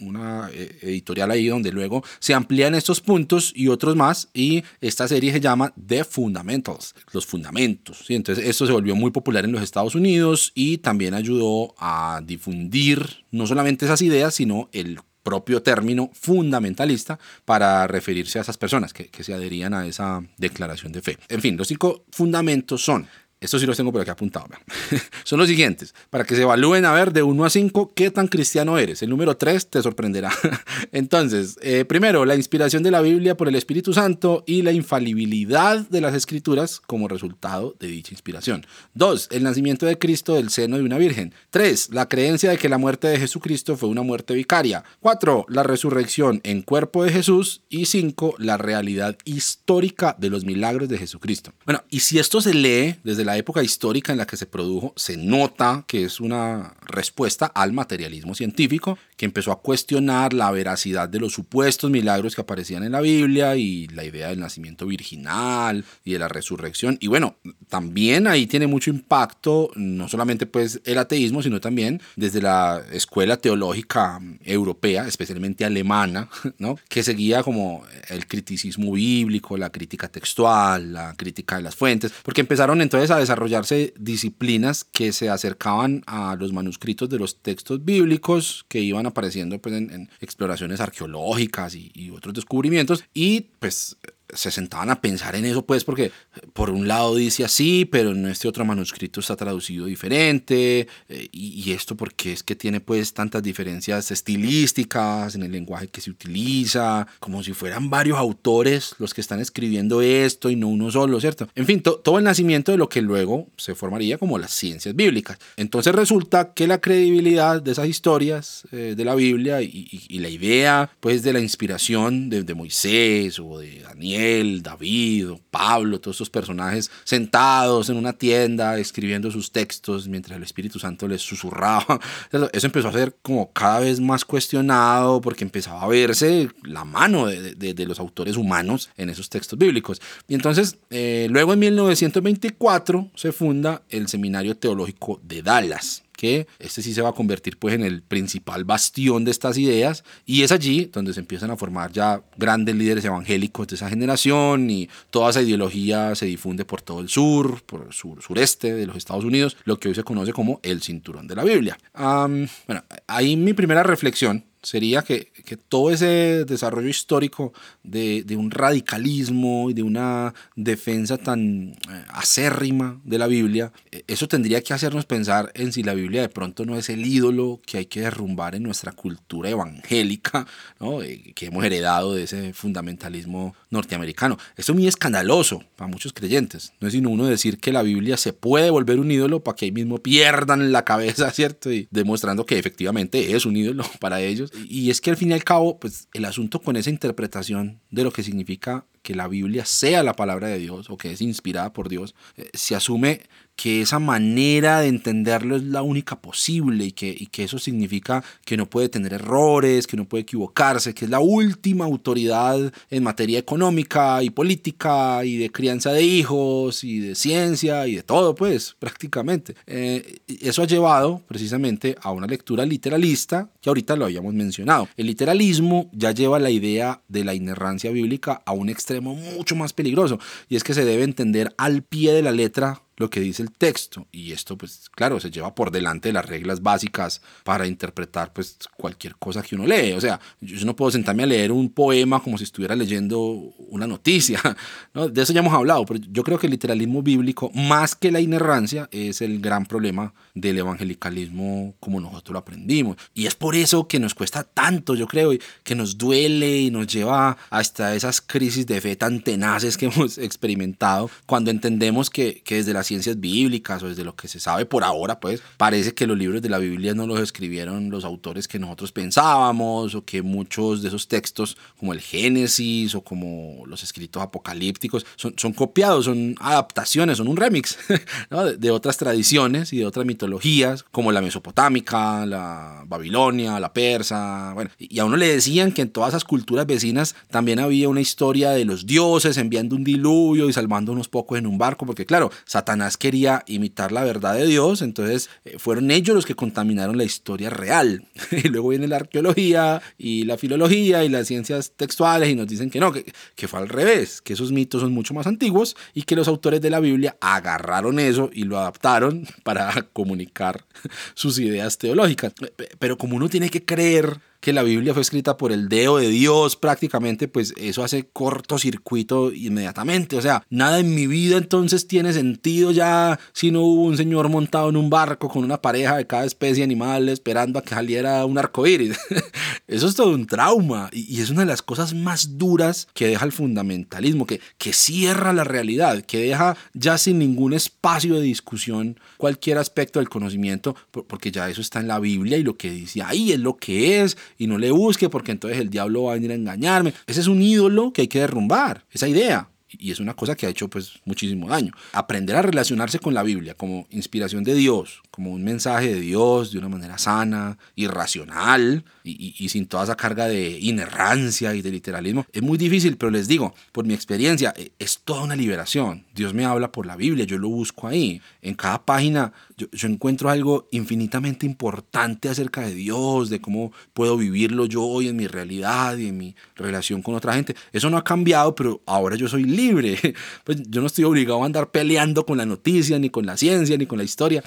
una 0.00 0.50
eh, 0.52 0.78
editorial 0.82 1.30
ahí 1.30 1.46
donde 1.46 1.72
luego 1.72 2.04
se 2.18 2.34
amplían 2.34 2.74
estos 2.74 3.00
puntos 3.00 3.50
y 3.56 3.68
otros 3.68 3.96
más 3.96 4.28
y 4.34 4.62
esta 4.82 5.08
serie 5.08 5.32
se 5.32 5.40
llama 5.40 5.72
The 5.86 6.04
Fundamentals, 6.04 6.94
los 7.12 7.24
fundamentos. 7.24 8.04
¿sí? 8.06 8.14
Entonces 8.14 8.46
esto 8.46 8.66
se 8.66 8.72
volvió 8.72 8.94
muy 8.94 9.10
popular 9.10 9.46
en 9.46 9.52
los 9.52 9.62
Estados 9.62 9.94
Unidos 9.94 10.52
y 10.54 10.78
también 10.78 11.14
ayudó 11.14 11.74
a 11.78 12.20
difundir 12.22 13.24
no 13.30 13.46
solamente 13.46 13.86
esas 13.86 14.02
ideas, 14.02 14.34
sino 14.34 14.68
el 14.72 14.98
propio 15.22 15.62
término 15.62 16.10
fundamentalista 16.12 17.18
para 17.46 17.86
referirse 17.86 18.38
a 18.38 18.42
esas 18.42 18.58
personas 18.58 18.92
que, 18.92 19.08
que, 19.08 19.24
se 19.24 19.32
adherían 19.32 19.72
a 19.72 19.86
esa 19.86 20.22
declaración 20.36 20.92
de 20.92 21.00
fe. 21.00 21.18
En 21.28 21.40
fin, 21.40 21.56
los 21.56 21.68
cinco 21.68 22.04
fundamentos 22.10 22.84
son 22.84 23.06
estos 23.42 23.60
sí 23.60 23.66
los 23.66 23.76
tengo 23.76 23.92
por 23.92 24.00
aquí 24.00 24.10
apuntados. 24.10 24.50
Son 25.24 25.38
los 25.38 25.48
siguientes. 25.48 25.94
Para 26.10 26.24
que 26.24 26.36
se 26.36 26.42
evalúen 26.42 26.84
a 26.84 26.92
ver 26.92 27.12
de 27.12 27.22
1 27.22 27.44
a 27.44 27.50
5 27.50 27.92
qué 27.94 28.10
tan 28.10 28.28
cristiano 28.28 28.78
eres. 28.78 29.02
El 29.02 29.10
número 29.10 29.36
3 29.36 29.66
te 29.68 29.82
sorprenderá. 29.82 30.32
Entonces, 30.92 31.58
eh, 31.62 31.84
primero, 31.84 32.24
la 32.24 32.36
inspiración 32.36 32.82
de 32.82 32.90
la 32.90 33.00
Biblia 33.00 33.36
por 33.36 33.48
el 33.48 33.54
Espíritu 33.54 33.92
Santo 33.92 34.44
y 34.46 34.62
la 34.62 34.72
infalibilidad 34.72 35.86
de 35.88 36.00
las 36.00 36.14
Escrituras 36.14 36.80
como 36.80 37.08
resultado 37.08 37.74
de 37.80 37.88
dicha 37.88 38.12
inspiración. 38.12 38.64
2. 38.94 39.28
El 39.32 39.42
nacimiento 39.42 39.86
de 39.86 39.98
Cristo 39.98 40.34
del 40.34 40.50
seno 40.50 40.76
de 40.76 40.84
una 40.84 40.98
virgen. 40.98 41.34
3. 41.50 41.90
La 41.92 42.08
creencia 42.08 42.50
de 42.50 42.58
que 42.58 42.68
la 42.68 42.78
muerte 42.78 43.08
de 43.08 43.18
Jesucristo 43.18 43.76
fue 43.76 43.88
una 43.88 44.02
muerte 44.02 44.34
vicaria. 44.34 44.84
4. 45.00 45.46
La 45.48 45.62
resurrección 45.62 46.40
en 46.44 46.62
cuerpo 46.62 47.04
de 47.04 47.12
Jesús. 47.12 47.62
Y 47.68 47.86
5. 47.86 48.36
La 48.38 48.56
realidad 48.56 49.16
histórica 49.24 50.16
de 50.18 50.30
los 50.30 50.44
milagros 50.44 50.88
de 50.88 50.98
Jesucristo. 50.98 51.52
Bueno, 51.64 51.82
y 51.90 52.00
si 52.00 52.18
esto 52.18 52.40
se 52.40 52.54
lee 52.54 52.96
desde 53.04 53.24
la 53.24 53.31
época 53.36 53.62
histórica 53.62 54.12
en 54.12 54.18
la 54.18 54.26
que 54.26 54.36
se 54.36 54.46
produjo, 54.46 54.92
se 54.96 55.16
nota 55.16 55.84
que 55.86 56.04
es 56.04 56.20
una 56.20 56.74
respuesta 56.82 57.46
al 57.46 57.72
materialismo 57.72 58.34
científico, 58.34 58.98
que 59.16 59.26
empezó 59.26 59.52
a 59.52 59.60
cuestionar 59.60 60.32
la 60.32 60.50
veracidad 60.50 61.08
de 61.08 61.20
los 61.20 61.32
supuestos 61.32 61.90
milagros 61.90 62.34
que 62.34 62.40
aparecían 62.40 62.82
en 62.82 62.92
la 62.92 63.00
Biblia 63.00 63.56
y 63.56 63.86
la 63.88 64.04
idea 64.04 64.28
del 64.28 64.40
nacimiento 64.40 64.86
virginal 64.86 65.84
y 66.04 66.12
de 66.12 66.18
la 66.18 66.28
resurrección. 66.28 66.98
Y 67.00 67.08
bueno, 67.08 67.36
también 67.68 68.26
ahí 68.26 68.46
tiene 68.46 68.66
mucho 68.66 68.90
impacto, 68.90 69.70
no 69.76 70.08
solamente 70.08 70.46
pues 70.46 70.80
el 70.84 70.98
ateísmo, 70.98 71.42
sino 71.42 71.60
también 71.60 72.00
desde 72.16 72.42
la 72.42 72.82
escuela 72.92 73.36
teológica 73.36 74.20
europea, 74.44 75.06
especialmente 75.06 75.64
alemana, 75.64 76.28
¿no? 76.58 76.78
que 76.88 77.02
seguía 77.02 77.42
como 77.42 77.84
el 78.08 78.26
criticismo 78.26 78.92
bíblico, 78.92 79.56
la 79.56 79.70
crítica 79.70 80.08
textual, 80.08 80.92
la 80.92 81.14
crítica 81.16 81.56
de 81.56 81.62
las 81.62 81.76
fuentes, 81.76 82.12
porque 82.22 82.40
empezaron 82.40 82.80
entonces 82.80 83.10
a 83.10 83.18
desarrollarse 83.22 83.94
disciplinas 83.98 84.84
que 84.84 85.12
se 85.12 85.30
acercaban 85.30 86.02
a 86.06 86.36
los 86.36 86.52
manuscritos 86.52 87.08
de 87.08 87.18
los 87.18 87.36
textos 87.36 87.84
bíblicos 87.84 88.64
que 88.68 88.80
iban 88.80 89.06
apareciendo 89.06 89.58
pues, 89.58 89.74
en, 89.74 90.08
exploraciones 90.20 90.80
arqueológicas 90.80 91.74
y, 91.74 91.90
y 91.94 92.10
otros 92.10 92.34
descubrimientos. 92.34 93.04
Y 93.14 93.46
pues 93.58 93.96
se 94.32 94.50
sentaban 94.50 94.90
a 94.90 95.00
pensar 95.00 95.36
en 95.36 95.44
eso, 95.44 95.64
pues, 95.64 95.84
porque 95.84 96.10
por 96.52 96.70
un 96.70 96.88
lado 96.88 97.14
dice 97.14 97.44
así, 97.44 97.84
pero 97.84 98.12
en 98.12 98.26
este 98.26 98.48
otro 98.48 98.64
manuscrito 98.64 99.20
está 99.20 99.36
traducido 99.36 99.86
diferente, 99.86 100.88
eh, 101.08 101.28
y, 101.32 101.72
esto 101.72 101.96
porque 101.96 102.32
es 102.32 102.42
que 102.42 102.54
tiene 102.54 102.80
pues 102.80 103.14
tantas 103.14 103.42
diferencias 103.42 104.10
estilísticas 104.10 105.34
en 105.34 105.42
el 105.42 105.52
lenguaje 105.52 105.88
que 105.88 106.02
se 106.02 106.10
utiliza, 106.10 107.06
como 107.18 107.42
si 107.42 107.54
fueran 107.54 107.88
varios 107.88 108.18
autores 108.18 108.94
los 108.98 109.14
que 109.14 109.22
están 109.22 109.40
escribiendo 109.40 110.02
esto 110.02 110.50
y 110.50 110.56
no 110.56 110.68
uno 110.68 110.90
solo, 110.90 111.18
¿cierto? 111.18 111.48
En 111.54 111.64
fin, 111.64 111.82
todo 111.82 112.18
el 112.18 112.24
nacimiento 112.24 112.72
de 112.72 112.78
lo 112.78 112.88
que 112.88 113.00
luego 113.00 113.48
se 113.56 113.74
formaría 113.74 114.18
como 114.18 114.38
las 114.38 114.52
ciencias 114.52 114.94
bíblicas. 114.94 115.38
Entonces 115.56 115.94
resulta 115.94 116.52
que 116.52 116.66
la 116.66 116.80
credibilidad 116.80 117.62
de 117.62 117.72
esas 117.72 117.88
historias 117.88 118.64
eh, 118.70 118.94
de 118.96 119.04
la 119.04 119.14
Biblia 119.14 119.62
y, 119.62 119.82
la 120.22 120.28
idea 120.28 120.90
pues 121.00 121.24
de 121.24 121.32
la 121.32 121.40
inspiración 121.40 122.30
de, 122.30 122.44
de 122.44 122.54
Moisés 122.54 123.40
o 123.40 123.58
de 123.58 123.80
Daniel, 123.80 124.21
David, 124.62 125.28
Pablo, 125.50 126.00
todos 126.00 126.16
estos 126.16 126.30
personajes 126.30 126.90
sentados 127.04 127.88
en 127.88 127.96
una 127.96 128.12
tienda 128.12 128.78
escribiendo 128.78 129.30
sus 129.30 129.52
textos 129.52 130.08
mientras 130.08 130.36
el 130.36 130.42
Espíritu 130.42 130.78
Santo 130.78 131.08
les 131.08 131.22
susurraba. 131.22 132.00
Eso 132.52 132.66
empezó 132.66 132.88
a 132.88 132.92
ser 132.92 133.16
como 133.22 133.52
cada 133.52 133.80
vez 133.80 134.00
más 134.00 134.24
cuestionado 134.24 135.20
porque 135.20 135.44
empezaba 135.44 135.82
a 135.82 135.88
verse 135.88 136.48
la 136.62 136.84
mano 136.84 137.26
de, 137.26 137.86
los 137.86 137.98
autores 137.98 138.36
humanos 138.36 138.90
en 138.96 139.10
esos 139.10 139.28
textos 139.28 139.58
bíblicos. 139.58 140.00
Y 140.28 140.34
entonces, 140.34 140.76
eh, 140.90 141.26
luego 141.30 141.52
en 141.52 141.58
1924 141.58 143.10
se 143.14 143.32
funda 143.32 143.82
el 143.88 144.08
Seminario 144.08 144.56
Teológico 144.56 145.20
de 145.24 145.42
Dallas 145.42 146.01
que 146.22 146.46
este 146.60 146.82
sí 146.82 146.94
se 146.94 147.02
va 147.02 147.08
a 147.08 147.14
convertir 147.14 147.58
pues 147.58 147.74
en 147.74 147.82
el 147.82 148.00
principal 148.00 148.62
bastión 148.62 149.24
de 149.24 149.32
estas 149.32 149.58
ideas 149.58 150.04
y 150.24 150.42
es 150.44 150.52
allí 150.52 150.84
donde 150.84 151.12
se 151.12 151.18
empiezan 151.18 151.50
a 151.50 151.56
formar 151.56 151.90
ya 151.90 152.22
grandes 152.36 152.76
líderes 152.76 153.04
evangélicos 153.04 153.66
de 153.66 153.74
esa 153.74 153.88
generación 153.88 154.70
y 154.70 154.88
toda 155.10 155.30
esa 155.30 155.42
ideología 155.42 156.14
se 156.14 156.26
difunde 156.26 156.64
por 156.64 156.80
todo 156.80 157.00
el 157.00 157.08
sur, 157.08 157.60
por 157.64 157.86
el 157.88 157.92
sur, 157.92 158.22
sureste 158.22 158.72
de 158.72 158.86
los 158.86 158.96
Estados 158.96 159.24
Unidos, 159.24 159.56
lo 159.64 159.80
que 159.80 159.88
hoy 159.88 159.96
se 159.96 160.04
conoce 160.04 160.32
como 160.32 160.60
el 160.62 160.80
cinturón 160.80 161.26
de 161.26 161.34
la 161.34 161.42
Biblia. 161.42 161.76
bueno, 161.96 162.84
ahí 163.08 163.36
mi 163.36 163.52
primera 163.52 163.82
reflexión 163.82 164.44
sería 164.62 165.02
que, 165.02 165.32
que 165.44 165.56
todo 165.56 165.90
ese 165.90 166.44
desarrollo 166.44 166.88
histórico 166.88 167.52
de, 167.82 168.22
de, 168.24 168.36
un 168.36 168.50
radicalismo 168.50 169.70
y 169.70 169.74
de 169.74 169.82
una 169.82 170.34
defensa 170.56 171.18
tan 171.18 171.72
eh, 171.72 172.04
acérrima 172.08 173.00
de 173.04 173.18
la 173.18 173.26
Biblia, 173.26 173.72
eh, 173.90 174.04
eso 174.06 174.28
tendría 174.28 174.62
que 174.62 174.72
hacernos 174.72 175.04
pensar 175.04 175.50
en 175.54 175.72
si 175.72 175.82
la 175.82 175.94
Biblia 175.94 176.22
de 176.22 176.28
pronto 176.28 176.64
no 176.64 176.76
es 176.76 176.88
el 176.88 177.04
ídolo 177.04 177.60
que 177.66 177.78
hay 177.78 177.86
que 177.86 178.02
derrumbar 178.02 178.54
en 178.54 178.62
nuestra 178.62 178.92
cultura 178.92 179.50
evangélica, 179.50 180.46
¿no? 180.80 181.02
Eh, 181.02 181.32
que 181.34 181.46
hemos 181.46 181.64
heredado 181.64 182.14
de 182.14 182.24
ese 182.24 182.52
fundamentalismo 182.52 183.54
norteamericano. 183.70 184.38
Esto 184.56 184.72
es 184.72 184.76
muy 184.76 184.86
escandaloso 184.86 185.64
para 185.76 185.90
muchos 185.90 186.12
creyentes. 186.12 186.72
No 186.80 186.88
es 186.88 186.92
sino 186.92 187.10
uno 187.10 187.26
decir 187.26 187.58
que 187.58 187.72
la 187.72 187.82
Biblia 187.82 188.16
se 188.16 188.32
puede 188.32 188.70
volver 188.70 189.00
un 189.00 189.10
ídolo 189.10 189.40
para 189.40 189.56
que 189.56 189.64
ahí 189.64 189.72
mismo 189.72 189.98
pierdan 189.98 190.70
la 190.70 190.84
cabeza, 190.84 191.30
¿cierto? 191.32 191.72
Y 191.72 191.88
demostrando 191.90 192.46
que 192.46 192.58
efectivamente 192.58 193.34
es 193.34 193.46
un 193.46 193.56
ídolo 193.56 193.84
para 194.00 194.20
ellos. 194.20 194.51
Y 194.54 194.90
es 194.90 195.00
que 195.00 195.10
al 195.10 195.16
fin 195.16 195.30
y 195.30 195.34
al 195.34 195.44
cabo, 195.44 195.78
pues 195.78 196.08
el 196.12 196.24
asunto 196.24 196.60
con 196.60 196.76
esa 196.76 196.90
interpretación 196.90 197.80
de 197.90 198.04
lo 198.04 198.12
que 198.12 198.22
significa 198.22 198.86
que 199.02 199.14
la 199.14 199.28
Biblia 199.28 199.64
sea 199.64 200.02
la 200.02 200.14
palabra 200.14 200.48
de 200.48 200.58
Dios 200.58 200.88
o 200.90 200.96
que 200.96 201.12
es 201.12 201.20
inspirada 201.20 201.72
por 201.72 201.88
Dios, 201.88 202.14
eh, 202.36 202.50
se 202.54 202.74
asume 202.74 203.22
que 203.62 203.80
esa 203.80 204.00
manera 204.00 204.80
de 204.80 204.88
entenderlo 204.88 205.54
es 205.54 205.62
la 205.62 205.82
única 205.82 206.20
posible 206.20 206.86
y 206.86 206.90
que, 206.90 207.14
y 207.16 207.26
que 207.26 207.44
eso 207.44 207.60
significa 207.60 208.24
que 208.44 208.56
no 208.56 208.66
puede 208.66 208.88
tener 208.88 209.12
errores, 209.12 209.86
que 209.86 209.96
no 209.96 210.04
puede 210.04 210.22
equivocarse, 210.22 210.94
que 210.94 211.04
es 211.04 211.10
la 211.12 211.20
última 211.20 211.84
autoridad 211.84 212.72
en 212.90 213.02
materia 213.04 213.38
económica 213.38 214.20
y 214.20 214.30
política 214.30 215.24
y 215.24 215.36
de 215.36 215.52
crianza 215.52 215.92
de 215.92 216.02
hijos 216.02 216.82
y 216.82 216.98
de 216.98 217.14
ciencia 217.14 217.86
y 217.86 217.94
de 217.94 218.02
todo, 218.02 218.34
pues 218.34 218.74
prácticamente. 218.80 219.54
Eh, 219.68 220.16
eso 220.40 220.62
ha 220.62 220.66
llevado 220.66 221.22
precisamente 221.28 221.94
a 222.02 222.10
una 222.10 222.26
lectura 222.26 222.66
literalista 222.66 223.48
que 223.60 223.70
ahorita 223.70 223.94
lo 223.94 224.06
habíamos 224.06 224.34
mencionado. 224.34 224.88
El 224.96 225.06
literalismo 225.06 225.88
ya 225.92 226.10
lleva 226.10 226.40
la 226.40 226.50
idea 226.50 227.00
de 227.06 227.22
la 227.22 227.32
inerrancia 227.32 227.92
bíblica 227.92 228.42
a 228.44 228.50
un 228.50 228.70
extremo 228.70 229.14
mucho 229.14 229.54
más 229.54 229.72
peligroso 229.72 230.18
y 230.48 230.56
es 230.56 230.64
que 230.64 230.74
se 230.74 230.84
debe 230.84 231.04
entender 231.04 231.54
al 231.58 231.82
pie 231.82 232.12
de 232.12 232.22
la 232.22 232.32
letra 232.32 232.82
lo 233.02 233.10
que 233.10 233.20
dice 233.20 233.42
el 233.42 233.50
texto. 233.50 234.06
Y 234.12 234.32
esto 234.32 234.56
pues 234.56 234.88
claro 234.90 235.20
se 235.20 235.30
lleva 235.30 235.54
por 235.54 235.70
delante 235.70 236.08
de 236.08 236.12
las 236.14 236.24
reglas 236.24 236.62
básicas 236.62 237.20
para 237.44 237.66
interpretar 237.66 238.32
pues 238.32 238.56
cualquier 238.76 239.16
cosa 239.16 239.42
que 239.42 239.56
uno 239.56 239.66
lee. 239.66 239.92
O 239.92 240.00
sea 240.00 240.20
yo 240.40 240.64
no 240.64 240.74
puedo 240.74 240.90
sentarme 240.90 241.24
a 241.24 241.26
leer 241.26 241.52
un 241.52 241.68
poema 241.70 242.22
como 242.22 242.38
si 242.38 242.44
estuviera 242.44 242.74
leyendo 242.74 243.18
una 243.18 243.86
noticia 243.86 244.40
¿no? 244.94 245.08
de 245.08 245.22
eso 245.22 245.32
ya 245.32 245.40
hemos 245.40 245.52
hablado 245.52 245.84
pero 245.84 246.00
yo 246.10 246.22
creo 246.22 246.38
que 246.38 246.46
el 246.46 246.52
literalismo 246.52 247.02
bíblico 247.02 247.50
más 247.54 247.94
que 247.94 248.12
la 248.12 248.20
inerrancia 248.20 248.88
es 248.92 249.20
el 249.20 249.40
gran 249.40 249.66
problema 249.66 250.14
del 250.34 250.58
evangelicalismo 250.58 251.74
como 251.80 252.00
nosotros 252.00 252.32
lo 252.32 252.38
aprendimos. 252.38 252.96
Y 253.14 253.26
es 253.26 253.34
por 253.34 253.56
eso 253.56 253.88
que 253.88 253.98
nos 253.98 254.14
cuesta 254.14 254.44
tanto 254.44 254.94
yo 254.94 255.06
creo 255.06 255.32
que 255.64 255.74
nos 255.74 255.98
duele 255.98 256.60
y 256.60 256.70
nos 256.70 256.86
lleva 256.86 257.36
hasta 257.50 257.94
esas 257.94 258.20
crisis 258.20 258.66
de 258.66 258.80
fe 258.80 258.96
tan 258.96 259.20
tenaces 259.22 259.76
que 259.76 259.86
hemos 259.92 260.18
experimentado 260.18 261.10
cuando 261.26 261.50
entendemos 261.50 262.10
que, 262.10 262.42
que 262.44 262.56
desde 262.56 262.72
la 262.72 262.84
ciencias 262.92 263.18
bíblicas 263.18 263.82
o 263.82 263.88
desde 263.88 264.04
lo 264.04 264.14
que 264.14 264.28
se 264.28 264.38
sabe 264.38 264.66
por 264.66 264.84
ahora, 264.84 265.18
pues 265.18 265.42
parece 265.56 265.94
que 265.94 266.06
los 266.06 266.18
libros 266.18 266.42
de 266.42 266.50
la 266.50 266.58
Biblia 266.58 266.94
no 266.94 267.06
los 267.06 267.20
escribieron 267.20 267.90
los 267.90 268.04
autores 268.04 268.48
que 268.48 268.58
nosotros 268.58 268.92
pensábamos 268.92 269.94
o 269.94 270.04
que 270.04 270.20
muchos 270.20 270.82
de 270.82 270.88
esos 270.88 271.08
textos 271.08 271.56
como 271.78 271.92
el 271.94 272.00
Génesis 272.00 272.94
o 272.94 273.00
como 273.00 273.64
los 273.66 273.82
escritos 273.82 274.22
apocalípticos 274.22 275.06
son, 275.16 275.34
son 275.36 275.52
copiados, 275.52 276.04
son 276.04 276.34
adaptaciones, 276.38 277.16
son 277.16 277.28
un 277.28 277.36
remix 277.36 277.78
de, 277.88 278.56
de 278.58 278.70
otras 278.70 278.98
tradiciones 278.98 279.72
y 279.72 279.78
de 279.78 279.86
otras 279.86 280.04
mitologías 280.04 280.82
como 280.82 281.12
la 281.12 281.22
mesopotámica, 281.22 282.26
la 282.26 282.84
babilonia, 282.86 283.58
la 283.58 283.72
persa, 283.72 284.52
bueno, 284.54 284.70
y 284.78 284.98
a 284.98 285.04
uno 285.04 285.16
le 285.16 285.28
decían 285.28 285.72
que 285.72 285.82
en 285.82 285.90
todas 285.90 286.10
esas 286.10 286.24
culturas 286.24 286.66
vecinas 286.66 287.14
también 287.30 287.58
había 287.58 287.88
una 287.88 288.00
historia 288.00 288.50
de 288.50 288.64
los 288.64 288.86
dioses 288.86 289.38
enviando 289.38 289.76
un 289.76 289.84
diluvio 289.84 290.48
y 290.48 290.52
salvando 290.52 290.92
unos 290.92 291.08
pocos 291.08 291.38
en 291.38 291.46
un 291.46 291.56
barco, 291.56 291.86
porque 291.86 292.04
claro, 292.04 292.30
Satanás 292.44 292.81
Satanás 292.82 292.96
quería 292.96 293.44
imitar 293.46 293.92
la 293.92 294.02
verdad 294.02 294.34
de 294.34 294.46
Dios, 294.46 294.82
entonces 294.82 295.30
eh, 295.44 295.56
fueron 295.58 295.90
ellos 295.92 296.16
los 296.16 296.26
que 296.26 296.34
contaminaron 296.34 296.96
la 296.96 297.04
historia 297.04 297.48
real. 297.48 298.04
y 298.32 298.48
luego 298.48 298.70
viene 298.70 298.88
la 298.88 298.96
arqueología 298.96 299.80
y 299.98 300.24
la 300.24 300.36
filología 300.36 301.04
y 301.04 301.08
las 301.08 301.28
ciencias 301.28 301.72
textuales 301.76 302.28
y 302.28 302.34
nos 302.34 302.48
dicen 302.48 302.70
que 302.70 302.80
no, 302.80 302.92
que, 302.92 303.04
que 303.36 303.46
fue 303.46 303.60
al 303.60 303.68
revés, 303.68 304.20
que 304.20 304.32
esos 304.32 304.50
mitos 304.50 304.80
son 304.80 304.92
mucho 304.92 305.14
más 305.14 305.28
antiguos 305.28 305.76
y 305.94 306.02
que 306.02 306.16
los 306.16 306.26
autores 306.26 306.60
de 306.60 306.70
la 306.70 306.80
Biblia 306.80 307.16
agarraron 307.20 308.00
eso 308.00 308.30
y 308.32 308.44
lo 308.44 308.58
adaptaron 308.58 309.26
para 309.44 309.86
comunicar 309.92 310.64
sus 311.14 311.38
ideas 311.38 311.78
teológicas. 311.78 312.32
Pero 312.80 312.98
como 312.98 313.16
uno 313.16 313.28
tiene 313.28 313.48
que 313.48 313.64
creer 313.64 314.18
que 314.42 314.52
la 314.52 314.64
Biblia 314.64 314.92
fue 314.92 315.02
escrita 315.02 315.36
por 315.36 315.52
el 315.52 315.68
dedo 315.68 315.98
de 315.98 316.08
Dios 316.08 316.56
prácticamente, 316.56 317.28
pues 317.28 317.54
eso 317.56 317.84
hace 317.84 318.08
cortocircuito 318.12 319.32
inmediatamente. 319.32 320.16
O 320.16 320.20
sea, 320.20 320.44
nada 320.50 320.80
en 320.80 320.96
mi 320.96 321.06
vida 321.06 321.36
entonces 321.36 321.86
tiene 321.86 322.12
sentido 322.12 322.72
ya 322.72 323.20
si 323.32 323.52
no 323.52 323.60
hubo 323.60 323.84
un 323.84 323.96
señor 323.96 324.28
montado 324.28 324.68
en 324.68 324.76
un 324.76 324.90
barco 324.90 325.28
con 325.28 325.44
una 325.44 325.62
pareja 325.62 325.96
de 325.96 326.08
cada 326.08 326.24
especie 326.24 326.64
animal 326.64 327.08
esperando 327.08 327.60
a 327.60 327.62
que 327.62 327.76
saliera 327.76 328.26
un 328.26 328.36
arco 328.36 328.66
iris. 328.66 328.98
eso 329.68 329.86
es 329.86 329.94
todo 329.94 330.12
un 330.12 330.26
trauma 330.26 330.90
y, 330.92 331.20
es 331.20 331.30
una 331.30 331.42
de 331.42 331.46
las 331.46 331.62
cosas 331.62 331.94
más 331.94 332.36
duras 332.36 332.88
que 332.94 333.06
deja 333.06 333.24
el 333.24 333.30
fundamentalismo, 333.30 334.26
que, 334.26 334.40
que 334.58 334.72
cierra 334.72 335.32
la 335.32 335.44
realidad, 335.44 336.02
que 336.02 336.18
deja 336.18 336.56
ya 336.74 336.98
sin 336.98 337.20
ningún 337.20 337.52
espacio 337.52 338.16
de 338.16 338.22
discusión 338.22 338.98
cualquier 339.18 339.58
aspecto 339.58 340.00
del 340.00 340.08
conocimiento, 340.08 340.74
porque 340.90 341.30
ya 341.30 341.48
eso 341.48 341.60
está 341.60 341.78
en 341.78 341.86
la 341.86 342.00
Biblia 342.00 342.38
y 342.38 342.42
lo 342.42 342.56
que 342.56 342.72
dice 342.72 343.02
ahí 343.02 343.30
es 343.30 343.38
lo 343.38 343.56
que 343.56 344.02
es 344.02 344.16
y 344.42 344.48
no 344.48 344.58
le 344.58 344.72
busque 344.72 345.08
porque 345.08 345.30
entonces 345.30 345.60
el 345.60 345.70
diablo 345.70 346.04
va 346.04 346.12
a 346.12 346.14
venir 346.14 346.32
a 346.32 346.34
engañarme. 346.34 346.92
Ese 347.06 347.20
es 347.20 347.28
un 347.28 347.40
ídolo 347.40 347.92
que 347.92 348.02
hay 348.02 348.08
que 348.08 348.18
derrumbar, 348.18 348.84
esa 348.90 349.06
idea 349.06 349.51
y 349.78 349.90
es 349.90 350.00
una 350.00 350.14
cosa 350.14 350.34
que 350.34 350.46
ha 350.46 350.50
hecho 350.50 350.68
pues 350.68 351.00
muchísimo 351.04 351.48
daño. 351.48 351.72
Aprender 351.92 352.36
a 352.36 352.42
relacionarse 352.42 352.98
con 352.98 353.14
la 353.14 353.22
Biblia 353.22 353.54
como 353.54 353.86
inspiración 353.90 354.44
de 354.44 354.54
Dios, 354.54 355.02
como 355.10 355.32
un 355.32 355.44
mensaje 355.44 355.94
de 355.94 356.00
Dios 356.00 356.52
de 356.52 356.58
una 356.58 356.68
manera 356.68 356.98
sana 356.98 357.58
y 357.74 357.86
racional 357.86 358.84
y, 359.04 359.34
y, 359.38 359.48
sin 359.48 359.66
toda 359.66 359.84
esa 359.84 359.96
carga 359.96 360.28
de 360.28 360.58
inerrancia 360.60 361.54
y 361.54 361.62
de 361.62 361.70
literalismo, 361.70 362.26
es 362.32 362.42
muy 362.42 362.56
difícil, 362.56 362.96
pero 362.96 363.10
les 363.10 363.26
digo, 363.26 363.54
por 363.72 363.84
mi 363.84 363.94
experiencia, 363.94 364.54
e, 364.56 364.72
es 364.78 365.00
toda 365.04 365.22
una 365.22 365.36
liberación. 365.36 366.04
Dios 366.14 366.34
me 366.34 366.44
habla 366.44 366.70
por 366.70 366.86
la 366.86 366.96
Biblia, 366.96 367.24
yo 367.24 367.38
lo 367.38 367.48
busco 367.48 367.88
ahí. 367.88 368.20
En 368.42 368.54
cada 368.54 368.84
página 368.84 369.32
yo, 369.56 369.66
yo 369.72 369.88
encuentro 369.88 370.30
algo 370.30 370.68
infinitamente 370.70 371.46
importante 371.46 372.28
acerca 372.28 372.62
de 372.62 372.74
Dios, 372.74 373.28
de 373.28 373.40
cómo 373.40 373.72
puedo 373.92 374.16
vivirlo 374.16 374.66
yo 374.66 374.82
hoy 374.82 375.08
en 375.08 375.16
mi 375.16 375.26
realidad 375.26 375.96
y 375.96 376.08
en 376.08 376.18
mi 376.18 376.36
relación 376.56 377.02
con 377.02 377.14
otra 377.14 377.34
gente. 377.34 377.56
Eso 377.72 377.90
no 377.90 377.96
ha 377.96 378.04
cambiado, 378.04 378.54
pero 378.54 378.80
ahora 378.86 379.16
yo 379.16 379.28
soy 379.28 379.44
libre 379.44 379.61
libre. 379.62 379.98
Pues 380.44 380.58
yo 380.68 380.80
no 380.80 380.86
estoy 380.86 381.04
obligado 381.04 381.42
a 381.42 381.46
andar 381.46 381.70
peleando 381.70 382.24
con 382.26 382.36
la 382.36 382.46
noticia, 382.46 382.98
ni 382.98 383.10
con 383.10 383.26
la 383.26 383.36
ciencia, 383.36 383.76
ni 383.76 383.86
con 383.86 383.98
la 383.98 384.04
historia. 384.04 384.42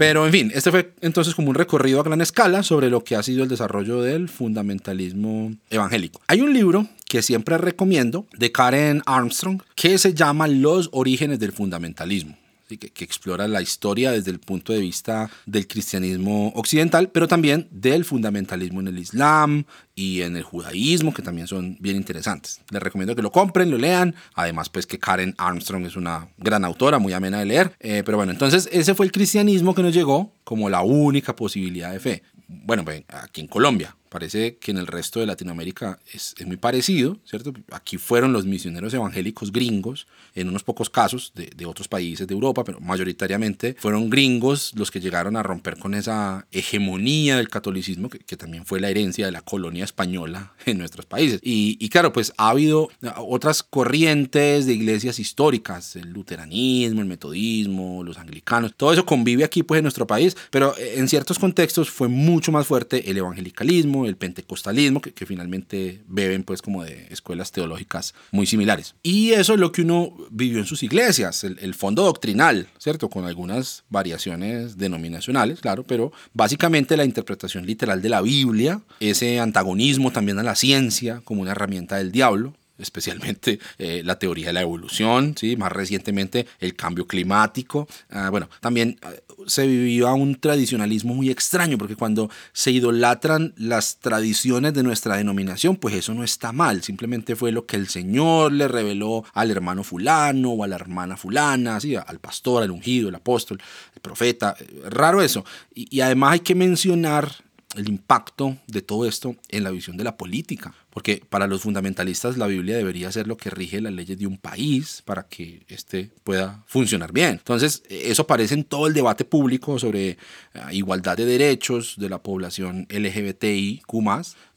Pero 0.00 0.24
en 0.24 0.32
fin, 0.32 0.50
este 0.54 0.70
fue 0.70 0.94
entonces 1.02 1.34
como 1.34 1.50
un 1.50 1.54
recorrido 1.54 2.00
a 2.00 2.02
gran 2.02 2.22
escala 2.22 2.62
sobre 2.62 2.88
lo 2.88 3.04
que 3.04 3.16
ha 3.16 3.22
sido 3.22 3.42
el 3.42 3.50
desarrollo 3.50 4.00
del 4.00 4.30
fundamentalismo 4.30 5.52
evangélico. 5.68 6.22
Hay 6.26 6.40
un 6.40 6.54
libro 6.54 6.86
que 7.06 7.20
siempre 7.20 7.58
recomiendo 7.58 8.26
de 8.38 8.50
Karen 8.50 9.02
Armstrong 9.04 9.60
que 9.74 9.98
se 9.98 10.14
llama 10.14 10.48
Los 10.48 10.88
orígenes 10.92 11.38
del 11.38 11.52
fundamentalismo 11.52 12.39
que, 12.78 13.04
explora 13.04 13.48
la 13.48 13.62
historia 13.62 14.12
desde 14.12 14.30
el 14.30 14.38
punto 14.38 14.72
de 14.72 14.80
vista 14.80 15.30
del 15.46 15.66
cristianismo 15.66 16.52
occidental, 16.54 17.10
pero 17.10 17.28
también 17.28 17.68
del 17.70 18.04
fundamentalismo 18.04 18.80
en 18.80 18.88
el 18.88 18.98
Islam 18.98 19.64
y 19.94 20.22
en 20.22 20.36
el 20.36 20.42
judaísmo, 20.42 21.12
que 21.12 21.22
también 21.22 21.46
son 21.46 21.76
bien 21.80 21.96
interesantes. 21.96 22.60
Les 22.70 22.82
recomiendo 22.82 23.14
que 23.16 23.22
lo 23.22 23.32
compren, 23.32 23.70
lo 23.70 23.78
lean. 23.78 24.14
Además, 24.34 24.68
pues 24.68 24.86
que 24.86 24.98
Karen 24.98 25.34
Armstrong 25.38 25.86
es 25.86 25.96
una 25.96 26.28
gran 26.38 26.64
autora, 26.64 26.98
muy 26.98 27.12
amena 27.12 27.38
de 27.38 27.46
leer. 27.46 27.74
Eh, 27.80 28.02
pero 28.04 28.16
bueno, 28.16 28.32
entonces 28.32 28.68
ese 28.72 28.94
fue 28.94 29.06
el 29.06 29.12
cristianismo 29.12 29.74
que 29.74 29.82
nos 29.82 29.94
llegó 29.94 30.32
como 30.44 30.70
la 30.70 30.82
única 30.82 31.36
posibilidad 31.36 31.92
de 31.92 32.00
fe. 32.00 32.22
Bueno, 32.48 32.84
pues, 32.84 33.04
aquí 33.08 33.40
en 33.40 33.46
Colombia, 33.46 33.96
Parece 34.10 34.56
que 34.56 34.72
en 34.72 34.78
el 34.78 34.88
resto 34.88 35.20
de 35.20 35.26
Latinoamérica 35.26 36.00
es, 36.12 36.34
muy 36.44 36.56
parecido, 36.56 37.16
¿cierto? 37.24 37.52
Aquí 37.70 37.96
fueron 37.96 38.32
los 38.32 38.44
misioneros 38.44 38.92
evangélicos 38.92 39.52
gringos, 39.52 40.08
en 40.34 40.48
unos 40.48 40.64
pocos 40.64 40.90
casos 40.90 41.32
de, 41.36 41.50
de, 41.56 41.64
otros 41.64 41.86
países 41.86 42.26
de 42.26 42.34
Europa, 42.34 42.64
pero 42.64 42.80
mayoritariamente 42.80 43.76
fueron 43.78 44.10
gringos 44.10 44.72
los 44.74 44.90
que 44.90 45.00
llegaron 45.00 45.36
a 45.36 45.44
romper 45.44 45.78
con 45.78 45.94
esa 45.94 46.46
hegemonía 46.50 47.36
del 47.36 47.48
catolicismo, 47.48 48.10
que, 48.10 48.18
que 48.18 48.36
también 48.36 48.66
fue 48.66 48.80
la 48.80 48.90
herencia 48.90 49.26
de 49.26 49.32
la 49.32 49.42
colonia 49.42 49.84
española 49.84 50.54
en 50.66 50.78
nuestros 50.78 51.06
países. 51.06 51.40
Y, 51.44 51.76
y, 51.78 51.88
claro, 51.88 52.12
pues 52.12 52.32
ha 52.36 52.50
habido 52.50 52.90
otras 53.16 53.62
corrientes 53.62 54.66
de 54.66 54.74
iglesias 54.74 55.20
históricas, 55.20 55.94
el 55.94 56.10
luteranismo, 56.10 57.00
el 57.00 57.06
metodismo, 57.06 58.02
los 58.02 58.18
anglicanos, 58.18 58.74
todo 58.76 58.92
eso 58.92 59.06
convive 59.06 59.44
aquí 59.44 59.62
pues 59.62 59.78
en 59.78 59.84
nuestro 59.84 60.06
país, 60.06 60.36
pero 60.50 60.74
en 60.76 61.08
ciertos 61.08 61.38
contextos 61.38 61.90
fue 61.90 62.08
mucho 62.08 62.50
más 62.50 62.66
fuerte 62.66 63.08
el 63.10 63.16
evangelicalismo, 63.16 63.99
el 64.06 64.16
pentecostalismo, 64.16 65.00
que, 65.00 65.26
finalmente 65.26 66.00
beben 66.08 66.42
pues 66.42 66.62
como 66.62 66.82
de 66.82 67.06
escuelas 67.10 67.52
teológicas 67.52 68.14
muy 68.32 68.46
similares. 68.46 68.94
Y 69.02 69.30
eso 69.30 69.54
es 69.54 69.60
lo 69.60 69.70
que 69.70 69.82
uno 69.82 70.14
vivió 70.30 70.58
en 70.58 70.66
sus 70.66 70.82
iglesias, 70.82 71.44
el, 71.44 71.74
fondo 71.74 72.02
doctrinal, 72.02 72.68
¿cierto? 72.78 73.08
Con 73.08 73.24
algunas 73.24 73.84
variaciones 73.88 74.76
denominacionales, 74.76 75.60
claro, 75.60 75.84
pero 75.84 76.12
básicamente 76.34 76.96
la 76.96 77.04
interpretación 77.04 77.64
literal 77.64 78.02
de 78.02 78.08
la 78.08 78.22
Biblia, 78.22 78.80
ese 78.98 79.38
antagonismo 79.40 80.10
también 80.10 80.38
a 80.38 80.42
la 80.42 80.56
ciencia 80.56 81.20
como 81.24 81.42
una 81.42 81.52
herramienta 81.52 81.96
del 81.96 82.12
diablo, 82.12 82.54
especialmente 82.80 83.58
eh, 83.78 84.02
la 84.04 84.18
teoría 84.18 84.48
de 84.48 84.52
la 84.54 84.62
evolución, 84.62 85.34
¿sí? 85.36 85.56
más 85.56 85.72
recientemente 85.72 86.46
el 86.58 86.74
cambio 86.74 87.06
climático. 87.06 87.88
Ah, 88.10 88.30
bueno, 88.30 88.48
también 88.60 88.98
eh, 89.02 89.20
se 89.46 89.66
vivió 89.66 90.12
un 90.14 90.36
tradicionalismo 90.36 91.14
muy 91.14 91.30
extraño, 91.30 91.78
porque 91.78 91.96
cuando 91.96 92.30
se 92.52 92.70
idolatran 92.70 93.54
las 93.56 93.98
tradiciones 93.98 94.74
de 94.74 94.82
nuestra 94.82 95.16
denominación, 95.16 95.76
pues 95.76 95.94
eso 95.94 96.14
no 96.14 96.24
está 96.24 96.52
mal, 96.52 96.82
simplemente 96.82 97.36
fue 97.36 97.52
lo 97.52 97.66
que 97.66 97.76
el 97.76 97.88
Señor 97.88 98.52
le 98.52 98.68
reveló 98.68 99.24
al 99.34 99.50
hermano 99.50 99.84
fulano 99.84 100.50
o 100.50 100.64
a 100.64 100.68
la 100.68 100.76
hermana 100.76 101.16
fulana, 101.16 101.80
¿sí? 101.80 101.94
al 101.96 102.18
pastor, 102.18 102.62
al 102.62 102.70
ungido, 102.70 103.08
el 103.08 103.14
apóstol, 103.14 103.60
el 103.94 104.00
profeta. 104.00 104.56
Raro 104.84 105.22
eso. 105.22 105.44
y 105.74 106.00
además 106.00 106.32
hay 106.32 106.40
que 106.40 106.54
mencionar 106.54 107.30
el 107.76 107.88
impacto 107.88 108.56
de 108.66 108.82
todo 108.82 109.06
esto 109.06 109.36
en 109.48 109.64
la 109.64 109.70
visión 109.70 109.96
de 109.96 110.04
la 110.04 110.16
política 110.16 110.74
porque 110.90 111.22
para 111.28 111.46
los 111.46 111.62
fundamentalistas 111.62 112.36
la 112.36 112.46
Biblia 112.46 112.76
debería 112.76 113.10
ser 113.12 113.26
lo 113.26 113.36
que 113.36 113.50
rige 113.50 113.80
las 113.80 113.92
leyes 113.92 114.18
de 114.18 114.26
un 114.26 114.38
país 114.38 115.02
para 115.04 115.28
que 115.28 115.62
éste 115.68 116.10
pueda 116.24 116.64
funcionar 116.66 117.12
bien. 117.12 117.30
Entonces, 117.30 117.82
eso 117.88 118.22
aparece 118.22 118.54
en 118.54 118.64
todo 118.64 118.86
el 118.86 118.94
debate 118.94 119.24
público 119.24 119.78
sobre 119.78 120.18
ah, 120.54 120.72
igualdad 120.72 121.16
de 121.16 121.26
derechos 121.26 121.94
de 121.98 122.08
la 122.08 122.22
población 122.22 122.86
LGBTIQ, 122.90 123.86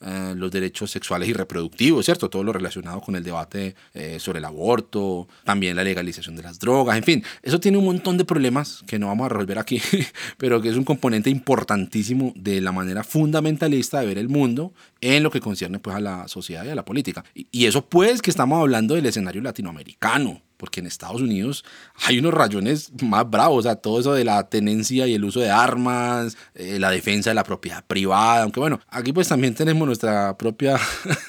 uh, 0.04 0.36
los 0.36 0.52
derechos 0.52 0.92
sexuales 0.92 1.30
y 1.30 1.34
reproductivos, 1.34 2.06
¿cierto? 2.06 2.30
Todo 2.30 2.44
lo 2.44 2.54
relacionado 2.54 3.02
con 3.02 3.16
el 3.16 3.24
debate 3.24 3.76
eh, 3.94 4.20
sobre 4.20 4.40
el 4.40 4.46
aborto, 4.46 5.28
también 5.44 5.76
la 5.76 5.84
legalización 5.84 6.36
de 6.36 6.44
las 6.44 6.60
drogas, 6.60 6.98
en 6.98 7.04
fin, 7.04 7.24
eso 7.42 7.60
tiene 7.60 7.78
un 7.78 7.86
montón 7.86 8.18
de 8.18 8.26
problemas 8.26 8.84
que 8.88 9.00
no 9.00 9.08
vamos 9.08 9.26
a 9.26 9.30
resolver 9.30 9.60
aquí, 9.60 9.82
pero 10.38 10.62
que 10.62 10.70
es 10.70 10.76
un 10.76 10.84
componente 10.84 11.30
importantísimo 11.30 12.34
de 12.36 12.62
la 12.62 12.72
manera 12.72 13.04
fundamentalista 13.04 14.00
de 14.00 14.08
ver 14.08 14.18
el 14.18 14.30
mundo 14.30 14.74
en 15.02 15.24
lo 15.24 15.32
que 15.32 15.40
concierne 15.40 15.80
pues 15.80 15.96
a 15.96 16.00
la 16.00 16.28
sociedad 16.28 16.66
y 16.66 16.70
a 16.70 16.76
la 16.76 16.86
política. 16.86 17.24
Y, 17.34 17.66
eso 17.66 17.86
pues 17.86 18.22
que 18.22 18.30
estamos 18.30 18.60
hablando 18.60 18.96
del 18.96 19.06
escenario 19.06 19.42
latinoamericano, 19.42 20.42
porque 20.64 20.80
en 20.80 20.88
Estados 20.88 21.20
Unidos 21.20 21.66
hay 22.06 22.20
unos 22.20 22.34
rayones 22.34 22.94
más 23.04 23.30
bravos, 23.30 23.60
o 23.60 23.62
sea, 23.64 23.76
todo 23.76 24.00
eso 24.00 24.14
de 24.14 24.24
la 24.24 24.48
tenencia 24.48 25.06
y 25.08 25.14
el 25.14 25.26
uso 25.26 25.42
de 25.42 25.52
armas, 25.52 26.38
eh, 26.56 26.80
la 26.80 26.90
defensa 26.90 27.32
de 27.32 27.34
la 27.34 27.44
propiedad 27.44 27.84
privada, 27.86 28.44
aunque 28.44 28.62
bueno, 28.62 28.80
aquí 28.88 29.12
pues 29.12 29.28
también 29.28 29.56
tenemos 29.56 29.86
nuestra 29.86 30.38
propia, 30.38 30.80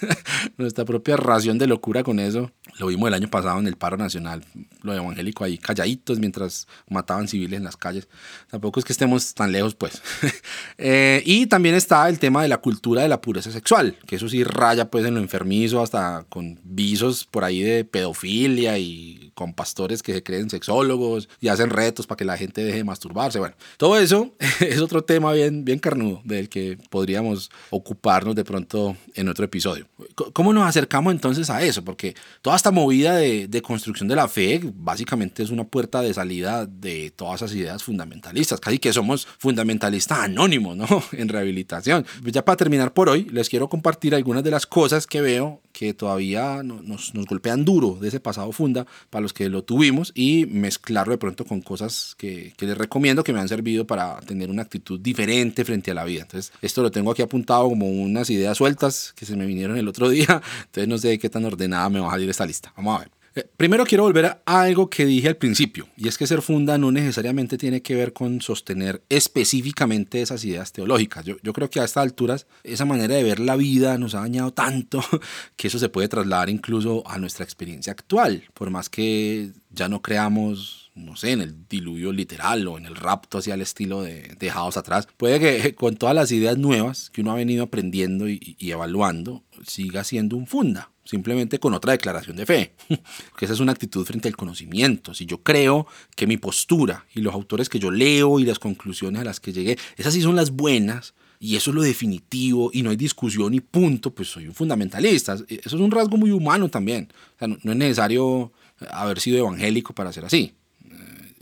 nuestra 0.57 0.85
propia 0.85 1.17
ración 1.17 1.59
de 1.59 1.67
locura 1.67 2.05
con 2.05 2.21
eso. 2.21 2.53
Lo 2.79 2.87
vimos 2.87 3.09
el 3.09 3.15
año 3.15 3.29
pasado 3.29 3.59
en 3.59 3.67
el 3.67 3.77
paro 3.77 3.97
nacional, 3.97 4.45
lo 4.83 4.95
evangélico 4.95 5.43
ahí 5.43 5.59
calladitos 5.59 6.21
mientras 6.21 6.69
mataban 6.89 7.27
civiles 7.27 7.59
en 7.59 7.65
las 7.65 7.77
calles. 7.77 8.07
Tampoco 8.53 8.79
es 8.79 8.87
que 8.87 8.93
estemos 8.93 9.35
tan 9.35 9.51
lejos, 9.51 9.75
pues. 9.75 10.01
Eh, 10.77 11.23
y 11.25 11.47
también 11.47 11.75
está 11.75 12.09
el 12.09 12.19
tema 12.19 12.43
de 12.43 12.49
la 12.49 12.59
cultura 12.59 13.03
de 13.03 13.09
la 13.09 13.21
pureza 13.21 13.51
sexual, 13.51 13.97
que 14.07 14.17
eso 14.17 14.29
sí 14.29 14.43
raya 14.43 14.91
pues 14.91 15.05
en 15.07 15.15
lo 15.15 15.21
enfermizo, 15.21 15.81
hasta 15.81 16.27
con 16.29 16.59
visos 16.65 17.25
por 17.27 17.45
ahí 17.45 17.63
de 17.63 17.85
pedofilia 17.85 18.77
y 18.79 19.24
con 19.35 19.55
pastores 19.55 20.03
que 20.03 20.13
se 20.13 20.23
creen 20.23 20.51
sexólogos 20.51 21.29
y 21.41 21.49
hacen 21.49 21.71
retos 21.71 22.07
para 22.07 22.17
que 22.17 22.25
la 22.25 22.37
gente 22.37 22.65
deje 22.65 22.79
de 22.79 22.85
masturbarse. 22.85 23.39
Bueno, 23.39 23.55
todo 23.77 23.99
eso 23.99 24.33
es 24.61 24.81
otro 24.81 25.03
tema 25.03 25.33
bien, 25.33 25.65
bien 25.65 25.79
carnudo 25.79 26.21
del 26.25 26.49
que 26.49 26.79
podríamos 26.91 27.51
ocuparnos 27.71 28.35
de 28.35 28.45
pronto 28.45 28.97
en 29.15 29.29
otro 29.29 29.45
episodio. 29.45 29.87
¿Cómo 30.33 30.53
nos 30.53 30.67
acercamos 30.67 31.13
entonces 31.13 31.51
a 31.51 31.63
eso? 31.63 31.85
Porque 31.85 32.15
toda 32.43 32.57
esta 32.57 32.71
movida 32.71 33.17
de, 33.17 33.49
de 33.49 33.63
construcción 33.63 34.09
de 34.09 34.17
la 34.17 34.29
fe 34.29 34.61
básicamente 34.63 35.43
es 35.43 35.51
una 35.51 35.65
puerta 35.65 36.03
de 36.03 36.15
salida 36.15 36.67
de 36.67 37.11
todas 37.11 37.43
esas 37.43 37.55
ideas 37.55 37.83
fundamentalistas. 37.83 38.61
Casi 38.61 38.79
que 38.79 38.93
somos 38.93 39.27
fundamentalistas 39.39 40.19
anónimos, 40.19 40.77
¿no? 40.77 40.87
En 41.13 41.29
rehabilitación. 41.29 42.05
Ya 42.25 42.45
para 42.45 42.57
terminar 42.57 42.93
por 42.93 43.09
hoy, 43.09 43.25
les 43.31 43.49
quiero 43.49 43.69
compartir 43.69 44.15
algunas 44.15 44.43
de 44.43 44.51
las 44.51 44.67
cosas 44.67 45.07
que 45.07 45.21
veo 45.21 45.61
que 45.73 45.93
todavía 45.95 46.63
nos, 46.63 47.15
nos 47.15 47.27
golpean 47.27 47.65
duro 47.65 47.99
de 48.01 48.09
ese 48.09 48.21
pasado 48.21 48.53
funda 48.53 48.87
para 49.15 49.23
los 49.23 49.33
que 49.33 49.49
lo 49.49 49.63
tuvimos 49.63 50.11
y 50.17 50.47
mezclarlo 50.47 51.13
de 51.13 51.19
pronto 51.19 51.45
con 51.45 51.61
cosas 51.61 52.17
que, 52.19 52.53
que 52.57 52.67
les 52.67 52.77
recomiendo 52.77 53.23
que 53.23 53.33
me 53.33 53.39
han 53.39 53.49
servido 53.49 53.87
para 53.87 54.19
tener 54.23 54.51
una 54.51 54.63
actitud 54.63 54.99
diferente 54.99 55.65
frente 55.65 55.93
a 55.93 55.95
la 55.95 56.03
vida. 56.03 56.23
Entonces, 56.23 56.53
esto 56.63 56.83
lo 56.83 56.91
tengo 56.91 57.13
aquí 57.13 57.23
apuntado 57.23 57.69
como 57.69 57.89
unas 57.89 58.29
ideas 58.31 58.59
sueltas 58.59 59.13
que 59.15 59.25
se 59.25 59.37
me 59.37 59.47
vinieron 59.47 59.77
el 59.77 59.87
otro 59.87 60.09
día. 60.11 60.43
Entonces, 60.65 60.89
no 60.89 60.99
sé 60.99 61.17
qué 61.21 61.31
tan 61.31 61.45
ordenada 61.45 61.89
me 61.91 62.01
va 62.01 62.09
a 62.09 62.11
salir 62.11 62.29
esta 62.29 62.45
lista. 62.45 62.73
Vamos 62.77 62.97
a 62.97 62.99
ver. 63.05 63.24
Eh, 63.37 63.45
primero 63.57 63.85
quiero 63.85 64.05
volver 64.05 64.27
a 64.27 64.41
algo 64.47 64.89
que 64.89 65.05
dije 65.05 65.27
al 65.27 65.37
principio, 65.37 65.89
y 65.97 66.07
es 66.07 66.17
que 66.17 66.27
ser 66.27 66.41
funda 66.41 66.79
no 66.79 66.93
necesariamente 66.93 67.59
tiene 67.59 67.83
que 67.83 67.97
ver 67.97 68.13
con 68.13 68.41
sostener 68.41 69.03
específicamente 69.09 70.23
esas 70.23 70.45
ideas 70.45 70.73
teológicas. 70.73 71.25
Yo, 71.25 71.37
yo 71.43 71.53
creo 71.53 71.69
que 71.69 71.81
a 71.81 71.85
estas 71.85 72.05
alturas 72.05 72.47
esa 72.63 72.85
manera 72.85 73.17
de 73.17 73.25
ver 73.25 73.41
la 73.41 73.57
vida 73.57 73.99
nos 73.99 74.15
ha 74.15 74.21
dañado 74.21 74.53
tanto 74.53 75.03
que 75.57 75.67
eso 75.67 75.81
se 75.81 75.89
puede 75.89 76.07
trasladar 76.07 76.49
incluso 76.49 77.03
a 77.09 77.19
nuestra 77.19 77.45
experiencia 77.45 77.93
actual, 77.93 78.45
por 78.55 78.71
más 78.71 78.89
que 78.89 79.51
ya 79.71 79.89
no 79.89 80.01
creamos 80.01 80.85
no 80.95 81.17
sé, 81.17 81.33
en 81.33 81.41
el 81.41 81.67
diluvio 81.69 82.13
literal 82.13 82.69
o 82.69 82.79
en 82.79 82.87
el 82.87 82.95
rapto 82.95 83.39
hacia 83.39 83.55
el 83.55 83.63
estilo 83.63 84.03
de 84.03 84.37
dejados 84.39 84.77
atrás. 84.77 85.09
Puede 85.17 85.41
que 85.41 85.75
con 85.75 85.97
todas 85.97 86.15
las 86.15 86.31
ideas 86.31 86.57
nuevas 86.57 87.11
que 87.11 87.21
uno 87.21 87.33
ha 87.33 87.35
venido 87.35 87.65
aprendiendo 87.65 88.29
y, 88.29 88.57
y 88.61 88.71
evaluando, 88.71 89.43
siga 89.67 90.05
siendo 90.05 90.37
un 90.37 90.47
funda 90.47 90.94
simplemente 91.05 91.59
con 91.59 91.75
otra 91.75 91.93
declaración 91.93 92.37
de 92.37 92.47
fe. 92.47 92.75
que 93.37 93.45
esa 93.45 93.55
es 93.55 93.61
una 93.61 93.73
actitud 93.73 94.05
frente 94.05 94.29
al 94.29 94.37
conocimiento. 94.37 95.15
Si 95.15 95.27
yo 95.27 95.43
creo 95.43 95.87
que 96.17 96.27
mi 96.27 96.37
postura 96.37 97.07
y 97.15 97.21
los 97.21 97.35
autores 97.35 97.69
que 97.69 97.79
yo 97.79 97.91
leo 97.91 98.41
y 98.41 98.45
las 98.45 98.59
conclusiones 98.59 99.23
a 99.23 99.25
las 99.25 99.41
que 99.41 99.53
llegué, 99.53 99.79
esas 99.97 100.15
sí 100.15 100.23
son 100.23 100.37
las 100.37 100.51
buenas, 100.51 101.15
y 101.45 101.57
eso 101.57 101.73
es 101.73 101.75
lo 101.75 101.83
definitivo 101.83 102.71
y 102.73 102.83
no 102.83 102.89
hay 102.89 102.97
discusión 102.97 103.53
y 103.53 103.61
punto, 103.61 104.15
pues 104.15 104.29
soy 104.29 104.47
un 104.47 104.55
fundamentalista. 104.55 105.35
Eso 105.35 105.47
es 105.49 105.75
un 105.75 105.91
rasgo 105.91 106.17
muy 106.17 106.31
humano 106.31 106.71
también. 106.71 107.13
no, 107.39 107.57
es 107.57 107.77
necesario 107.77 108.51
haber 108.91 109.21
sido 109.21 109.39
evangélico 109.39 109.95
para 109.95 110.11
ser 110.11 110.25
así. 110.25 110.55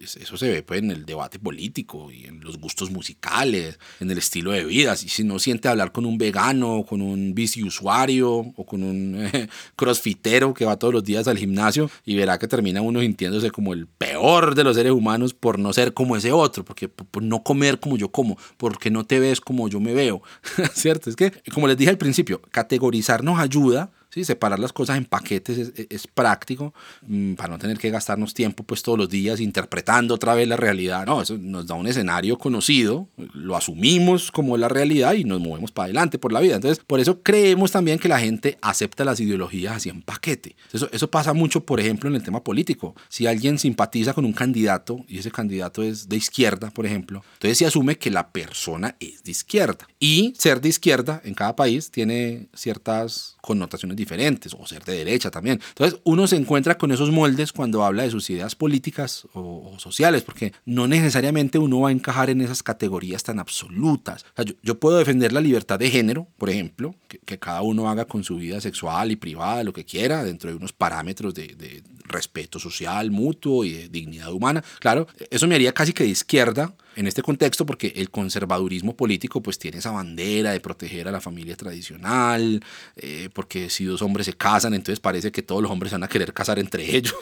Eso 0.02 0.36
se 0.36 0.48
ve 0.48 0.62
pues, 0.62 0.82
en 0.82 0.90
el 0.90 1.04
debate 1.04 1.38
político 1.38 2.10
y 2.10 2.24
en 2.24 2.40
los 2.40 2.58
gustos 2.58 2.90
musicales, 2.90 3.78
en 4.00 4.10
el 4.10 4.18
estilo 4.18 4.52
de 4.52 4.64
vida. 4.64 4.96
Si 4.96 5.24
no 5.24 5.38
siente 5.38 5.68
hablar 5.68 5.92
con 5.92 6.04
un 6.06 6.18
vegano, 6.18 6.84
con 6.88 7.00
un 7.00 7.34
biciusuario 7.34 8.30
o 8.32 8.66
con 8.66 8.82
un 8.82 9.28
crossfitero 9.76 10.54
que 10.54 10.64
va 10.64 10.78
todos 10.78 10.92
los 10.92 11.04
días 11.04 11.28
al 11.28 11.38
gimnasio 11.38 11.90
y 12.04 12.16
verá 12.16 12.38
que 12.38 12.48
termina 12.48 12.82
uno 12.82 13.00
sintiéndose 13.00 13.50
como 13.50 13.72
el 13.72 13.86
peor 13.86 14.54
de 14.54 14.64
los 14.64 14.76
seres 14.76 14.92
humanos 14.92 15.34
por 15.34 15.58
no 15.58 15.72
ser 15.72 15.94
como 15.94 16.16
ese 16.16 16.32
otro, 16.32 16.64
porque 16.64 16.88
por 16.88 17.22
no 17.22 17.42
comer 17.42 17.78
como 17.80 17.96
yo 17.96 18.10
como, 18.10 18.38
porque 18.56 18.90
no 18.90 19.04
te 19.04 19.20
ves 19.20 19.40
como 19.40 19.68
yo 19.68 19.80
me 19.80 19.94
veo. 19.94 20.22
¿Cierto? 20.74 21.10
Es 21.10 21.16
que, 21.16 21.32
como 21.52 21.68
les 21.68 21.76
dije 21.76 21.90
al 21.90 21.98
principio, 21.98 22.42
categorizar 22.50 23.22
nos 23.22 23.38
ayuda 23.38 23.90
¿sí? 24.12 24.24
Separar 24.24 24.58
las 24.58 24.72
cosas 24.72 24.96
en 24.98 25.04
paquetes 25.04 25.72
es, 25.88 26.06
práctico 26.06 26.74
mm, 27.06 27.34
para 27.34 27.50
no 27.50 27.58
tener 27.58 27.78
que 27.78 27.90
gastarnos 27.90 28.34
tiempo 28.34 28.64
pues 28.64 28.82
todos 28.82 28.98
los 28.98 29.08
días 29.08 29.40
interpretando 29.40 30.14
otra 30.14 30.34
vez 30.34 30.46
la 30.46 30.56
realidad. 30.56 31.06
No, 31.06 31.22
eso 31.22 31.38
nos 31.38 31.66
da 31.66 31.74
un 31.74 31.86
escenario 31.86 32.38
conocido, 32.38 33.08
lo 33.34 33.56
asumimos 33.56 34.30
como 34.30 34.56
la 34.56 34.68
realidad 34.68 35.14
y 35.14 35.24
nos 35.24 35.40
movemos 35.40 35.72
para 35.72 35.84
adelante 35.84 36.18
por 36.18 36.32
la 36.32 36.40
vida. 36.40 36.56
Entonces, 36.56 36.82
por 36.84 37.00
eso 37.00 37.22
creemos 37.22 37.72
también 37.72 37.98
que 37.98 38.08
la 38.08 38.18
gente 38.18 38.58
acepta 38.60 39.04
las 39.04 39.20
ideologías 39.20 39.76
así 39.76 39.88
en 39.88 40.02
paquete. 40.02 40.56
Eso, 40.72 40.88
eso 40.92 41.10
pasa 41.10 41.32
mucho, 41.32 41.64
por 41.64 41.80
ejemplo, 41.80 42.08
en 42.08 42.16
el 42.16 42.22
tema 42.22 42.44
político. 42.44 42.94
Si 43.08 43.26
alguien 43.26 43.58
simpatiza 43.58 44.12
con 44.12 44.24
un 44.24 44.32
candidato 44.32 45.04
y 45.08 45.18
ese 45.18 45.30
candidato 45.30 45.82
es 45.82 46.08
de 46.08 46.16
izquierda, 46.16 46.70
por 46.70 46.86
ejemplo, 46.86 47.22
entonces 47.34 47.58
se 47.58 47.66
asume 47.66 47.96
que 47.96 48.10
la 48.10 48.30
persona 48.30 48.96
es 49.00 49.22
de 49.24 49.30
izquierda. 49.30 49.88
Y 49.98 50.34
ser 50.36 50.60
de 50.60 50.68
izquierda 50.68 51.20
en 51.24 51.34
cada 51.34 51.56
país 51.56 51.90
tiene 51.90 52.48
ciertas 52.54 53.36
connotaciones 53.40 53.96
diferentes, 54.02 54.54
o 54.58 54.66
ser 54.66 54.84
de 54.84 54.96
derecha 54.96 55.30
también. 55.30 55.60
Entonces 55.68 56.00
uno 56.04 56.26
se 56.26 56.36
encuentra 56.36 56.76
con 56.76 56.90
esos 56.92 57.10
moldes 57.10 57.52
cuando 57.52 57.84
habla 57.84 58.02
de 58.02 58.10
sus 58.10 58.28
ideas 58.30 58.54
políticas 58.54 59.26
o, 59.32 59.74
sociales, 59.78 60.22
porque 60.22 60.52
no 60.64 60.88
necesariamente 60.88 61.58
uno 61.58 61.80
va 61.80 61.90
a 61.90 61.92
encajar 61.92 62.30
en 62.30 62.40
esas 62.40 62.62
categorías 62.62 63.22
tan 63.22 63.38
absolutas. 63.38 64.24
yo, 64.62 64.78
puedo 64.78 64.98
defender 64.98 65.32
la 65.32 65.40
libertad 65.40 65.78
de 65.78 65.90
género, 65.90 66.26
por 66.36 66.50
ejemplo, 66.50 66.94
que, 67.08 67.38
cada 67.38 67.62
uno 67.62 67.88
haga 67.90 68.04
con 68.04 68.22
su 68.22 68.36
vida 68.36 68.60
sexual 68.60 69.10
y 69.10 69.16
privada 69.16 69.64
lo 69.64 69.72
que 69.72 69.84
quiera, 69.84 70.22
dentro 70.22 70.50
de 70.50 70.56
unos 70.56 70.72
parámetros 70.72 71.34
de, 71.34 71.48
de 71.48 71.82
respeto 72.04 72.58
social 72.58 73.10
mutuo 73.10 73.64
y 73.64 73.72
de 73.72 73.88
dignidad 73.88 74.32
humana. 74.32 74.62
Claro, 74.80 75.06
eso 75.30 75.46
me 75.48 75.54
haría 75.54 75.72
casi 75.72 75.92
que 75.92 76.04
de 76.04 76.10
izquierda, 76.10 76.74
en 76.96 77.06
este 77.06 77.22
contexto 77.22 77.66
porque 77.66 77.92
el 77.96 78.10
conservadurismo 78.10 78.96
político 78.96 79.42
pues 79.42 79.58
tiene 79.58 79.78
esa 79.78 79.90
bandera 79.90 80.52
de 80.52 80.60
proteger 80.60 81.08
a 81.08 81.12
la 81.12 81.20
familia 81.20 81.56
tradicional, 81.56 82.62
eh, 82.96 83.28
porque 83.32 83.70
si 83.70 83.84
dos 83.84 84.02
hombres 84.02 84.26
se 84.26 84.34
casan, 84.34 84.74
entonces 84.74 85.00
parece 85.00 85.32
que 85.32 85.42
todos 85.42 85.62
los 85.62 85.70
hombres 85.70 85.92
van 85.92 86.04
a 86.04 86.08
querer 86.08 86.32
casar 86.32 86.58
entre 86.58 86.96
ellos. 86.96 87.14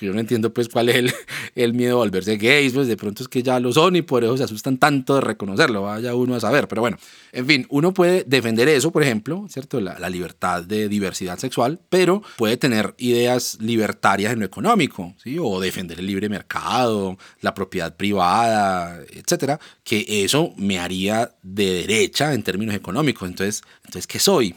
Yo 0.00 0.12
no 0.12 0.20
entiendo 0.20 0.52
pues 0.52 0.68
cuál 0.68 0.88
es 0.88 0.96
el, 0.96 1.14
el, 1.54 1.74
miedo 1.74 1.96
a 1.96 1.98
volverse 1.98 2.36
gays, 2.36 2.72
pues 2.72 2.88
de 2.88 2.96
pronto 2.96 3.22
es 3.22 3.28
que 3.28 3.42
ya 3.42 3.60
lo 3.60 3.72
son 3.72 3.96
y 3.96 4.02
por 4.02 4.24
eso 4.24 4.36
se 4.36 4.44
asustan 4.44 4.78
tanto 4.78 5.16
de 5.16 5.20
reconocerlo, 5.20 5.82
vaya 5.82 6.14
uno 6.14 6.34
a 6.34 6.40
saber, 6.40 6.68
pero 6.68 6.82
bueno, 6.82 6.98
en 7.32 7.46
fin, 7.46 7.66
uno 7.70 7.92
puede 7.92 8.24
defender 8.26 8.68
eso, 8.68 8.90
por 8.90 9.02
ejemplo, 9.02 9.46
¿cierto? 9.48 9.80
La, 9.80 9.98
la 9.98 10.10
libertad 10.10 10.62
de 10.62 10.88
diversidad 10.88 11.38
sexual, 11.38 11.80
pero 11.88 12.22
puede 12.36 12.56
tener 12.56 12.94
ideas 12.98 13.58
libertarias 13.60 14.32
en 14.32 14.40
lo 14.40 14.46
económico, 14.46 15.14
¿sí? 15.22 15.36
O 15.40 15.60
defender 15.60 15.98
el 15.98 16.06
libre 16.06 16.28
mercado, 16.28 17.18
la 17.40 17.54
propiedad 17.54 17.96
privada, 17.96 19.00
etcétera, 19.18 19.58
que 19.84 20.24
eso 20.24 20.52
me 20.56 20.78
haría 20.78 21.32
de 21.42 21.86
derecha 21.86 22.32
en 22.34 22.42
términos 22.42 22.74
económicos. 22.74 23.28
Entonces, 23.28 23.62
entonces 23.84 24.06
¿qué 24.06 24.18
soy? 24.18 24.54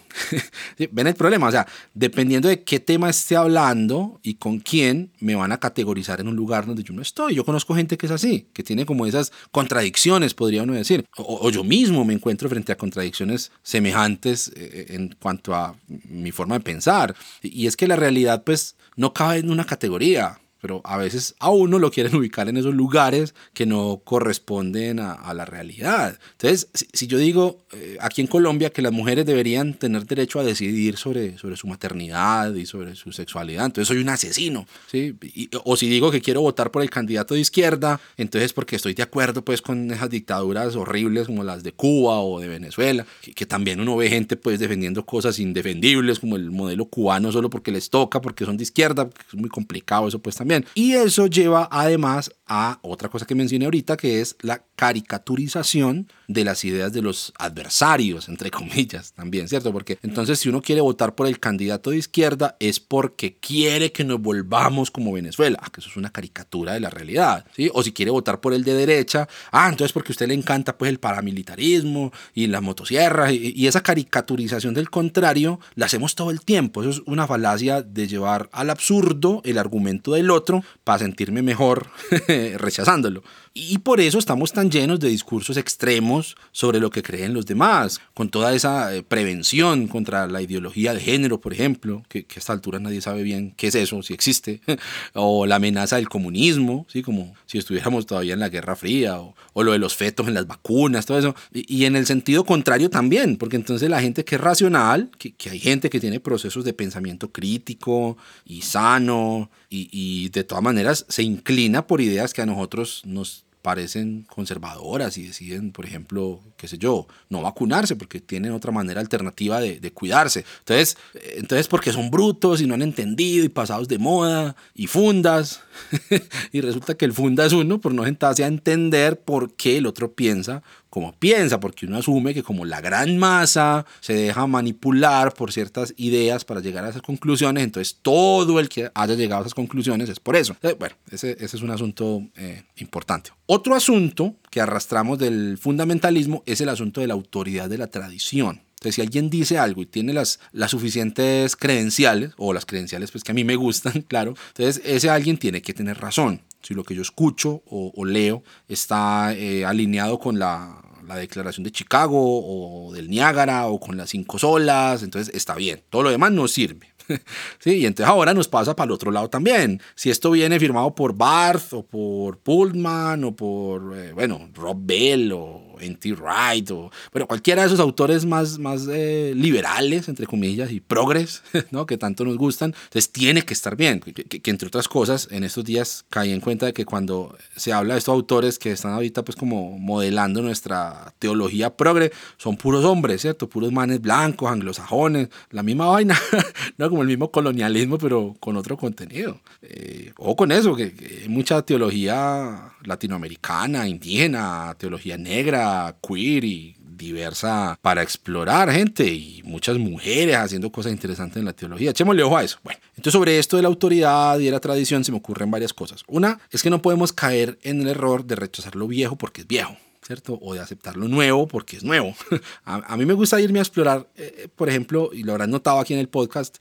¿Ven 0.91 1.07
el 1.07 1.15
problema? 1.15 1.47
O 1.47 1.51
sea, 1.51 1.67
dependiendo 1.93 2.49
de 2.49 2.63
qué 2.63 2.79
tema 2.79 3.09
esté 3.09 3.35
hablando 3.35 4.19
y 4.23 4.35
con 4.35 4.59
quién, 4.59 5.11
me 5.19 5.35
van 5.35 5.51
a 5.51 5.59
categorizar 5.59 6.19
en 6.19 6.27
un 6.27 6.35
lugar 6.35 6.65
donde 6.65 6.83
yo 6.83 6.93
no 6.93 7.01
estoy. 7.01 7.35
Yo 7.35 7.45
conozco 7.45 7.75
gente 7.75 7.97
que 7.97 8.05
es 8.05 8.11
así, 8.11 8.47
que 8.53 8.63
tiene 8.63 8.85
como 8.85 9.05
esas 9.05 9.31
contradicciones, 9.51 10.33
podría 10.33 10.63
uno 10.63 10.73
decir. 10.73 11.05
O, 11.17 11.49
yo 11.49 11.63
mismo 11.63 12.05
me 12.05 12.13
encuentro 12.13 12.49
frente 12.49 12.71
a 12.71 12.77
contradicciones 12.77 13.51
semejantes 13.63 14.51
eh, 14.55 14.87
en 14.89 15.15
cuanto 15.19 15.53
a 15.53 15.75
mi 15.87 16.31
forma 16.31 16.55
de 16.55 16.61
pensar. 16.61 17.15
Y 17.41 17.67
es 17.67 17.75
que 17.75 17.87
la 17.87 17.95
realidad, 17.95 18.43
pues, 18.43 18.75
no 18.95 19.13
cabe 19.13 19.39
en 19.39 19.49
una 19.49 19.65
categoría 19.65 20.39
pero 20.61 20.81
a 20.85 20.97
veces 20.97 21.35
a 21.39 21.49
uno 21.49 21.79
lo 21.79 21.91
quieren 21.91 22.15
ubicar 22.21 22.47
en 22.47 22.57
esos 22.57 22.73
lugares 22.73 23.33
que 23.53 23.65
no 23.65 24.01
corresponden 24.03 24.99
a, 24.99 25.31
la 25.33 25.45
realidad. 25.45 26.19
Entonces, 26.33 26.67
si, 26.93 27.07
yo 27.07 27.17
digo 27.17 27.63
eh, 27.71 27.97
aquí 28.01 28.19
en 28.19 28.27
Colombia 28.27 28.69
que 28.69 28.81
las 28.81 28.91
mujeres 28.91 29.25
deberían 29.25 29.73
tener 29.75 30.05
derecho 30.05 30.41
a 30.41 30.43
decidir 30.43 30.97
sobre, 30.97 31.37
sobre 31.37 31.55
su 31.55 31.67
maternidad 31.67 32.53
y 32.53 32.65
sobre 32.65 32.95
su 32.95 33.13
sexualidad, 33.13 33.65
entonces 33.65 33.87
soy 33.87 33.99
un 33.99 34.09
asesino. 34.09 34.67
¿sí? 34.87 35.15
o 35.63 35.77
si 35.77 35.89
digo 35.89 36.11
que 36.11 36.21
quiero 36.21 36.41
votar 36.41 36.69
por 36.69 36.81
el 36.81 36.89
candidato 36.89 37.33
de 37.33 37.39
izquierda, 37.39 37.99
entonces 38.17 38.51
porque 38.51 38.75
estoy 38.75 38.93
de 38.93 39.03
acuerdo 39.03 39.43
pues 39.43 39.61
con 39.61 39.89
esas 39.91 40.09
dictaduras 40.09 40.75
horribles 40.75 41.27
como 41.27 41.43
las 41.43 41.63
de 41.63 41.71
Cuba 41.71 42.19
o 42.19 42.39
de 42.39 42.47
Venezuela, 42.47 43.05
que, 43.21 43.45
también 43.45 43.79
uno 43.79 43.97
ve 43.97 44.09
gente 44.09 44.35
pues 44.35 44.59
defendiendo 44.59 45.05
cosas 45.05 45.39
indefendibles 45.39 46.19
como 46.19 46.35
el 46.35 46.51
modelo 46.51 46.85
cubano 46.85 47.31
solo 47.31 47.49
porque 47.49 47.71
les 47.71 47.89
toca, 47.89 48.21
porque 48.21 48.45
son 48.45 48.57
de 48.57 48.63
izquierda, 48.63 49.09
es 49.27 49.35
muy 49.35 49.49
complicado 49.49 50.07
eso 50.07 50.19
pues 50.19 50.35
también. 50.35 50.50
Y 50.75 50.93
eso 50.93 51.27
lleva 51.27 51.67
además 51.71 52.31
a 52.47 52.79
otra 52.81 53.09
cosa 53.09 53.25
que 53.25 53.35
mencioné 53.35 53.65
ahorita, 53.65 53.97
que 53.97 54.21
es 54.21 54.35
la 54.41 54.63
caricaturización 54.81 56.07
de 56.27 56.43
las 56.43 56.65
ideas 56.65 56.91
de 56.91 57.03
los 57.03 57.33
adversarios, 57.37 58.27
entre 58.29 58.49
comillas, 58.49 59.13
también, 59.13 59.47
¿cierto? 59.47 59.71
Porque 59.71 59.99
entonces 60.01 60.39
si 60.39 60.49
uno 60.49 60.59
quiere 60.59 60.81
votar 60.81 61.13
por 61.13 61.27
el 61.27 61.39
candidato 61.39 61.91
de 61.91 61.97
izquierda 61.97 62.55
es 62.59 62.79
porque 62.79 63.35
quiere 63.35 63.91
que 63.91 64.03
nos 64.03 64.19
volvamos 64.19 64.89
como 64.89 65.11
Venezuela, 65.13 65.59
ah, 65.61 65.69
que 65.71 65.81
eso 65.81 65.89
es 65.91 65.97
una 65.97 66.09
caricatura 66.09 66.73
de 66.73 66.79
la 66.79 66.89
realidad, 66.89 67.45
¿sí? 67.55 67.69
O 67.75 67.83
si 67.83 67.91
quiere 67.91 68.09
votar 68.09 68.41
por 68.41 68.55
el 68.55 68.63
de 68.63 68.73
derecha, 68.73 69.27
ah, 69.51 69.69
entonces 69.69 69.93
porque 69.93 70.13
a 70.13 70.13
usted 70.13 70.27
le 70.27 70.33
encanta 70.33 70.75
pues 70.75 70.89
el 70.89 70.99
paramilitarismo 70.99 72.11
y 72.33 72.47
las 72.47 72.63
motosierras 72.63 73.33
y, 73.33 73.53
y 73.55 73.67
esa 73.67 73.83
caricaturización 73.83 74.73
del 74.73 74.89
contrario 74.89 75.59
la 75.75 75.85
hacemos 75.85 76.15
todo 76.15 76.31
el 76.31 76.41
tiempo, 76.41 76.81
eso 76.81 76.89
es 76.89 77.01
una 77.05 77.27
falacia 77.27 77.83
de 77.83 78.07
llevar 78.07 78.49
al 78.51 78.71
absurdo 78.71 79.43
el 79.45 79.59
argumento 79.59 80.13
del 80.13 80.31
otro 80.31 80.63
para 80.83 80.97
sentirme 80.97 81.43
mejor 81.43 81.91
rechazándolo. 82.57 83.21
Y 83.53 83.79
por 83.79 83.99
eso 83.99 84.17
estamos 84.17 84.53
tan 84.53 84.71
llenos 84.71 85.01
de 85.01 85.09
discursos 85.09 85.57
extremos 85.57 86.37
sobre 86.53 86.79
lo 86.79 86.89
que 86.89 87.03
creen 87.03 87.33
los 87.33 87.45
demás, 87.45 87.99
con 88.13 88.29
toda 88.29 88.55
esa 88.55 88.95
eh, 88.95 89.03
prevención 89.03 89.89
contra 89.89 90.25
la 90.27 90.41
ideología 90.41 90.93
de 90.93 91.01
género, 91.01 91.41
por 91.41 91.51
ejemplo, 91.51 92.01
que, 92.07 92.19
a 92.33 92.39
esta 92.39 92.53
altura 92.53 92.79
nadie 92.79 93.01
sabe 93.01 93.23
bien 93.23 93.53
qué 93.57 93.67
es 93.67 93.75
eso, 93.75 94.01
si 94.03 94.13
existe, 94.13 94.61
o 95.13 95.45
la 95.45 95.57
amenaza 95.57 95.97
del 95.97 96.07
comunismo, 96.07 96.85
¿sí? 96.89 97.01
como 97.01 97.33
si 97.45 97.57
estuviéramos 97.57 98.05
todavía 98.05 98.35
en 98.35 98.39
la 98.39 98.47
Guerra 98.47 98.77
Fría, 98.77 99.19
o, 99.19 99.35
lo 99.61 99.73
de 99.73 99.79
los 99.79 99.95
fetos 99.95 100.29
en 100.29 100.33
las 100.33 100.47
vacunas, 100.47 101.05
todo 101.05 101.19
eso. 101.19 101.35
Y, 101.51 101.83
en 101.83 101.97
el 101.97 102.05
sentido 102.05 102.45
contrario 102.45 102.89
también, 102.89 103.35
porque 103.35 103.57
entonces 103.57 103.89
la 103.89 103.99
gente 103.99 104.23
que 104.23 104.35
es 104.35 104.41
racional, 104.41 105.11
que, 105.17 105.33
hay 105.49 105.59
gente 105.59 105.89
que 105.89 105.99
tiene 105.99 106.21
procesos 106.21 106.63
de 106.63 106.71
pensamiento 106.71 107.31
crítico 107.31 108.17
y 108.45 108.61
sano, 108.61 109.51
y, 109.69 109.89
y 109.91 110.29
de 110.29 110.45
todas 110.45 110.63
maneras 110.63 111.05
se 111.09 111.23
inclina 111.23 111.85
por 111.85 111.99
ideas 111.99 112.33
que 112.33 112.41
a 112.41 112.45
nosotros 112.45 113.01
nos 113.05 113.40
parecen 113.61 114.23
conservadoras 114.23 115.17
y 115.17 115.27
deciden, 115.27 115.71
por 115.71 115.85
ejemplo, 115.85 116.41
qué 116.57 116.67
sé 116.67 116.77
yo, 116.77 117.07
no 117.29 117.41
vacunarse 117.41 117.95
porque 117.95 118.19
tienen 118.19 118.51
otra 118.51 118.71
manera 118.71 119.01
alternativa 119.01 119.59
de, 119.59 119.79
de, 119.79 119.91
cuidarse. 119.91 120.45
Entonces, 120.59 120.97
entonces, 121.35 121.67
porque 121.67 121.91
son 121.91 122.09
brutos 122.09 122.61
y 122.61 122.67
no 122.67 122.73
han 122.73 122.81
entendido 122.81 123.45
y 123.45 123.49
pasados 123.49 123.87
de 123.87 123.97
moda 123.97 124.55
y 124.73 124.87
fundas. 124.87 125.61
y 126.51 126.61
resulta 126.61 126.95
que 126.95 127.05
el 127.05 127.13
funda 127.13 127.45
es 127.45 127.53
uno 127.53 127.79
por 127.79 127.93
no 127.93 128.03
sentarse 128.03 128.43
a 128.43 128.47
entender 128.47 129.19
por 129.21 129.53
qué 129.53 129.77
el 129.77 129.85
otro 129.85 130.13
piensa 130.13 130.63
como 130.91 131.13
piensa, 131.13 131.59
porque 131.61 131.85
uno 131.85 131.97
asume 131.97 132.33
que 132.33 132.43
como 132.43 132.65
la 132.65 132.81
gran 132.81 133.17
masa 133.17 133.85
se 134.01 134.13
deja 134.13 134.45
manipular 134.45 135.33
por 135.33 135.53
ciertas 135.53 135.93
ideas 135.95 136.43
para 136.43 136.59
llegar 136.59 136.83
a 136.83 136.89
esas 136.89 137.01
conclusiones, 137.01 137.63
entonces 137.63 137.97
todo 138.01 138.59
el 138.59 138.67
que 138.67 138.91
haya 138.93 139.15
llegado 139.15 139.41
a 139.41 139.45
esas 139.45 139.55
conclusiones 139.55 140.09
es 140.09 140.19
por 140.19 140.35
eso. 140.35 140.53
bueno, 140.77 140.95
ese, 141.09 141.37
ese, 141.39 141.55
es 141.55 141.63
un 141.63 141.71
asunto 141.71 142.21
eh, 142.35 142.63
importante. 142.75 143.31
Otro 143.45 143.73
asunto 143.73 144.35
que 144.49 144.59
arrastramos 144.59 145.17
del 145.17 145.57
fundamentalismo 145.57 146.43
es 146.45 146.59
el 146.59 146.67
asunto 146.67 146.99
de 146.99 147.07
la 147.07 147.13
autoridad 147.13 147.69
de 147.69 147.77
la 147.77 147.87
tradición. 147.87 148.61
Entonces, 148.73 148.95
si 148.95 149.01
alguien 149.01 149.29
dice 149.29 149.59
algo 149.59 149.83
y 149.83 149.85
tiene 149.85 150.11
las, 150.11 150.41
las 150.51 150.71
suficientes 150.71 151.55
credenciales, 151.55 152.31
o 152.35 152.51
las 152.51 152.65
credenciales 152.65 153.11
pues 153.11 153.23
que 153.23 153.31
a 153.31 153.35
mí 153.35 153.45
me 153.45 153.55
gustan, 153.55 154.01
claro, 154.07 154.33
entonces 154.49 154.81
ese 154.83 155.09
alguien 155.09 155.37
tiene 155.37 155.61
que 155.61 155.73
tener 155.73 155.99
razón. 155.99 156.41
Si 156.61 156.73
lo 156.73 156.83
que 156.83 156.95
yo 156.95 157.01
escucho 157.01 157.63
o, 157.65 158.05
leo 158.05 158.43
está 158.67 159.33
eh, 159.33 159.65
alineado 159.65 160.19
con 160.19 160.39
la, 160.39 160.81
la 161.07 161.15
declaración 161.15 161.63
de 161.63 161.71
Chicago 161.71 162.17
o 162.19 162.93
del 162.93 163.09
Niágara 163.09 163.67
o 163.67 163.79
con 163.79 163.97
las 163.97 164.09
cinco 164.09 164.39
solas, 164.39 165.03
entonces 165.03 165.33
está 165.35 165.55
bien. 165.55 165.81
Todo 165.89 166.03
lo 166.03 166.11
demás 166.11 166.31
no 166.31 166.47
sirve. 166.47 166.91
sí, 167.59 167.77
y 167.77 167.85
entonces 167.85 168.09
ahora 168.09 168.33
nos 168.33 168.47
pasa 168.47 168.75
para 168.75 168.85
el 168.85 168.91
otro 168.91 169.11
lado 169.11 169.29
también. 169.29 169.81
Si 169.95 170.09
esto 170.09 170.31
viene 170.31 170.59
firmado 170.59 170.93
por 170.95 171.13
Barth 171.13 171.73
o 171.73 171.83
por 171.83 172.37
Pullman 172.39 173.23
o 173.23 173.35
por, 173.35 173.97
eh, 173.97 174.13
bueno, 174.13 174.49
Rob 174.53 174.77
Bell 174.79 175.31
o 175.33 175.70
N.T. 175.81 176.13
Wright, 176.13 176.69
o 176.71 176.91
bueno, 177.11 177.27
cualquiera 177.27 177.61
de 177.61 177.67
esos 177.67 177.79
autores 177.79 178.25
más, 178.25 178.59
más 178.59 178.87
eh, 178.89 179.33
liberales, 179.35 180.07
entre 180.07 180.27
comillas, 180.27 180.71
y 180.71 180.79
progres, 180.79 181.43
¿no? 181.71 181.85
que 181.85 181.97
tanto 181.97 182.23
nos 182.25 182.37
gustan, 182.37 182.73
entonces 182.83 183.11
tiene 183.11 183.43
que 183.43 183.53
estar 183.53 183.75
bien. 183.75 183.99
Que, 183.99 184.13
que, 184.13 184.51
entre 184.51 184.67
otras 184.67 184.87
cosas, 184.87 185.27
en 185.31 185.43
estos 185.43 185.65
días 185.65 186.05
caí 186.09 186.31
en 186.31 186.39
cuenta 186.39 186.65
de 186.65 186.73
que 186.73 186.85
cuando 186.85 187.35
se 187.55 187.73
habla 187.73 187.95
de 187.95 187.99
estos 187.99 188.13
autores 188.13 188.59
que 188.59 188.71
están 188.71 188.93
ahorita 188.93 189.23
pues 189.23 189.35
como 189.35 189.77
modelando 189.77 190.41
nuestra 190.41 191.13
teología 191.19 191.75
progre, 191.75 192.11
son 192.37 192.57
puros 192.57 192.85
hombres, 192.85 193.21
¿cierto? 193.21 193.49
Puros 193.49 193.71
manes 193.71 194.01
blancos, 194.01 194.51
anglosajones, 194.51 195.29
la 195.49 195.63
misma 195.63 195.87
vaina, 195.87 196.19
¿no? 196.77 196.89
Como 196.89 197.01
el 197.01 197.07
mismo 197.07 197.31
colonialismo, 197.31 197.97
pero 197.97 198.35
con 198.39 198.57
otro 198.57 198.77
contenido. 198.77 199.39
Eh, 199.61 200.11
o 200.17 200.35
con 200.35 200.51
eso, 200.51 200.75
que, 200.75 200.93
que 200.93 201.27
mucha 201.29 201.61
teología 201.61 202.73
latinoamericana, 202.83 203.87
indígena, 203.87 204.75
teología 204.77 205.17
negra, 205.17 205.70
queer 206.01 206.43
y 206.43 206.75
diversa 207.01 207.77
para 207.81 208.01
explorar 208.01 208.71
gente 208.71 209.05
y 209.05 209.41
muchas 209.43 209.77
mujeres 209.77 210.35
haciendo 210.37 210.71
cosas 210.71 210.91
interesantes 210.91 211.37
en 211.37 211.45
la 211.45 211.53
teología. 211.53 211.91
Echémosle 211.91 212.23
ojo 212.23 212.37
a 212.37 212.43
eso. 212.43 212.59
Bueno, 212.63 212.79
entonces 212.91 213.13
sobre 213.13 213.39
esto 213.39 213.57
de 213.57 213.63
la 213.63 213.69
autoridad 213.69 214.39
y 214.39 214.45
de 214.45 214.51
la 214.51 214.59
tradición 214.59 215.03
se 215.03 215.11
me 215.11 215.17
ocurren 215.17 215.51
varias 215.51 215.73
cosas. 215.73 216.03
Una 216.07 216.39
es 216.51 216.61
que 216.63 216.69
no 216.69 216.81
podemos 216.81 217.11
caer 217.11 217.57
en 217.63 217.81
el 217.81 217.87
error 217.87 218.25
de 218.25 218.35
rechazar 218.35 218.75
lo 218.75 218.87
viejo 218.87 219.17
porque 219.17 219.41
es 219.41 219.47
viejo. 219.47 219.75
¿cierto? 220.03 220.39
O 220.41 220.55
de 220.55 220.59
aceptar 220.59 220.97
lo 220.97 221.07
nuevo 221.07 221.47
porque 221.47 221.77
es 221.77 221.83
nuevo. 221.83 222.15
a, 222.65 222.97
mí 222.97 223.05
me 223.05 223.13
gusta 223.13 223.39
irme 223.39 223.59
a 223.59 223.61
explorar, 223.61 224.07
eh, 224.15 224.47
por 224.55 224.67
ejemplo, 224.67 225.11
y 225.13 225.23
lo 225.23 225.31
habrán 225.33 225.51
notado 225.51 225.79
aquí 225.79 225.93
en 225.93 225.99
el 225.99 226.09
podcast, 226.09 226.57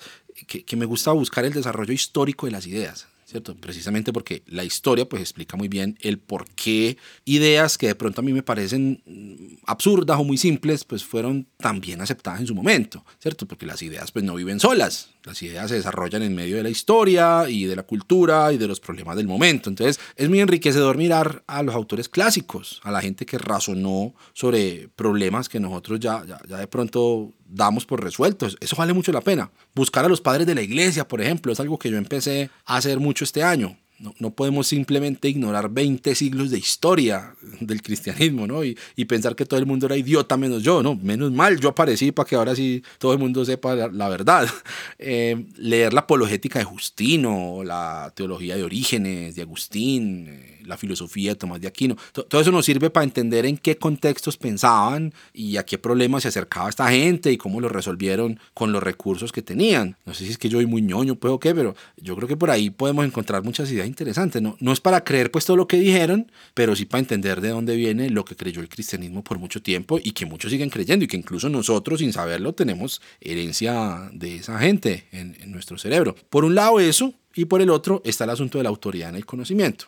que, 0.47 0.63
que 0.63 0.77
me 0.77 0.85
gusta 0.85 1.13
buscar 1.13 1.45
el 1.47 1.53
desarrollo 1.53 1.93
histórico 1.93 2.47
de 2.47 2.53
las 2.53 2.67
ideas. 2.67 3.07
¿Cierto? 3.31 3.55
Precisamente 3.55 4.13
porque 4.13 4.43
la 4.47 4.65
historia 4.65 5.09
pues 5.09 5.23
explica 5.23 5.57
muy 5.57 5.69
bien 5.69 5.97
el 6.01 6.19
por 6.19 6.49
qué 6.51 6.97
ideas 7.25 7.79
que 7.79 7.87
de 7.87 7.95
pronto 7.95 8.21
a 8.21 8.25
mí 8.25 8.33
me 8.33 8.43
parecen 8.43 9.03
mm, 9.07 9.63
absurdas 9.67 10.19
o 10.19 10.25
muy 10.25 10.37
simples 10.37 10.85
pues 10.85 11.05
fueron 11.05 11.47
tan 11.57 11.81
bien 11.81 12.01
aceptadas 12.01 12.41
en 12.41 12.47
su 12.49 12.55
momento, 12.55 13.05
¿cierto? 13.21 13.47
Porque 13.47 13.67
las 13.67 13.83
ideas 13.83 14.11
pues 14.11 14.25
no 14.25 14.35
viven 14.35 14.59
solas, 14.59 15.11
las 15.25 15.43
ideas 15.43 15.69
se 15.69 15.77
desarrollan 15.77 16.23
en 16.23 16.35
medio 16.35 16.57
de 16.57 16.63
la 16.63 16.71
historia 16.71 17.49
y 17.49 17.65
de 17.65 17.77
la 17.77 17.83
cultura 17.83 18.53
y 18.53 18.59
de 18.59 18.69
los 18.69 18.81
problemas 18.81 19.17
del 19.17 19.27
momento. 19.27 19.69
Entonces 19.69 20.01
es 20.17 20.29
muy 20.29 20.41
enriquecedor 20.41 20.97
mirar 20.97 21.43
a 21.47 21.63
los 21.63 21.75
autores 21.75 22.09
clásicos, 22.09 22.81
a 22.85 22.91
la 22.91 23.01
gente 23.01 23.27
que 23.27 23.39
razonó 23.39 24.15
sobre 24.33 24.89
problemas 24.97 25.49
que 25.49 25.61
nosotros 25.61 26.01
ya, 26.01 26.25
ya, 26.27 26.41
ya 26.49 26.59
de 26.59 26.67
pronto 26.67 27.33
damos 27.47 27.85
por 27.85 28.03
resueltos. 28.03 28.57
Eso 28.61 28.77
vale 28.77 28.93
mucho 28.93 29.13
la 29.13 29.21
pena. 29.21 29.51
Buscar 29.75 30.05
a 30.05 30.09
los 30.09 30.21
padres 30.21 30.47
de 30.47 30.55
la 30.55 30.63
iglesia, 30.63 31.07
por 31.07 31.21
ejemplo, 31.21 31.53
es 31.53 31.61
algo 31.61 31.79
que 31.79 31.91
yo 31.91 31.97
empecé 31.97 32.51
a 32.65 32.77
hacer 32.77 32.99
mucho 32.99 33.25
este 33.25 33.43
año. 33.43 33.77
No, 34.19 34.31
podemos 34.31 34.67
simplemente 34.67 35.29
ignorar 35.29 35.69
20 35.69 36.15
siglos 36.15 36.51
de 36.51 36.59
historia 36.59 37.35
del 37.61 37.83
cristianismo, 37.83 38.47
¿no? 38.47 38.65
Y, 38.65 38.77
pensar 39.05 39.35
que 39.35 39.45
todo 39.45 39.59
el 39.59 39.67
mundo 39.67 39.87
era 39.87 39.97
idiota 39.97 40.37
menos 40.37 40.63
yo, 40.63 40.83
¿no? 40.83 40.95
Menos 40.95 41.33
mal, 41.33 41.59
yo 41.61 41.69
aparecí 41.69 42.13
para 42.13 42.29
que 42.29 42.37
ahora 42.37 42.55
sí 42.55 42.83
todo 42.99 43.13
el 43.13 43.19
mundo 43.19 43.45
sepa 43.45 43.75
la, 43.75 44.09
verdad. 44.09 44.49
Eh, 45.03 45.47
leer 45.57 45.95
la 45.95 46.01
apologética 46.01 46.59
de 46.59 46.65
Justino, 46.65 47.63
la 47.65 48.13
teología 48.15 48.57
de 48.57 48.65
Orígenes, 48.65 49.35
de 49.35 49.43
Agustín, 49.43 50.27
eh, 50.29 50.60
la 50.71 50.79
filosofía 50.79 51.33
de 51.33 51.37
Tomás 51.37 51.61
de 51.61 51.69
Aquino. 51.69 51.97
Todo 52.13 52.41
eso 52.41 52.51
nos 52.51 52.65
sirve 52.65 52.89
para 52.89 53.05
entender 53.05 53.45
en 53.45 53.59
qué 53.59 53.77
contextos 53.77 54.39
pensaban 54.39 55.13
y 55.35 55.59
a 55.59 55.65
qué 55.65 55.77
problemas 55.77 56.23
se 56.23 56.29
acercaba 56.29 56.71
esta 56.71 56.89
gente 56.89 57.31
y 57.31 57.37
cómo 57.37 57.61
lo 57.61 57.69
resolvieron 57.69 58.41
con 58.55 58.73
los 58.73 58.83
recursos 58.83 59.33
que 59.33 59.43
tenían. 59.43 59.97
No 60.07 60.15
sé 60.15 60.25
si 60.25 60.31
es 60.31 60.39
que 60.39 60.49
yo 60.49 60.59
soy 60.59 60.67
muy 60.67 60.81
ñoño, 60.81 61.17
pues 61.17 61.33
o 61.33 61.39
qué, 61.39 61.55
pero 61.55 61.75
yo 61.99 62.17
creo 62.17 62.29
que 62.29 62.37
por 62.37 62.51
ahí 62.51 62.71
podemos 62.71 63.05
encontrar 63.05 63.43
muchas 63.43 63.71
ideas 63.71 63.87
interesantes. 63.87 64.41
No, 64.41 64.57
no 64.61 64.73
es 64.73 64.81
para 64.81 65.05
creer 65.05 65.31
pues 65.31 65.45
todo 65.45 65.57
lo 65.57 65.67
que 65.69 65.77
dijeron, 65.77 66.31
pero 66.55 66.75
sí 66.75 66.87
para 66.87 67.01
entender 67.01 67.41
de 67.41 67.51
dónde 67.51 67.77
viene 67.77 68.09
lo 68.09 68.25
que 68.25 68.37
creyó 68.37 68.63
el 68.63 68.69
cristianismo 68.69 69.23
por 69.23 69.39
mucho 69.39 69.61
tiempo 69.61 69.99
y 70.03 70.13
que 70.13 70.25
muchos 70.25 70.51
siguen 70.51 70.71
creyendo 70.71 71.05
y 71.05 71.09
que 71.09 71.17
incluso 71.17 71.49
nosotros 71.49 71.99
sin 71.99 72.13
saberlo 72.13 72.55
tenemos 72.55 73.03
herencia 73.21 74.09
de 74.13 74.37
esa 74.37 74.59
gente 74.59 75.09
en, 75.11 75.37
en 75.41 75.51
nuestro 75.51 75.77
cerebro. 75.77 76.15
Por 76.31 76.45
un 76.45 76.55
lado 76.55 76.79
eso, 76.81 77.13
y 77.35 77.45
por 77.45 77.63
el 77.63 77.71
otro 77.71 78.03
está 78.05 78.25
el 78.25 78.31
asunto 78.31 78.59
de 78.59 78.65
la 78.65 78.71
autoridad 78.71 79.11
en 79.11 79.17
el 79.17 79.27
conocimiento 79.27 79.87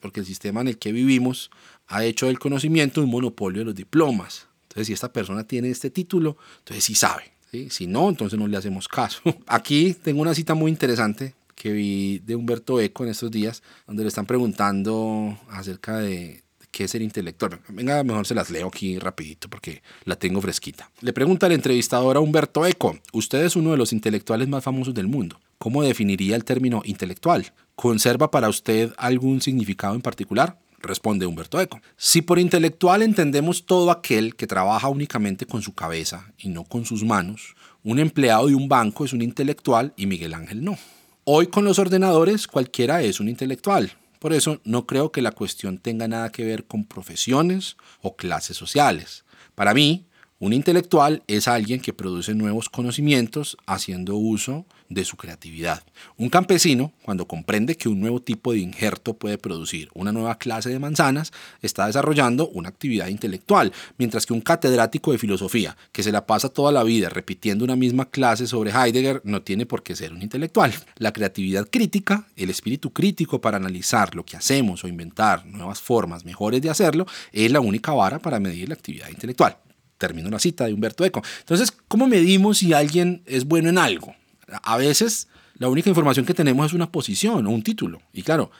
porque 0.00 0.20
el 0.20 0.26
sistema 0.26 0.60
en 0.60 0.68
el 0.68 0.78
que 0.78 0.92
vivimos 0.92 1.50
ha 1.88 2.04
hecho 2.04 2.26
del 2.26 2.38
conocimiento 2.38 3.02
un 3.02 3.10
monopolio 3.10 3.60
de 3.60 3.64
los 3.66 3.74
diplomas. 3.74 4.46
Entonces, 4.64 4.86
si 4.86 4.92
esta 4.92 5.12
persona 5.12 5.44
tiene 5.44 5.70
este 5.70 5.90
título, 5.90 6.36
entonces 6.58 6.84
sí 6.84 6.94
sabe. 6.94 7.32
Si 7.68 7.88
no, 7.88 8.08
entonces 8.08 8.38
no 8.38 8.46
le 8.46 8.56
hacemos 8.56 8.86
caso. 8.86 9.20
Aquí 9.46 9.94
tengo 9.94 10.22
una 10.22 10.34
cita 10.34 10.54
muy 10.54 10.70
interesante 10.70 11.34
que 11.56 11.72
vi 11.72 12.20
de 12.20 12.36
Humberto 12.36 12.80
Eco 12.80 13.04
en 13.04 13.10
estos 13.10 13.30
días, 13.30 13.62
donde 13.86 14.04
le 14.04 14.08
están 14.08 14.24
preguntando 14.24 15.36
acerca 15.50 15.98
de 15.98 16.42
qué 16.70 16.84
es 16.84 16.94
el 16.94 17.02
intelectual. 17.02 17.60
Venga, 17.68 18.02
mejor 18.04 18.26
se 18.26 18.34
las 18.34 18.50
leo 18.50 18.68
aquí 18.68 18.98
rapidito 18.98 19.50
porque 19.50 19.82
la 20.04 20.16
tengo 20.16 20.40
fresquita. 20.40 20.90
Le 21.00 21.12
pregunta 21.12 21.46
el 21.46 21.52
entrevistador 21.52 22.16
a 22.16 22.20
Humberto 22.20 22.64
Eco, 22.64 22.98
usted 23.12 23.44
es 23.44 23.56
uno 23.56 23.72
de 23.72 23.76
los 23.76 23.92
intelectuales 23.92 24.48
más 24.48 24.62
famosos 24.62 24.94
del 24.94 25.08
mundo. 25.08 25.38
¿Cómo 25.62 25.82
definiría 25.82 26.36
el 26.36 26.44
término 26.44 26.80
intelectual? 26.86 27.52
¿Conserva 27.74 28.30
para 28.30 28.48
usted 28.48 28.94
algún 28.96 29.42
significado 29.42 29.94
en 29.94 30.00
particular? 30.00 30.58
Responde 30.78 31.26
Humberto 31.26 31.60
Eco. 31.60 31.82
Si 31.98 32.22
por 32.22 32.38
intelectual 32.38 33.02
entendemos 33.02 33.66
todo 33.66 33.90
aquel 33.90 34.36
que 34.36 34.46
trabaja 34.46 34.88
únicamente 34.88 35.44
con 35.44 35.60
su 35.60 35.74
cabeza 35.74 36.32
y 36.38 36.48
no 36.48 36.64
con 36.64 36.86
sus 36.86 37.04
manos, 37.04 37.56
un 37.84 37.98
empleado 37.98 38.46
de 38.46 38.54
un 38.54 38.70
banco 38.70 39.04
es 39.04 39.12
un 39.12 39.20
intelectual 39.20 39.92
y 39.98 40.06
Miguel 40.06 40.32
Ángel 40.32 40.64
no. 40.64 40.78
Hoy 41.24 41.48
con 41.48 41.66
los 41.66 41.78
ordenadores 41.78 42.46
cualquiera 42.46 43.02
es 43.02 43.20
un 43.20 43.28
intelectual. 43.28 43.92
Por 44.18 44.32
eso 44.32 44.62
no 44.64 44.86
creo 44.86 45.12
que 45.12 45.20
la 45.20 45.32
cuestión 45.32 45.76
tenga 45.76 46.08
nada 46.08 46.32
que 46.32 46.46
ver 46.46 46.64
con 46.64 46.86
profesiones 46.86 47.76
o 48.00 48.16
clases 48.16 48.56
sociales. 48.56 49.26
Para 49.54 49.74
mí, 49.74 50.06
un 50.40 50.54
intelectual 50.54 51.22
es 51.26 51.48
alguien 51.48 51.80
que 51.80 51.92
produce 51.92 52.34
nuevos 52.34 52.70
conocimientos 52.70 53.58
haciendo 53.66 54.16
uso 54.16 54.64
de 54.88 55.04
su 55.04 55.18
creatividad. 55.18 55.82
Un 56.16 56.30
campesino, 56.30 56.92
cuando 57.02 57.28
comprende 57.28 57.76
que 57.76 57.90
un 57.90 58.00
nuevo 58.00 58.22
tipo 58.22 58.54
de 58.54 58.60
injerto 58.60 59.12
puede 59.12 59.36
producir 59.36 59.90
una 59.92 60.12
nueva 60.12 60.38
clase 60.38 60.70
de 60.70 60.78
manzanas, 60.78 61.30
está 61.60 61.86
desarrollando 61.88 62.48
una 62.48 62.70
actividad 62.70 63.08
intelectual, 63.08 63.70
mientras 63.98 64.24
que 64.24 64.32
un 64.32 64.40
catedrático 64.40 65.12
de 65.12 65.18
filosofía, 65.18 65.76
que 65.92 66.02
se 66.02 66.10
la 66.10 66.24
pasa 66.24 66.48
toda 66.48 66.72
la 66.72 66.84
vida 66.84 67.10
repitiendo 67.10 67.62
una 67.62 67.76
misma 67.76 68.08
clase 68.08 68.46
sobre 68.46 68.70
Heidegger, 68.70 69.20
no 69.24 69.42
tiene 69.42 69.66
por 69.66 69.82
qué 69.82 69.94
ser 69.94 70.14
un 70.14 70.22
intelectual. 70.22 70.72
La 70.96 71.12
creatividad 71.12 71.68
crítica, 71.70 72.26
el 72.36 72.48
espíritu 72.48 72.94
crítico 72.94 73.42
para 73.42 73.58
analizar 73.58 74.14
lo 74.14 74.24
que 74.24 74.38
hacemos 74.38 74.84
o 74.84 74.88
inventar 74.88 75.44
nuevas 75.44 75.82
formas 75.82 76.24
mejores 76.24 76.62
de 76.62 76.70
hacerlo, 76.70 77.06
es 77.30 77.52
la 77.52 77.60
única 77.60 77.92
vara 77.92 78.18
para 78.18 78.40
medir 78.40 78.70
la 78.70 78.74
actividad 78.74 79.10
intelectual 79.10 79.58
termino 80.00 80.30
la 80.30 80.40
cita 80.40 80.64
de 80.66 80.72
Humberto 80.72 81.04
Eco. 81.04 81.22
Entonces, 81.40 81.72
¿cómo 81.86 82.08
medimos 82.08 82.58
si 82.58 82.72
alguien 82.72 83.22
es 83.26 83.44
bueno 83.44 83.68
en 83.68 83.78
algo? 83.78 84.16
A 84.64 84.76
veces 84.76 85.28
la 85.54 85.68
única 85.68 85.90
información 85.90 86.24
que 86.24 86.32
tenemos 86.32 86.66
es 86.66 86.72
una 86.72 86.90
posición 86.90 87.46
o 87.46 87.50
un 87.50 87.62
título. 87.62 88.00
Y 88.14 88.22
claro, 88.22 88.50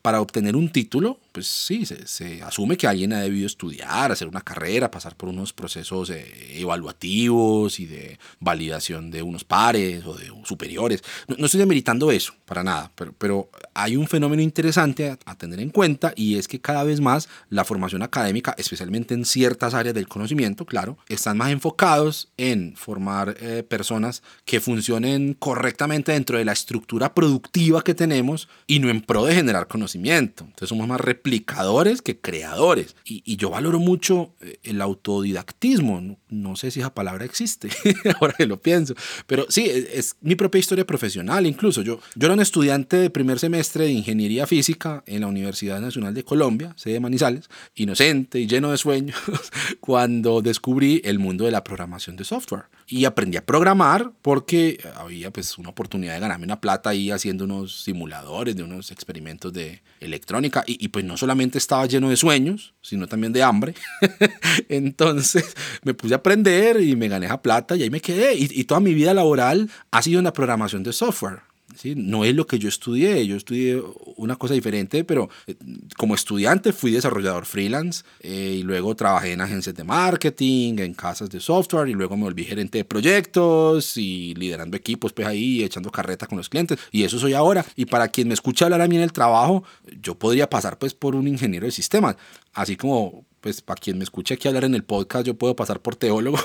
para 0.00 0.22
obtener 0.22 0.56
un 0.56 0.70
título, 0.70 1.20
pues 1.36 1.48
sí, 1.48 1.84
se, 1.84 2.42
asume 2.42 2.78
que 2.78 2.86
alguien 2.86 3.12
ha 3.12 3.20
debido 3.20 3.46
estudiar, 3.46 4.10
hacer 4.10 4.26
una 4.26 4.40
carrera, 4.40 4.90
pasar 4.90 5.16
por 5.16 5.28
unos 5.28 5.52
procesos 5.52 6.08
eh, 6.08 6.58
evaluativos 6.58 7.78
y 7.78 7.84
de 7.84 8.18
validación 8.40 9.10
de 9.10 9.20
unos 9.20 9.44
pares 9.44 10.06
o 10.06 10.14
de 10.14 10.32
superiores. 10.44 11.04
No, 11.28 11.44
estoy 11.44 11.60
demeritando 11.60 12.10
eso, 12.10 12.32
para 12.46 12.64
nada, 12.64 12.90
pero, 12.94 13.12
pero 13.18 13.50
hay 13.74 13.96
un 13.96 14.08
fenómeno 14.08 14.40
interesante 14.40 15.10
a, 15.26 15.34
tener 15.34 15.60
en 15.60 15.68
cuenta 15.68 16.14
y 16.16 16.38
es 16.38 16.48
que 16.48 16.58
cada 16.58 16.84
vez 16.84 17.02
más 17.02 17.28
la 17.50 17.66
formación 17.66 18.00
académica, 18.02 18.54
especialmente 18.56 19.12
en 19.12 19.26
ciertas 19.26 19.74
áreas 19.74 19.94
del 19.94 20.08
conocimiento, 20.08 20.64
claro, 20.64 20.96
están 21.06 21.36
más 21.36 21.50
enfocados 21.50 22.30
en 22.38 22.74
formar 22.76 23.36
eh, 23.40 23.62
personas 23.62 24.22
que 24.46 24.60
funcionen 24.60 25.34
correctamente 25.34 26.12
dentro 26.12 26.38
de 26.38 26.46
la 26.46 26.52
estructura 26.52 27.12
productiva 27.12 27.84
que 27.84 27.94
tenemos 27.94 28.48
y 28.66 28.78
no 28.78 28.88
en 28.88 29.02
pro 29.02 29.26
de 29.26 29.34
generar 29.34 29.68
conocimiento. 29.68 30.44
Entonces 30.44 30.70
somos 30.70 30.88
más 30.88 30.98
replicadores 31.26 32.02
que 32.02 32.18
creadores. 32.20 32.94
Y, 33.04 33.36
yo 33.36 33.50
valoro 33.50 33.80
mucho 33.80 34.32
eh, 34.40 34.58
el 34.62 34.80
autodidactismo. 34.80 36.16
No, 36.28 36.56
sé 36.56 36.70
si 36.70 36.80
esa 36.80 36.94
palabra 36.94 37.24
existe, 37.24 37.68
ahora 38.20 38.34
que 38.34 38.46
lo 38.46 38.60
pienso. 38.60 38.94
Pero 39.26 39.46
sí, 39.48 39.68
es, 39.68 40.16
mi 40.20 40.36
propia 40.36 40.60
historia 40.60 40.86
profesional 40.86 41.44
incluso. 41.46 41.82
Yo, 41.82 41.98
yo 42.14 42.26
era 42.26 42.34
un 42.34 42.40
estudiante 42.40 42.96
de 42.96 43.10
primer 43.10 43.38
semestre 43.38 43.84
de 43.84 43.90
Ingeniería 43.90 44.46
Física 44.46 45.02
en 45.06 45.22
la 45.22 45.26
Universidad 45.26 45.80
Nacional 45.80 46.14
de 46.14 46.24
Colombia, 46.24 46.72
sede 46.76 46.94
de 46.94 47.00
Manizales, 47.00 47.50
inocente 47.74 48.38
y 48.38 48.46
lleno 48.46 48.70
de 48.70 48.78
sueños, 48.78 49.18
cuando 49.80 50.42
descubrí 50.42 51.02
el 51.04 51.18
mundo 51.18 51.44
de 51.44 51.50
la 51.50 51.64
programación 51.64 52.16
de 52.16 52.24
software. 52.24 52.66
Y 52.86 53.04
aprendí 53.04 53.36
a 53.36 53.44
programar 53.44 54.12
porque 54.22 54.78
había 54.94 55.32
pues 55.32 55.58
una 55.58 55.70
oportunidad 55.70 56.14
de 56.14 56.20
ganarme 56.20 56.44
una 56.44 56.60
plata 56.60 56.90
ahí 56.90 57.10
haciendo 57.10 57.44
unos 57.44 57.82
simuladores 57.82 58.54
de 58.54 58.62
unos 58.62 58.92
experimentos 58.92 59.52
de 59.52 59.82
electrónica. 60.00 60.62
Y, 60.66 60.84
y 60.84 60.88
pues 60.88 61.04
no 61.04 61.15
solamente 61.16 61.58
estaba 61.58 61.86
lleno 61.86 62.08
de 62.08 62.16
sueños, 62.16 62.74
sino 62.80 63.06
también 63.06 63.32
de 63.32 63.42
hambre. 63.42 63.74
Entonces 64.68 65.54
me 65.82 65.94
puse 65.94 66.14
a 66.14 66.18
aprender 66.18 66.80
y 66.80 66.96
me 66.96 67.08
gané 67.08 67.26
esa 67.26 67.42
plata 67.42 67.76
y 67.76 67.82
ahí 67.82 67.90
me 67.90 68.00
quedé. 68.00 68.34
Y, 68.34 68.48
y 68.50 68.64
toda 68.64 68.80
mi 68.80 68.94
vida 68.94 69.14
laboral 69.14 69.70
ha 69.90 70.02
sido 70.02 70.18
en 70.18 70.24
la 70.24 70.32
programación 70.32 70.82
de 70.82 70.92
software. 70.92 71.40
¿Sí? 71.76 71.94
No 71.96 72.24
es 72.24 72.34
lo 72.34 72.46
que 72.46 72.58
yo 72.58 72.68
estudié, 72.68 73.26
yo 73.26 73.36
estudié 73.36 73.82
una 74.16 74.36
cosa 74.36 74.54
diferente, 74.54 75.04
pero 75.04 75.28
eh, 75.46 75.54
como 75.96 76.14
estudiante 76.14 76.72
fui 76.72 76.90
desarrollador 76.90 77.46
freelance 77.46 78.04
eh, 78.20 78.56
y 78.58 78.62
luego 78.62 78.94
trabajé 78.94 79.32
en 79.32 79.40
agencias 79.40 79.74
de 79.74 79.84
marketing, 79.84 80.78
en 80.78 80.94
casas 80.94 81.30
de 81.30 81.40
software 81.40 81.88
y 81.88 81.92
luego 81.92 82.16
me 82.16 82.24
volví 82.24 82.44
gerente 82.44 82.78
de 82.78 82.84
proyectos 82.84 83.96
y 83.96 84.34
liderando 84.34 84.76
equipos 84.76 85.12
pues 85.12 85.26
ahí, 85.26 85.62
echando 85.62 85.90
carreta 85.90 86.26
con 86.26 86.38
los 86.38 86.48
clientes 86.48 86.78
y 86.90 87.04
eso 87.04 87.18
soy 87.18 87.34
ahora. 87.34 87.64
Y 87.76 87.86
para 87.86 88.08
quien 88.08 88.28
me 88.28 88.34
escucha 88.34 88.66
hablar 88.66 88.80
a 88.80 88.88
mí 88.88 88.96
en 88.96 89.02
el 89.02 89.12
trabajo, 89.12 89.64
yo 90.02 90.18
podría 90.18 90.48
pasar 90.48 90.78
pues 90.78 90.94
por 90.94 91.14
un 91.14 91.28
ingeniero 91.28 91.66
de 91.66 91.72
sistemas, 91.72 92.16
así 92.56 92.76
como 92.76 93.24
pues 93.40 93.60
para 93.62 93.80
quien 93.80 93.96
me 93.96 94.02
escuche 94.02 94.34
aquí 94.34 94.48
hablar 94.48 94.64
en 94.64 94.74
el 94.74 94.82
podcast, 94.82 95.24
yo 95.24 95.34
puedo 95.34 95.54
pasar 95.54 95.78
por 95.78 95.94
teólogo. 95.94 96.36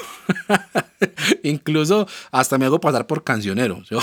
Incluso 1.43 2.07
hasta 2.29 2.59
me 2.59 2.65
hago 2.65 2.79
pasar 2.79 3.07
por 3.07 3.23
cancionero. 3.23 3.81
Yo 3.89 3.99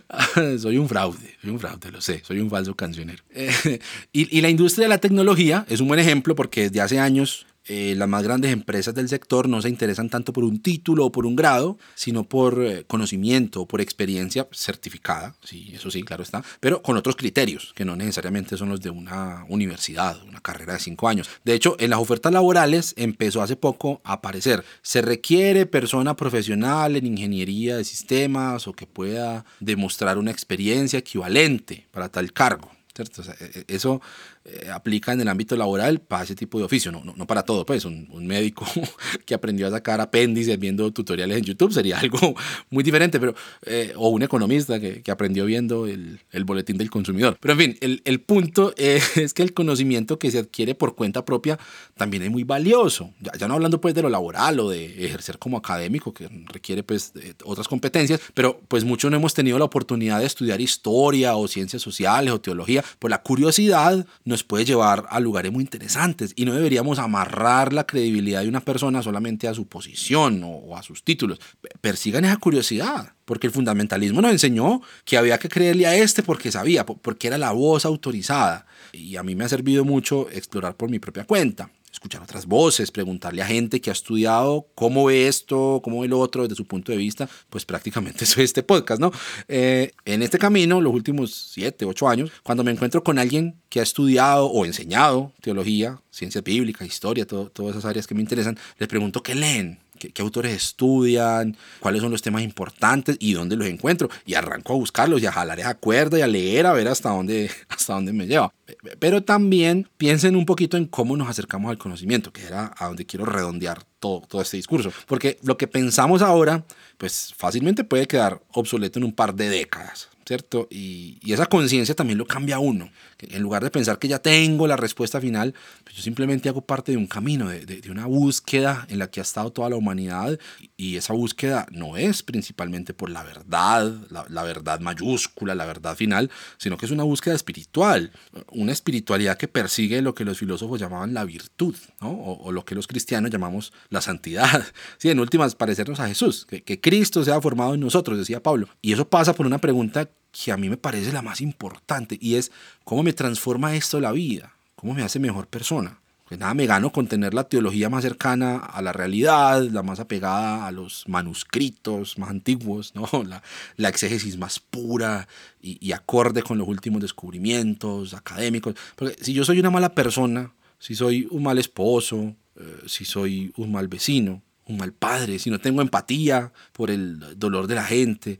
soy 0.58 0.78
un 0.78 0.88
fraude, 0.88 1.36
soy 1.42 1.50
un 1.50 1.60
fraude, 1.60 1.90
lo 1.90 2.00
sé, 2.00 2.22
soy 2.24 2.40
un 2.40 2.48
falso 2.48 2.74
cancionero. 2.74 3.22
y, 3.34 4.38
y 4.38 4.40
la 4.40 4.48
industria 4.48 4.86
de 4.86 4.88
la 4.88 4.98
tecnología 4.98 5.66
es 5.68 5.80
un 5.82 5.88
buen 5.88 6.00
ejemplo 6.00 6.34
porque 6.34 6.62
desde 6.62 6.80
hace 6.80 6.98
años 6.98 7.46
eh, 7.66 7.94
las 7.96 8.08
más 8.08 8.22
grandes 8.22 8.52
empresas 8.52 8.94
del 8.94 9.08
sector 9.08 9.48
no 9.48 9.60
se 9.60 9.68
interesan 9.68 10.08
tanto 10.08 10.32
por 10.32 10.44
un 10.44 10.60
título 10.60 11.06
o 11.06 11.12
por 11.12 11.26
un 11.26 11.36
grado, 11.36 11.78
sino 11.94 12.24
por 12.24 12.62
eh, 12.62 12.84
conocimiento 12.86 13.62
o 13.62 13.66
por 13.66 13.80
experiencia 13.80 14.48
certificada, 14.50 15.34
sí, 15.44 15.72
eso 15.74 15.90
sí, 15.90 16.02
claro 16.02 16.22
está, 16.22 16.42
pero 16.58 16.82
con 16.82 16.96
otros 16.96 17.16
criterios 17.16 17.72
que 17.74 17.84
no 17.84 17.96
necesariamente 17.96 18.56
son 18.56 18.70
los 18.70 18.80
de 18.80 18.90
una 18.90 19.44
universidad, 19.48 20.22
una 20.24 20.40
carrera 20.40 20.74
de 20.74 20.80
cinco 20.80 21.08
años. 21.08 21.28
De 21.44 21.54
hecho, 21.54 21.76
en 21.78 21.90
las 21.90 22.00
ofertas 22.00 22.32
laborales 22.32 22.94
empezó 22.96 23.42
hace 23.42 23.56
poco 23.56 24.00
a 24.04 24.14
aparecer, 24.14 24.64
se 24.82 25.02
requiere 25.02 25.66
persona 25.66 26.16
profesional 26.16 26.96
en 26.96 27.06
ingeniería 27.06 27.76
de 27.76 27.84
sistemas 27.84 28.66
o 28.66 28.72
que 28.72 28.86
pueda 28.86 29.44
demostrar 29.60 30.18
una 30.18 30.30
experiencia 30.30 30.98
equivalente 30.98 31.86
para 31.90 32.08
tal 32.08 32.32
cargo. 32.32 32.70
¿cierto? 32.94 33.22
E, 33.22 33.60
e, 33.60 33.74
eso 33.74 34.00
eh, 34.42 34.70
aplica 34.72 35.12
en 35.12 35.20
el 35.20 35.28
ámbito 35.28 35.54
laboral 35.54 36.00
para 36.00 36.24
ese 36.24 36.34
tipo 36.34 36.58
de 36.58 36.64
oficio, 36.64 36.90
no, 36.90 37.02
no, 37.04 37.26
para 37.26 37.42
todo, 37.42 37.66
pues. 37.66 37.84
Un, 37.84 38.08
médico 38.26 38.64
que 39.26 39.34
aprendió 39.34 39.66
a 39.66 39.70
sacar 39.70 40.00
apéndices 40.00 40.58
viendo 40.58 40.90
tutoriales 40.92 41.38
en 41.38 41.44
YouTube 41.44 41.72
sería 41.72 41.98
algo 42.00 42.34
muy 42.70 42.82
diferente, 42.82 43.20
pero, 43.20 43.34
eh, 43.66 43.92
o 43.96 44.08
un 44.08 44.22
economista 44.22 44.80
que, 44.80 45.02
que 45.02 45.10
aprendió 45.10 45.44
viendo 45.44 45.86
el, 45.86 46.20
el, 46.30 46.44
boletín 46.44 46.78
del 46.78 46.88
consumidor. 46.90 47.36
Pero 47.38 47.52
en 47.52 47.58
fin, 47.58 47.78
el, 47.82 48.00
el 48.06 48.20
punto 48.20 48.72
es, 48.78 49.34
que 49.34 49.42
el 49.42 49.52
conocimiento 49.52 50.18
que 50.18 50.30
se 50.30 50.38
adquiere 50.38 50.74
por 50.74 50.94
cuenta 50.94 51.24
propia 51.24 51.58
también 51.96 52.22
es 52.22 52.30
muy 52.30 52.44
valioso, 52.44 53.12
ya, 53.20 53.32
ya, 53.36 53.46
no 53.46 53.54
hablando 53.54 53.78
pues 53.80 53.94
de 53.94 54.00
lo 54.00 54.08
laboral 54.08 54.58
o 54.60 54.70
de 54.70 55.04
ejercer 55.04 55.38
como 55.38 55.58
académico, 55.58 56.14
que 56.14 56.28
requiere 56.46 56.82
pues 56.82 57.12
otras 57.44 57.68
competencias, 57.68 58.20
pero 58.32 58.58
pues 58.68 58.84
muchos 58.84 59.10
no 59.10 59.18
hemos 59.18 59.34
tenido 59.34 59.58
la 59.58 59.66
oportunidad 59.66 60.20
de 60.20 60.26
estudiar 60.26 60.62
historia 60.62 61.36
o 61.36 61.46
ciencias 61.46 61.82
sociales 61.82 62.32
o 62.32 62.40
teología, 62.40 62.82
pues 62.98 63.10
la 63.10 63.22
curiosidad 63.22 64.06
nos 64.30 64.44
puede 64.44 64.64
llevar 64.64 65.06
a 65.10 65.20
lugares 65.20 65.52
muy 65.52 65.62
interesantes 65.62 66.32
y 66.36 66.46
no 66.46 66.54
deberíamos 66.54 66.98
amarrar 66.98 67.72
la 67.72 67.86
credibilidad 67.86 68.42
de 68.42 68.48
una 68.48 68.60
persona 68.60 69.02
solamente 69.02 69.48
a 69.48 69.54
su 69.54 69.66
posición 69.66 70.42
o, 70.44 70.76
a 70.76 70.82
sus 70.82 71.04
títulos. 71.04 71.38
Persigan 71.80 72.24
esa 72.24 72.38
curiosidad, 72.38 73.12
porque 73.26 73.46
el 73.46 73.52
fundamentalismo 73.52 74.22
nos 74.22 74.32
enseñó 74.32 74.80
que 75.04 75.18
había 75.18 75.38
que 75.38 75.48
creerle 75.48 75.86
a 75.86 75.94
este 75.94 76.22
porque 76.22 76.50
sabía, 76.50 76.86
porque 76.86 77.26
era 77.26 77.36
la 77.36 77.52
voz 77.52 77.84
autorizada. 77.84 78.66
Y 78.92 79.16
a 79.16 79.22
mí 79.22 79.34
me 79.34 79.44
ha 79.44 79.48
servido 79.48 79.84
mucho 79.84 80.28
explorar 80.30 80.74
por 80.74 80.90
mi 80.90 80.98
propia 80.98 81.24
cuenta 81.24 81.70
escuchar 81.92 82.22
otras 82.22 82.46
voces, 82.46 82.90
preguntarle 82.90 83.42
a 83.42 83.46
gente 83.46 83.80
que 83.80 83.90
ha 83.90 83.92
estudiado 83.92 84.66
cómo 84.74 85.06
ve 85.06 85.28
esto, 85.28 85.80
cómo 85.82 86.00
ve 86.00 86.08
lo 86.08 86.18
otro 86.18 86.42
desde 86.42 86.54
su 86.54 86.66
punto 86.66 86.92
de 86.92 86.98
vista, 86.98 87.28
pues 87.48 87.64
prácticamente 87.64 88.24
eso 88.24 88.40
es 88.40 88.46
este 88.46 88.62
podcast, 88.62 89.00
¿no? 89.00 89.12
Eh, 89.48 89.92
en 90.04 90.22
este 90.22 90.38
camino, 90.38 90.80
los 90.80 90.92
últimos 90.92 91.50
siete, 91.52 91.84
ocho 91.84 92.08
años, 92.08 92.30
cuando 92.42 92.64
me 92.64 92.70
encuentro 92.70 93.02
con 93.02 93.18
alguien 93.18 93.56
que 93.68 93.80
ha 93.80 93.82
estudiado 93.82 94.46
o 94.46 94.64
enseñado 94.64 95.32
teología, 95.40 96.00
ciencia 96.10 96.40
bíblica, 96.40 96.84
historia, 96.84 97.26
todas 97.26 97.70
esas 97.70 97.84
áreas 97.84 98.06
que 98.06 98.14
me 98.14 98.20
interesan, 98.20 98.58
les 98.78 98.88
pregunto 98.88 99.22
qué 99.22 99.34
leen, 99.34 99.78
qué, 100.08 100.22
autores 100.22 100.54
estudian, 100.54 101.56
cuáles 101.80 102.00
son 102.02 102.10
los 102.10 102.22
temas 102.22 102.42
importantes 102.42 103.16
y 103.20 103.34
dónde 103.34 103.56
los 103.56 103.68
encuentro. 103.68 104.08
Y 104.24 104.34
arranco 104.34 104.72
a 104.72 104.76
buscarlos 104.76 105.22
y 105.22 105.26
a 105.26 105.32
jalar 105.32 105.60
esa 105.60 105.74
cuerda 105.74 106.18
y 106.18 106.22
a 106.22 106.26
leer 106.26 106.66
a 106.66 106.72
ver 106.72 106.88
hasta 106.88 107.10
dónde, 107.10 107.50
hasta 107.68 107.94
dónde 107.94 108.12
me 108.12 108.26
lleva. 108.26 108.52
Pero 108.98 109.22
también 109.22 109.88
piensen 109.96 110.36
un 110.36 110.46
poquito 110.46 110.76
en 110.76 110.86
cómo 110.86 111.16
nos 111.16 111.28
acercamos 111.28 111.70
al 111.70 111.78
conocimiento, 111.78 112.32
que 112.32 112.44
era 112.44 112.72
a 112.76 112.86
donde 112.86 113.04
quiero 113.04 113.24
redondear 113.24 113.84
todo, 113.98 114.22
todo 114.22 114.42
este 114.42 114.56
discurso. 114.56 114.92
Porque 115.06 115.38
lo 115.42 115.56
que 115.56 115.66
pensamos 115.66 116.22
ahora, 116.22 116.64
pues 116.98 117.34
fácilmente 117.36 117.84
puede 117.84 118.06
quedar 118.06 118.40
obsoleto 118.52 118.98
en 118.98 119.04
un 119.04 119.12
par 119.12 119.34
de 119.34 119.48
décadas. 119.48 120.08
¿cierto? 120.30 120.68
Y, 120.70 121.18
esa 121.32 121.46
conciencia 121.46 121.92
también 121.96 122.16
lo 122.16 122.24
cambia 122.24 122.60
uno. 122.60 122.88
En 123.30 123.42
lugar 123.42 123.62
de 123.62 123.70
pensar 123.70 123.98
que 123.98 124.08
ya 124.08 124.18
tengo 124.18 124.66
la 124.66 124.76
respuesta 124.76 125.20
final, 125.20 125.54
pues 125.84 125.96
yo 125.96 126.02
simplemente 126.02 126.48
hago 126.48 126.62
parte 126.62 126.92
de 126.92 126.98
un 126.98 127.06
camino, 127.06 127.48
de, 127.48 127.64
de, 127.64 127.90
una 127.90 128.06
búsqueda 128.06 128.86
en 128.88 128.98
la 128.98 129.10
que 129.10 129.20
ha 129.20 129.22
estado 129.22 129.50
toda 129.52 129.70
la 129.70 129.76
humanidad 129.76 130.38
y 130.76 130.96
esa 130.96 131.12
búsqueda 131.12 131.66
no 131.70 131.96
es 131.96 132.22
principalmente 132.22 132.94
por 132.94 133.10
la 133.10 133.22
verdad, 133.22 133.92
la, 134.10 134.42
verdad 134.42 134.80
mayúscula, 134.80 135.54
la 135.54 135.66
verdad 135.66 135.96
final, 135.96 136.30
sino 136.58 136.76
que 136.76 136.86
es 136.86 136.92
una 136.92 137.04
búsqueda 137.04 137.34
espiritual, 137.34 138.12
una 138.52 138.72
espiritualidad 138.72 139.36
que 139.36 139.48
persigue 139.48 140.02
lo 140.02 140.14
que 140.14 140.24
los 140.24 140.38
filósofos 140.38 140.80
llamaban 140.80 141.14
la 141.14 141.24
virtud, 141.24 141.74
¿no? 142.00 142.10
o, 142.10 142.52
lo 142.52 142.64
que 142.64 142.74
los 142.74 142.86
cristianos 142.86 143.30
llamamos 143.30 143.72
la 143.88 144.00
santidad. 144.00 144.64
Sí, 144.98 145.08
en 145.08 145.20
últimas, 145.20 145.54
parecernos 145.54 146.00
a 146.00 146.08
Jesús, 146.08 146.46
que, 146.46 146.62
que 146.62 146.80
Cristo 146.80 147.24
sea 147.24 147.40
formado 147.40 147.74
en 147.74 147.80
nosotros, 147.80 148.18
decía 148.18 148.42
Pablo. 148.42 148.68
Y 148.82 148.92
eso 148.92 149.08
pasa 149.08 149.34
por 149.34 149.46
una 149.46 149.58
pregunta 149.58 150.10
que 150.32 150.52
a 150.52 150.56
mí 150.56 150.68
me 150.68 150.76
parece 150.76 151.12
la 151.12 151.22
más 151.22 151.40
importante 151.40 152.18
y 152.20 152.36
es 152.36 152.52
cómo 152.84 153.02
me 153.02 153.12
transforma 153.12 153.74
esto 153.74 154.00
la 154.00 154.12
vida, 154.12 154.54
cómo 154.76 154.94
me 154.94 155.02
hace 155.02 155.18
mejor 155.18 155.46
persona. 155.46 156.00
Pues 156.30 156.38
nada, 156.38 156.54
me 156.54 156.66
gano 156.66 156.92
con 156.92 157.08
tener 157.08 157.34
la 157.34 157.48
teología 157.48 157.90
más 157.90 158.04
cercana 158.04 158.58
a 158.58 158.80
la 158.82 158.92
realidad, 158.92 159.62
la 159.64 159.82
más 159.82 159.98
apegada 159.98 160.64
a 160.64 160.70
los 160.70 161.08
manuscritos 161.08 162.18
más 162.18 162.30
antiguos, 162.30 162.94
¿no? 162.94 163.08
la, 163.26 163.42
la 163.76 163.88
exégesis 163.88 164.36
más 164.38 164.60
pura 164.60 165.26
y, 165.60 165.90
acorde 165.90 166.44
con 166.44 166.56
los 166.56 166.68
últimos 166.68 167.02
descubrimientos 167.02 168.14
académicos. 168.14 168.76
Porque 168.94 169.16
si 169.20 169.32
yo 169.32 169.44
soy 169.44 169.58
una 169.58 169.70
mala 169.70 169.92
persona, 169.92 170.52
si 170.78 170.94
soy 170.94 171.26
un 171.32 171.42
mal 171.42 171.58
esposo, 171.58 172.36
eh, 172.54 172.76
si 172.86 173.04
soy 173.04 173.52
un 173.56 173.72
mal 173.72 173.88
vecino, 173.88 174.40
un 174.66 174.76
mal 174.76 174.92
padre, 174.92 175.40
si 175.40 175.50
no 175.50 175.58
tengo 175.58 175.82
empatía 175.82 176.52
por 176.72 176.92
el 176.92 177.38
dolor 177.40 177.66
de 177.66 177.74
la 177.74 177.84
gente, 177.84 178.38